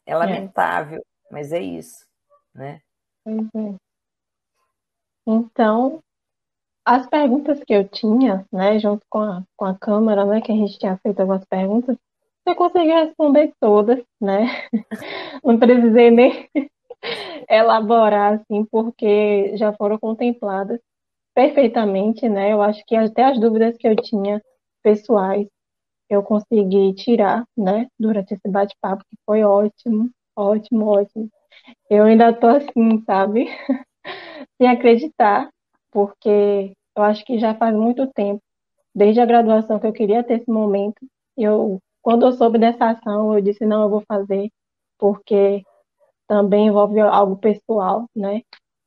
É, 0.05 0.11
é 0.11 0.15
lamentável, 0.15 0.99
é. 0.99 1.33
mas 1.33 1.51
é 1.51 1.59
isso, 1.59 2.05
né? 2.53 2.81
Uhum. 3.25 3.77
Então, 5.25 6.03
as 6.85 7.07
perguntas 7.07 7.63
que 7.63 7.73
eu 7.73 7.87
tinha, 7.87 8.45
né, 8.51 8.77
junto 8.77 9.05
com 9.09 9.19
a, 9.19 9.43
com 9.55 9.65
a 9.65 9.77
Câmara, 9.77 10.25
né, 10.25 10.41
que 10.41 10.51
a 10.51 10.55
gente 10.55 10.77
tinha 10.77 10.97
feito 10.97 11.21
algumas 11.21 11.45
perguntas, 11.45 11.97
eu 12.45 12.55
consegui 12.55 12.91
responder 12.91 13.53
todas, 13.59 14.03
né? 14.19 14.67
Não 15.43 15.57
precisei 15.57 16.11
nem 16.11 16.49
elaborar, 17.49 18.33
assim, 18.33 18.65
porque 18.65 19.55
já 19.57 19.73
foram 19.73 19.97
contempladas 19.99 20.79
perfeitamente, 21.35 22.29
né? 22.29 22.53
Eu 22.53 22.61
acho 22.61 22.83
que 22.85 22.95
até 22.95 23.23
as 23.25 23.39
dúvidas 23.39 23.77
que 23.77 23.87
eu 23.87 23.95
tinha 23.95 24.41
pessoais 24.83 25.47
eu 26.09 26.23
consegui 26.23 26.93
tirar, 26.95 27.43
né, 27.57 27.87
durante 27.99 28.33
esse 28.33 28.47
bate-papo, 28.47 29.03
que 29.09 29.17
foi 29.25 29.43
ótimo, 29.43 30.09
ótimo, 30.35 30.87
ótimo. 30.87 31.29
Eu 31.89 32.05
ainda 32.05 32.33
tô 32.33 32.47
assim, 32.47 33.01
sabe? 33.05 33.47
Sem 34.57 34.67
acreditar 34.69 35.49
porque 35.91 36.73
eu 36.95 37.03
acho 37.03 37.23
que 37.25 37.39
já 37.39 37.55
faz 37.55 37.75
muito 37.75 38.07
tempo, 38.07 38.41
desde 38.95 39.21
a 39.21 39.25
graduação, 39.25 39.79
que 39.79 39.87
eu 39.87 39.93
queria 39.93 40.23
ter 40.23 40.41
esse 40.41 40.51
momento. 40.51 40.97
Eu, 41.37 41.79
quando 42.01 42.25
eu 42.25 42.33
soube 42.33 42.59
dessa 42.59 42.91
ação, 42.91 43.35
eu 43.35 43.41
disse: 43.41 43.65
não, 43.65 43.83
eu 43.83 43.89
vou 43.89 44.03
fazer, 44.07 44.49
porque 44.99 45.63
também 46.34 46.67
envolve 46.67 46.99
algo 46.99 47.38
pessoal, 47.38 48.09
né? 48.15 48.41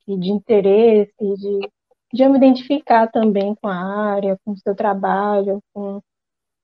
E 0.08 0.18
de 0.18 0.30
interesse, 0.30 1.14
de, 1.20 1.68
de 2.12 2.22
eu 2.24 2.30
me 2.30 2.38
identificar 2.38 3.06
também 3.06 3.54
com 3.54 3.68
a 3.68 3.76
área, 3.76 4.36
com 4.44 4.50
o 4.50 4.58
seu 4.58 4.74
trabalho, 4.74 5.62
com 5.72 6.00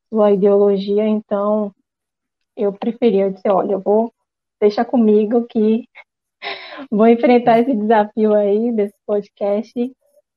sua 0.08 0.32
ideologia, 0.32 1.06
então 1.06 1.72
eu 2.56 2.72
preferia 2.72 3.30
dizer, 3.30 3.50
olha, 3.50 3.74
eu 3.74 3.80
vou 3.80 4.12
deixar 4.60 4.84
comigo 4.84 5.46
que 5.46 5.84
vou 6.90 7.06
enfrentar 7.06 7.60
esse 7.60 7.74
desafio 7.74 8.34
aí 8.34 8.72
desse 8.72 8.94
podcast 9.06 9.72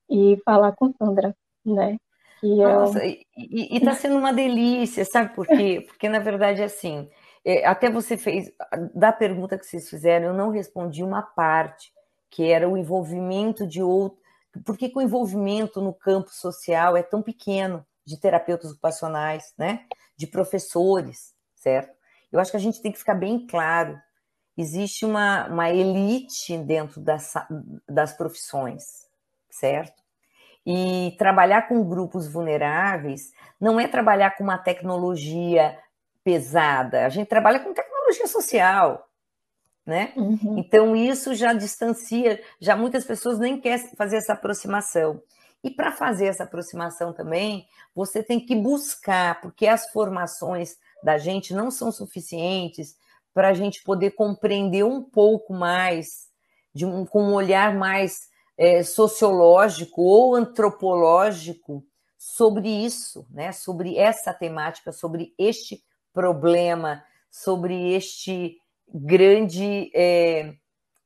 e 0.08 0.40
falar 0.44 0.72
com 0.76 0.92
Sandra, 0.92 1.34
né? 1.64 1.96
Que 2.40 2.54
Nossa, 2.54 3.04
eu... 3.04 3.16
e 3.36 3.76
está 3.78 3.94
sendo 3.94 4.16
uma 4.16 4.32
delícia, 4.32 5.04
sabe 5.04 5.34
por 5.34 5.44
quê? 5.46 5.84
Porque, 5.88 6.08
na 6.08 6.20
verdade, 6.20 6.62
assim, 6.62 7.08
é, 7.08 7.15
até 7.64 7.88
você 7.88 8.16
fez, 8.16 8.50
da 8.92 9.12
pergunta 9.12 9.56
que 9.56 9.64
vocês 9.64 9.88
fizeram, 9.88 10.28
eu 10.28 10.34
não 10.34 10.50
respondi 10.50 11.04
uma 11.04 11.22
parte, 11.22 11.92
que 12.28 12.50
era 12.50 12.68
o 12.68 12.76
envolvimento 12.76 13.66
de 13.66 13.82
outro. 13.82 14.18
Por 14.64 14.76
que, 14.76 14.88
que 14.88 14.98
o 14.98 15.02
envolvimento 15.02 15.80
no 15.80 15.94
campo 15.94 16.30
social 16.30 16.96
é 16.96 17.02
tão 17.02 17.22
pequeno 17.22 17.86
de 18.04 18.18
terapeutas 18.18 18.72
ocupacionais, 18.72 19.54
né? 19.56 19.84
De 20.16 20.26
professores, 20.26 21.34
certo? 21.54 21.94
Eu 22.32 22.40
acho 22.40 22.50
que 22.50 22.56
a 22.56 22.60
gente 22.60 22.82
tem 22.82 22.90
que 22.90 22.98
ficar 22.98 23.14
bem 23.14 23.46
claro. 23.46 23.96
Existe 24.56 25.04
uma, 25.04 25.46
uma 25.46 25.70
elite 25.70 26.58
dentro 26.58 27.00
das, 27.00 27.34
das 27.88 28.12
profissões, 28.12 29.06
certo? 29.50 30.02
E 30.64 31.14
trabalhar 31.16 31.68
com 31.68 31.88
grupos 31.88 32.26
vulneráveis 32.26 33.32
não 33.60 33.78
é 33.78 33.86
trabalhar 33.86 34.32
com 34.32 34.42
uma 34.42 34.58
tecnologia 34.58 35.78
pesada, 36.26 37.06
a 37.06 37.08
gente 37.08 37.28
trabalha 37.28 37.60
com 37.60 37.72
tecnologia 37.72 38.26
social, 38.26 39.08
né? 39.86 40.12
Uhum. 40.16 40.58
Então 40.58 40.96
isso 40.96 41.32
já 41.36 41.52
distancia, 41.52 42.42
já 42.60 42.74
muitas 42.74 43.04
pessoas 43.04 43.38
nem 43.38 43.60
querem 43.60 43.94
fazer 43.94 44.16
essa 44.16 44.32
aproximação. 44.32 45.22
E 45.62 45.70
para 45.70 45.92
fazer 45.92 46.26
essa 46.26 46.42
aproximação 46.42 47.12
também, 47.12 47.68
você 47.94 48.24
tem 48.24 48.44
que 48.44 48.56
buscar, 48.56 49.40
porque 49.40 49.68
as 49.68 49.88
formações 49.92 50.76
da 51.00 51.16
gente 51.16 51.54
não 51.54 51.70
são 51.70 51.92
suficientes 51.92 52.96
para 53.32 53.50
a 53.50 53.54
gente 53.54 53.84
poder 53.84 54.10
compreender 54.10 54.82
um 54.82 55.00
pouco 55.00 55.54
mais, 55.54 56.28
de 56.74 56.84
um, 56.84 57.06
com 57.06 57.22
um 57.22 57.34
olhar 57.34 57.72
mais 57.76 58.28
é, 58.58 58.82
sociológico 58.82 60.02
ou 60.02 60.34
antropológico 60.34 61.84
sobre 62.18 62.68
isso, 62.68 63.24
né? 63.30 63.52
sobre 63.52 63.96
essa 63.96 64.34
temática, 64.34 64.90
sobre 64.90 65.32
este 65.38 65.86
problema, 66.16 67.04
sobre 67.30 67.92
este 67.92 68.56
grande 68.88 69.90
é, 69.94 70.54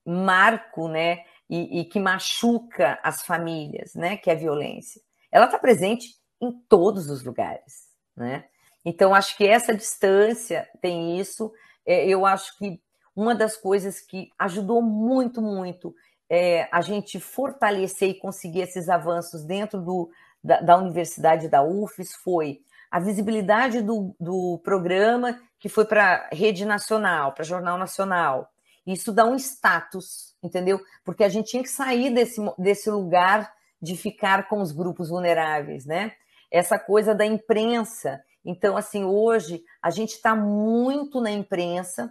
marco 0.07 0.87
né? 0.87 1.25
E, 1.49 1.81
e, 1.81 1.85
que 1.85 1.99
machuca 1.99 3.01
as 3.03 3.23
famílias, 3.23 3.97
né? 3.97 4.17
que 4.17 4.31
é 4.31 4.35
a 4.35 4.37
violência. 4.37 5.03
Ela 5.33 5.47
está 5.47 5.59
presente 5.59 6.15
em 6.41 6.53
todos 6.69 7.11
os 7.11 7.25
lugares. 7.25 7.89
Né? 8.17 8.45
Então, 8.85 9.13
acho 9.13 9.37
que 9.37 9.45
essa 9.45 9.75
distância 9.75 10.69
tem 10.81 11.19
isso. 11.19 11.53
É, 11.85 12.07
eu 12.07 12.25
acho 12.25 12.57
que 12.57 12.81
uma 13.17 13.35
das 13.35 13.57
coisas 13.57 14.01
que 14.01 14.31
ajudou 14.39 14.81
muito, 14.81 15.43
muito 15.43 15.93
é, 16.29 16.69
a 16.71 16.81
gente 16.81 17.19
fortalecer 17.19 18.11
e 18.11 18.21
conseguir 18.21 18.61
esses 18.61 18.89
avanços 18.89 19.45
dentro 19.45 19.81
do, 19.81 20.09
da, 20.45 20.61
da 20.61 20.77
Universidade 20.77 21.49
da 21.49 21.65
UFES 21.65 22.15
foi 22.15 22.63
a 22.91 22.99
visibilidade 22.99 23.83
do, 23.83 24.15
do 24.19 24.61
programa 24.65 25.39
que 25.59 25.69
foi 25.69 25.85
para 25.85 26.29
rede 26.33 26.65
nacional, 26.65 27.33
para 27.33 27.45
Jornal 27.45 27.79
Nacional. 27.79 28.51
Isso 28.87 29.13
dá 29.13 29.25
um 29.25 29.37
status, 29.37 30.35
entendeu? 30.43 30.81
Porque 31.05 31.23
a 31.23 31.29
gente 31.29 31.51
tinha 31.51 31.63
que 31.63 31.69
sair 31.69 32.13
desse, 32.13 32.41
desse 32.59 32.91
lugar 32.91 33.53
de 33.81 33.97
ficar 33.97 34.49
com 34.49 34.61
os 34.61 34.73
grupos 34.73 35.11
vulneráveis, 35.11 35.85
né? 35.85 36.13
Essa 36.51 36.79
coisa 36.79 37.15
da 37.15 37.25
imprensa. 37.25 38.21
Então, 38.45 38.77
assim, 38.77 39.05
hoje 39.05 39.63
a 39.83 39.91
gente 39.91 40.15
está 40.15 40.35
muito 40.35 41.21
na 41.21 41.31
imprensa, 41.31 42.11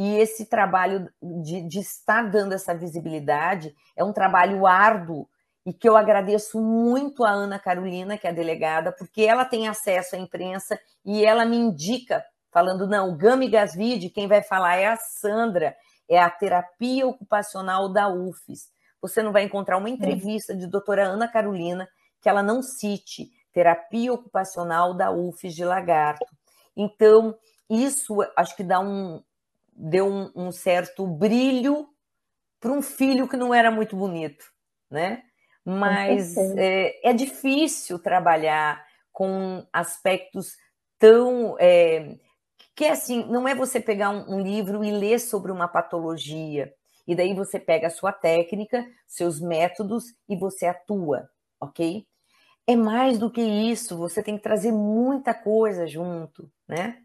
e 0.00 0.16
esse 0.16 0.46
trabalho 0.46 1.10
de, 1.42 1.60
de 1.68 1.78
estar 1.78 2.22
dando 2.22 2.54
essa 2.54 2.74
visibilidade 2.74 3.74
é 3.94 4.02
um 4.02 4.14
trabalho 4.14 4.66
árduo 4.66 5.28
e 5.64 5.72
que 5.72 5.88
eu 5.88 5.96
agradeço 5.96 6.60
muito 6.60 7.24
a 7.24 7.30
Ana 7.30 7.58
Carolina, 7.58 8.16
que 8.16 8.26
é 8.26 8.30
a 8.30 8.32
delegada, 8.32 8.92
porque 8.92 9.22
ela 9.22 9.44
tem 9.44 9.68
acesso 9.68 10.16
à 10.16 10.18
imprensa 10.18 10.78
e 11.04 11.24
ela 11.24 11.44
me 11.44 11.56
indica, 11.56 12.24
falando, 12.50 12.86
não, 12.86 13.16
Gami 13.16 13.48
Gasvide, 13.48 14.10
quem 14.10 14.26
vai 14.26 14.42
falar 14.42 14.76
é 14.76 14.86
a 14.86 14.96
Sandra, 14.96 15.76
é 16.08 16.18
a 16.18 16.30
terapia 16.30 17.06
ocupacional 17.06 17.88
da 17.92 18.08
UFES. 18.08 18.70
Você 19.00 19.22
não 19.22 19.32
vai 19.32 19.44
encontrar 19.44 19.78
uma 19.78 19.88
entrevista 19.88 20.54
de 20.54 20.66
doutora 20.66 21.06
Ana 21.06 21.28
Carolina 21.28 21.88
que 22.20 22.28
ela 22.28 22.42
não 22.42 22.62
cite 22.62 23.30
terapia 23.52 24.12
ocupacional 24.12 24.94
da 24.94 25.10
UFES 25.10 25.54
de 25.54 25.64
Lagarto. 25.64 26.26
Então, 26.76 27.36
isso 27.68 28.18
acho 28.36 28.56
que 28.56 28.62
dá 28.62 28.80
um, 28.80 29.22
deu 29.72 30.06
um, 30.06 30.30
um 30.34 30.52
certo 30.52 31.06
brilho 31.06 31.88
para 32.58 32.72
um 32.72 32.82
filho 32.82 33.28
que 33.28 33.36
não 33.36 33.54
era 33.54 33.70
muito 33.70 33.96
bonito, 33.96 34.44
né? 34.90 35.22
Mas 35.78 36.36
é, 36.36 37.10
é, 37.10 37.12
difícil 37.12 37.98
trabalhar 37.98 38.84
com 39.12 39.66
aspectos 39.72 40.56
tão 40.98 41.56
é, 41.58 42.16
que 42.74 42.86
assim 42.86 43.24
não 43.26 43.46
é 43.46 43.54
você 43.54 43.80
pegar 43.80 44.10
um, 44.10 44.36
um 44.36 44.40
livro 44.40 44.82
e 44.82 44.90
ler 44.90 45.18
sobre 45.18 45.52
uma 45.52 45.68
patologia 45.68 46.72
e 47.06 47.14
daí 47.14 47.34
você 47.34 47.58
pega 47.58 47.88
a 47.88 47.90
sua 47.90 48.12
técnica, 48.12 48.86
seus 49.06 49.40
métodos 49.40 50.14
e 50.28 50.36
você 50.36 50.66
atua, 50.66 51.28
ok? 51.60 52.06
É 52.66 52.76
mais 52.76 53.18
do 53.18 53.30
que 53.30 53.40
isso, 53.40 53.96
você 53.96 54.22
tem 54.22 54.36
que 54.36 54.42
trazer 54.42 54.70
muita 54.70 55.34
coisa 55.34 55.86
junto, 55.86 56.50
né? 56.68 56.98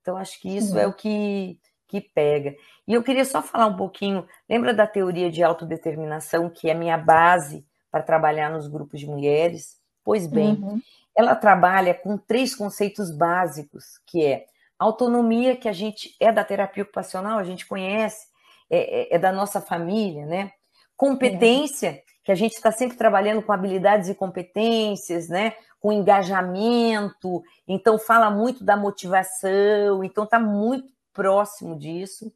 Então 0.00 0.16
acho 0.16 0.40
que 0.40 0.56
isso 0.56 0.78
é 0.78 0.86
o 0.86 0.92
que 0.92 1.58
que 1.88 2.02
pega. 2.02 2.54
E 2.86 2.92
eu 2.92 3.02
queria 3.02 3.24
só 3.24 3.42
falar 3.42 3.66
um 3.66 3.76
pouquinho, 3.76 4.26
lembra 4.48 4.74
da 4.74 4.86
teoria 4.86 5.30
de 5.30 5.42
autodeterminação, 5.42 6.50
que 6.50 6.68
é 6.68 6.72
a 6.72 6.78
minha 6.78 6.98
base 6.98 7.66
para 7.90 8.02
trabalhar 8.02 8.50
nos 8.50 8.68
grupos 8.68 9.00
de 9.00 9.06
mulheres? 9.06 9.76
Pois 10.04 10.26
bem, 10.26 10.54
uhum. 10.54 10.80
ela 11.16 11.34
trabalha 11.34 11.92
com 11.94 12.16
três 12.16 12.54
conceitos 12.54 13.10
básicos, 13.10 13.98
que 14.06 14.24
é 14.24 14.46
autonomia, 14.78 15.56
que 15.56 15.68
a 15.68 15.72
gente 15.72 16.14
é 16.20 16.32
da 16.32 16.44
terapia 16.44 16.82
ocupacional, 16.82 17.38
a 17.38 17.44
gente 17.44 17.66
conhece, 17.66 18.26
é, 18.70 19.14
é, 19.14 19.16
é 19.16 19.18
da 19.18 19.32
nossa 19.32 19.60
família, 19.60 20.24
né? 20.24 20.52
Competência, 20.96 21.90
uhum. 21.90 21.98
que 22.24 22.32
a 22.32 22.34
gente 22.34 22.54
está 22.54 22.70
sempre 22.70 22.96
trabalhando 22.96 23.42
com 23.42 23.52
habilidades 23.52 24.08
e 24.08 24.14
competências, 24.14 25.28
né? 25.28 25.54
Com 25.80 25.92
engajamento, 25.92 27.42
então 27.66 27.98
fala 27.98 28.30
muito 28.30 28.64
da 28.64 28.76
motivação, 28.76 30.02
então 30.02 30.24
está 30.24 30.38
muito 30.38 30.92
próximo 31.12 31.76
disso, 31.76 32.32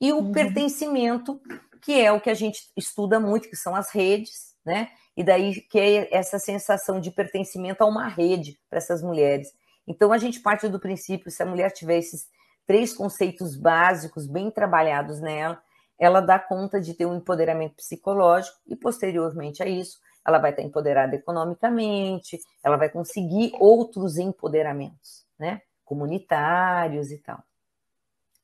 e 0.00 0.12
o 0.12 0.18
uhum. 0.18 0.32
pertencimento, 0.32 1.40
que 1.80 2.00
é 2.00 2.12
o 2.12 2.20
que 2.20 2.30
a 2.30 2.34
gente 2.34 2.70
estuda 2.76 3.18
muito, 3.18 3.48
que 3.48 3.56
são 3.56 3.74
as 3.74 3.90
redes, 3.90 4.54
né? 4.64 4.88
E 5.16 5.24
daí 5.24 5.60
que 5.62 5.78
é 5.78 6.14
essa 6.14 6.38
sensação 6.38 7.00
de 7.00 7.10
pertencimento 7.10 7.82
a 7.82 7.86
uma 7.86 8.06
rede 8.06 8.58
para 8.68 8.78
essas 8.78 9.02
mulheres. 9.02 9.52
Então 9.86 10.12
a 10.12 10.18
gente 10.18 10.40
parte 10.40 10.68
do 10.68 10.78
princípio, 10.78 11.30
se 11.30 11.42
a 11.42 11.46
mulher 11.46 11.70
tiver 11.72 11.98
esses 11.98 12.28
três 12.66 12.92
conceitos 12.92 13.56
básicos 13.56 14.26
bem 14.26 14.50
trabalhados 14.50 15.20
nela, 15.20 15.60
ela 15.98 16.20
dá 16.20 16.38
conta 16.38 16.80
de 16.80 16.94
ter 16.94 17.06
um 17.06 17.16
empoderamento 17.16 17.76
psicológico 17.76 18.58
e 18.66 18.76
posteriormente 18.76 19.62
a 19.62 19.66
isso, 19.66 19.98
ela 20.24 20.38
vai 20.38 20.50
estar 20.50 20.62
empoderada 20.62 21.16
economicamente, 21.16 22.38
ela 22.62 22.76
vai 22.76 22.90
conseguir 22.90 23.52
outros 23.58 24.18
empoderamentos, 24.18 25.26
né? 25.38 25.62
Comunitários 25.84 27.10
e 27.10 27.18
tal. 27.18 27.42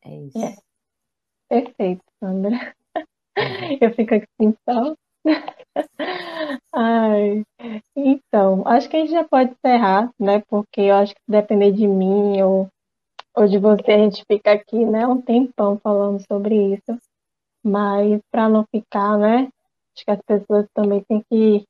É 0.03 0.17
isso. 0.17 0.39
É. 0.39 0.57
Perfeito, 1.49 2.03
Sandra. 2.19 2.75
Uhum. 3.37 3.79
Eu 3.81 3.95
fico 3.95 4.15
aqui 4.15 4.27
então. 4.41 4.97
Ai, 6.73 7.43
então, 7.97 8.63
acho 8.67 8.89
que 8.89 8.97
a 8.97 9.01
gente 9.01 9.13
já 9.13 9.25
pode 9.25 9.53
encerrar, 9.53 10.11
né? 10.19 10.43
Porque 10.49 10.83
eu 10.83 10.95
acho 10.97 11.15
que 11.15 11.21
depender 11.29 11.73
de 11.73 11.87
mim 11.87 12.41
ou, 12.43 12.69
ou 13.37 13.49
de 13.49 13.59
você, 13.59 13.93
a 13.93 13.99
gente 13.99 14.25
fica 14.31 14.53
aqui, 14.53 14.85
né, 14.85 15.07
um 15.07 15.21
tempão 15.21 15.79
falando 15.83 16.21
sobre 16.27 16.75
isso. 16.75 16.99
Mas 17.65 18.21
para 18.33 18.49
não 18.49 18.65
ficar, 18.71 19.19
né? 19.19 19.49
Acho 19.97 20.05
que 20.05 20.11
as 20.11 20.21
pessoas 20.27 20.67
também 20.75 21.03
têm 21.09 21.23
que 21.31 21.65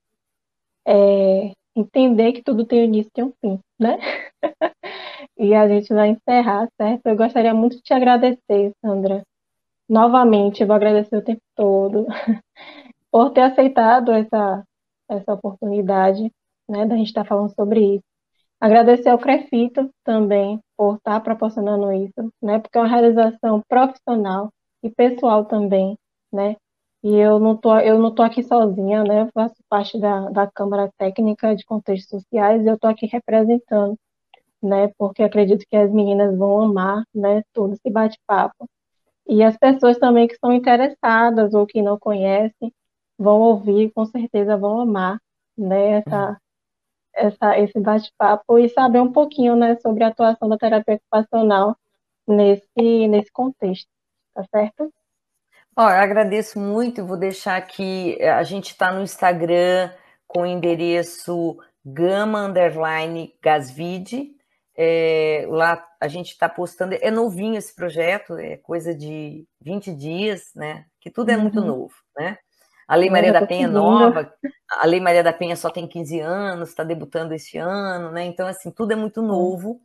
é, 0.87 1.53
entender 1.77 2.33
que 2.33 2.43
tudo 2.43 2.67
tem 2.67 2.83
um 2.83 2.85
início 2.85 3.11
e 3.19 3.23
um 3.23 3.33
fim, 3.41 3.61
né? 3.79 3.99
e 5.39 5.55
a 5.55 5.69
gente 5.69 5.93
vai 5.93 6.09
encerrar, 6.11 6.69
certo? 6.81 7.07
Eu 7.07 7.17
gostaria 7.17 7.55
muito 7.55 7.77
de 7.77 7.83
te 7.83 7.95
agradecer, 7.95 8.73
Sandra. 8.85 9.23
Novamente, 9.89 10.63
eu 10.63 10.67
vou 10.69 10.77
agradecer 10.77 11.17
o 11.17 11.23
tempo 11.25 11.43
todo 11.57 12.07
por 13.15 13.31
ter 13.31 13.43
aceitado 13.43 14.11
essa, 14.11 14.65
essa 15.09 15.35
oportunidade, 15.35 16.33
né, 16.69 16.85
da 16.85 16.97
gente 16.97 17.07
estar 17.07 17.25
falando 17.25 17.55
sobre 17.55 17.95
isso. 17.95 18.05
Agradecer 18.61 19.09
ao 19.09 19.19
Crefito 19.21 19.89
também 20.03 20.59
por 20.77 20.97
estar 20.97 21.21
proporcionando 21.21 21.93
isso, 21.93 22.33
né, 22.43 22.59
porque 22.59 22.77
é 22.77 22.81
uma 22.81 22.89
realização 22.89 23.63
profissional 23.69 24.51
e 24.83 24.91
pessoal 24.91 25.45
também, 25.45 25.97
né, 26.33 26.57
e 27.05 27.15
eu 27.15 27.39
não 27.39 27.57
tô, 27.57 27.79
eu 27.79 28.01
não 28.01 28.13
tô 28.13 28.23
aqui 28.23 28.43
sozinha, 28.43 29.05
né? 29.05 29.23
Eu 29.23 29.29
faço 29.35 29.57
parte 29.69 30.01
da, 30.01 30.31
da 30.31 30.51
Câmara 30.51 30.91
Técnica 30.99 31.55
de 31.55 31.65
Contextos 31.65 32.23
Sociais 32.23 32.65
e 32.65 32.69
eu 32.69 32.79
tô 32.79 32.89
aqui 32.89 33.07
representando 33.07 33.97
né? 34.63 34.89
Porque 34.99 35.23
acredito 35.23 35.67
que 35.69 35.77
as 35.77 35.93
meninas 35.93 36.37
vão 36.37 36.63
amar, 36.63 37.05
né? 37.15 37.43
Todo 37.53 37.75
esse 37.75 37.91
bate-papo. 37.91 38.69
E 39.29 39.43
as 39.43 39.57
pessoas 39.59 39.99
também 39.99 40.27
que 40.27 40.35
estão 40.35 40.53
interessadas 40.53 41.55
ou 41.55 41.67
que 41.67 41.83
não 41.83 41.99
conhecem 41.99 42.73
vão 43.19 43.41
ouvir, 43.41 43.93
com 43.93 44.05
certeza 44.05 44.57
vão 44.57 44.81
amar, 44.81 45.21
né? 45.57 45.99
Essa, 45.99 46.41
essa, 47.15 47.59
esse 47.59 47.79
bate-papo 47.81 48.59
e 48.59 48.69
saber 48.69 49.01
um 49.01 49.13
pouquinho, 49.13 49.57
né, 49.57 49.77
sobre 49.77 50.05
a 50.05 50.09
atuação 50.09 50.49
da 50.49 50.59
terapia 50.59 50.97
ocupacional 50.97 51.77
nesse, 52.27 53.09
nesse 53.09 53.31
contexto, 53.31 53.89
tá 54.35 54.45
certo? 54.51 54.93
Eu 55.77 55.85
agradeço 55.85 56.59
muito 56.59 57.01
e 57.01 57.05
vou 57.05 57.17
deixar 57.17 57.57
aqui, 57.57 58.21
a 58.23 58.43
gente 58.43 58.71
está 58.71 58.93
no 58.93 59.03
Instagram 59.03 59.91
com 60.27 60.43
o 60.43 60.47
endereço 60.47 61.57
gama 61.85 62.47
underline 62.47 63.35
gasvide, 63.43 64.35
é, 64.77 65.47
lá 65.49 65.85
a 66.01 66.09
gente 66.09 66.31
está 66.31 66.49
postando, 66.49 66.97
é 67.01 67.11
novinho 67.11 67.57
esse 67.57 67.75
projeto, 67.75 68.37
é 68.37 68.57
coisa 68.57 68.95
de 68.95 69.47
20 69.61 69.95
dias, 69.95 70.51
né? 70.55 70.85
Que 71.01 71.11
tudo 71.11 71.31
é 71.31 71.37
uhum. 71.37 71.43
muito 71.43 71.61
novo, 71.61 71.95
né? 72.17 72.39
A 72.87 72.97
Lei 72.97 73.11
Maria 73.11 73.33
da 73.33 73.47
Penha 73.47 73.67
é 73.67 73.71
nova, 73.71 74.33
a 74.69 74.87
Lei 74.87 75.01
Maria 75.01 75.23
da 75.23 75.33
Penha 75.33 75.57
só 75.57 75.71
tem 75.71 75.87
15 75.87 76.21
anos, 76.21 76.69
está 76.69 76.85
debutando 76.85 77.33
esse 77.33 77.57
ano, 77.57 78.11
né? 78.11 78.25
Então, 78.25 78.47
assim, 78.47 78.71
tudo 78.71 78.93
é 78.93 78.97
muito 78.97 79.23
novo, 79.23 79.81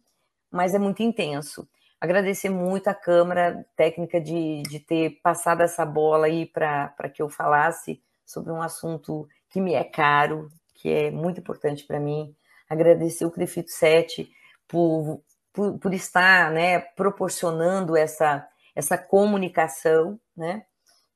mas 0.51 0.73
é 0.73 0.79
muito 0.79 1.01
intenso. 1.01 1.67
Agradecer 2.01 2.49
muito 2.49 2.87
a 2.87 2.93
Câmara 2.93 3.65
Técnica 3.75 4.21
de, 4.21 4.63
de 4.63 4.79
ter 4.79 5.19
passado 5.21 5.61
essa 5.61 5.85
bola 5.85 6.27
aí 6.27 6.45
para 6.45 7.09
que 7.13 7.21
eu 7.21 7.29
falasse 7.29 8.01
sobre 8.25 8.51
um 8.51 8.61
assunto 8.61 9.27
que 9.49 9.59
me 9.59 9.73
é 9.73 9.83
caro, 9.83 10.49
que 10.75 10.89
é 10.89 11.11
muito 11.11 11.39
importante 11.39 11.85
para 11.85 11.99
mim. 11.99 12.33
Agradecer 12.69 13.25
o 13.25 13.31
Crefito 13.31 13.71
7 13.71 14.31
por, 14.67 15.21
por, 15.51 15.77
por, 15.77 15.93
estar 15.93 16.51
né, 16.51 16.79
proporcionando 16.79 17.97
essa, 17.97 18.47
essa 18.75 18.97
comunicação, 18.97 20.19
né? 20.37 20.63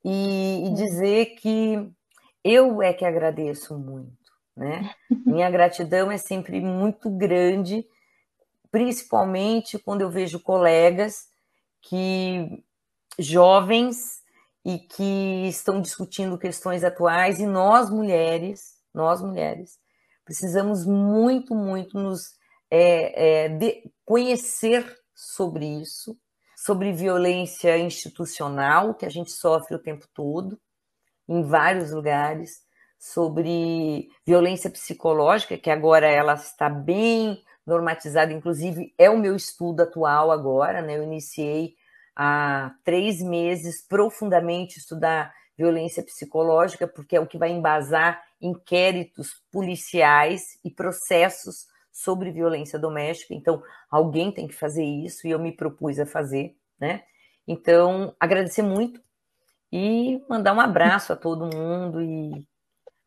E, 0.03 0.67
e 0.67 0.73
dizer 0.73 1.35
que 1.35 1.89
eu 2.43 2.81
é 2.81 2.93
que 2.93 3.05
agradeço 3.05 3.77
muito, 3.77 4.31
né? 4.55 4.93
Minha 5.25 5.49
gratidão 5.49 6.11
é 6.11 6.17
sempre 6.17 6.59
muito 6.59 7.09
grande, 7.09 7.85
principalmente 8.71 9.79
quando 9.79 10.01
eu 10.01 10.09
vejo 10.09 10.39
colegas 10.39 11.27
que 11.81 12.63
jovens 13.19 14.21
e 14.65 14.79
que 14.79 15.47
estão 15.47 15.81
discutindo 15.81 16.37
questões 16.37 16.83
atuais 16.83 17.39
e 17.39 17.45
nós 17.45 17.89
mulheres, 17.89 18.77
nós 18.93 19.21
mulheres, 19.21 19.77
precisamos 20.23 20.85
muito, 20.85 21.53
muito 21.53 21.99
nos 21.99 22.33
é, 22.71 23.45
é, 23.45 23.83
conhecer 24.05 24.97
sobre 25.13 25.65
isso, 25.65 26.17
sobre 26.63 26.93
violência 26.93 27.77
institucional 27.77 28.95
que 28.95 29.05
a 29.05 29.09
gente 29.09 29.31
sofre 29.31 29.75
o 29.75 29.79
tempo 29.79 30.07
todo, 30.13 30.57
em 31.27 31.43
vários 31.43 31.91
lugares, 31.91 32.61
sobre 32.97 34.07
violência 34.25 34.69
psicológica, 34.69 35.57
que 35.57 35.69
agora 35.69 36.07
ela 36.07 36.35
está 36.35 36.69
bem 36.69 37.43
normatizada, 37.67 38.31
inclusive 38.31 38.93
é 38.97 39.09
o 39.09 39.17
meu 39.17 39.35
estudo 39.35 39.81
atual 39.81 40.31
agora, 40.31 40.81
né? 40.81 40.97
Eu 40.97 41.03
iniciei 41.03 41.75
há 42.15 42.73
três 42.85 43.21
meses 43.21 43.85
profundamente 43.85 44.79
estudar 44.79 45.33
violência 45.57 46.01
psicológica, 46.01 46.87
porque 46.87 47.17
é 47.17 47.19
o 47.19 47.27
que 47.27 47.37
vai 47.37 47.51
embasar 47.51 48.23
inquéritos 48.39 49.33
policiais 49.51 50.57
e 50.63 50.71
processos 50.71 51.65
sobre 51.93 52.31
violência 52.31 52.79
doméstica, 52.79 53.35
então 53.35 53.61
alguém 53.89 54.31
tem 54.31 54.47
que 54.47 54.55
fazer 54.55 54.83
isso 54.83 55.27
e 55.27 55.31
eu 55.31 55.37
me 55.37 55.51
propus 55.51 55.99
a 55.99 56.05
fazer, 56.07 56.57
né? 56.79 57.03
Então, 57.47 58.15
agradecer 58.19 58.63
muito 58.63 58.99
e 59.71 60.19
mandar 60.27 60.53
um 60.53 60.59
abraço 60.59 61.13
a 61.13 61.15
todo 61.15 61.55
mundo 61.55 62.01
e 62.01 62.45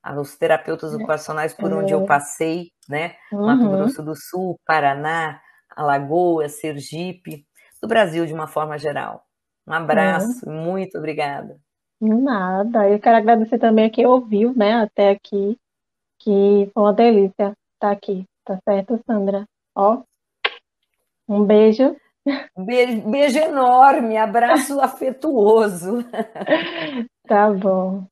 aos 0.01 0.37
terapeutas 0.37 0.95
ocupacionais 0.95 1.53
por 1.53 1.73
onde 1.73 1.93
eu 1.93 2.05
é. 2.05 2.07
passei, 2.07 2.71
né? 2.89 3.17
Uhum. 3.33 3.47
Mato 3.47 3.71
Grosso 3.71 4.03
do 4.05 4.15
Sul, 4.15 4.61
Paraná, 4.65 5.41
Alagoas, 5.75 6.61
Sergipe, 6.61 7.45
do 7.83 7.89
Brasil 7.89 8.25
de 8.25 8.33
uma 8.33 8.47
forma 8.47 8.79
geral. 8.79 9.25
Um 9.67 9.73
abraço, 9.73 10.49
uhum. 10.49 10.63
muito 10.63 10.97
obrigada. 10.97 11.59
Nada, 12.01 12.89
eu 12.89 13.01
quero 13.01 13.17
agradecer 13.17 13.59
também 13.59 13.87
a 13.87 13.91
quem 13.91 14.07
ouviu, 14.07 14.55
né, 14.55 14.75
até 14.75 15.11
aqui, 15.11 15.59
que 16.21 16.71
foi 16.73 16.83
uma 16.83 16.93
delícia 16.93 17.57
estar 17.75 17.91
aqui. 17.91 18.25
Tá 18.47 18.59
certo, 18.65 18.99
Sandra? 19.07 19.47
Ó, 19.75 20.03
um 21.29 21.45
beijo. 21.45 21.97
Beijo, 22.57 23.11
beijo 23.11 23.39
enorme, 23.39 24.17
abraço 24.17 24.81
afetuoso. 24.81 25.99
Tá 27.29 27.51
bom. 27.53 28.07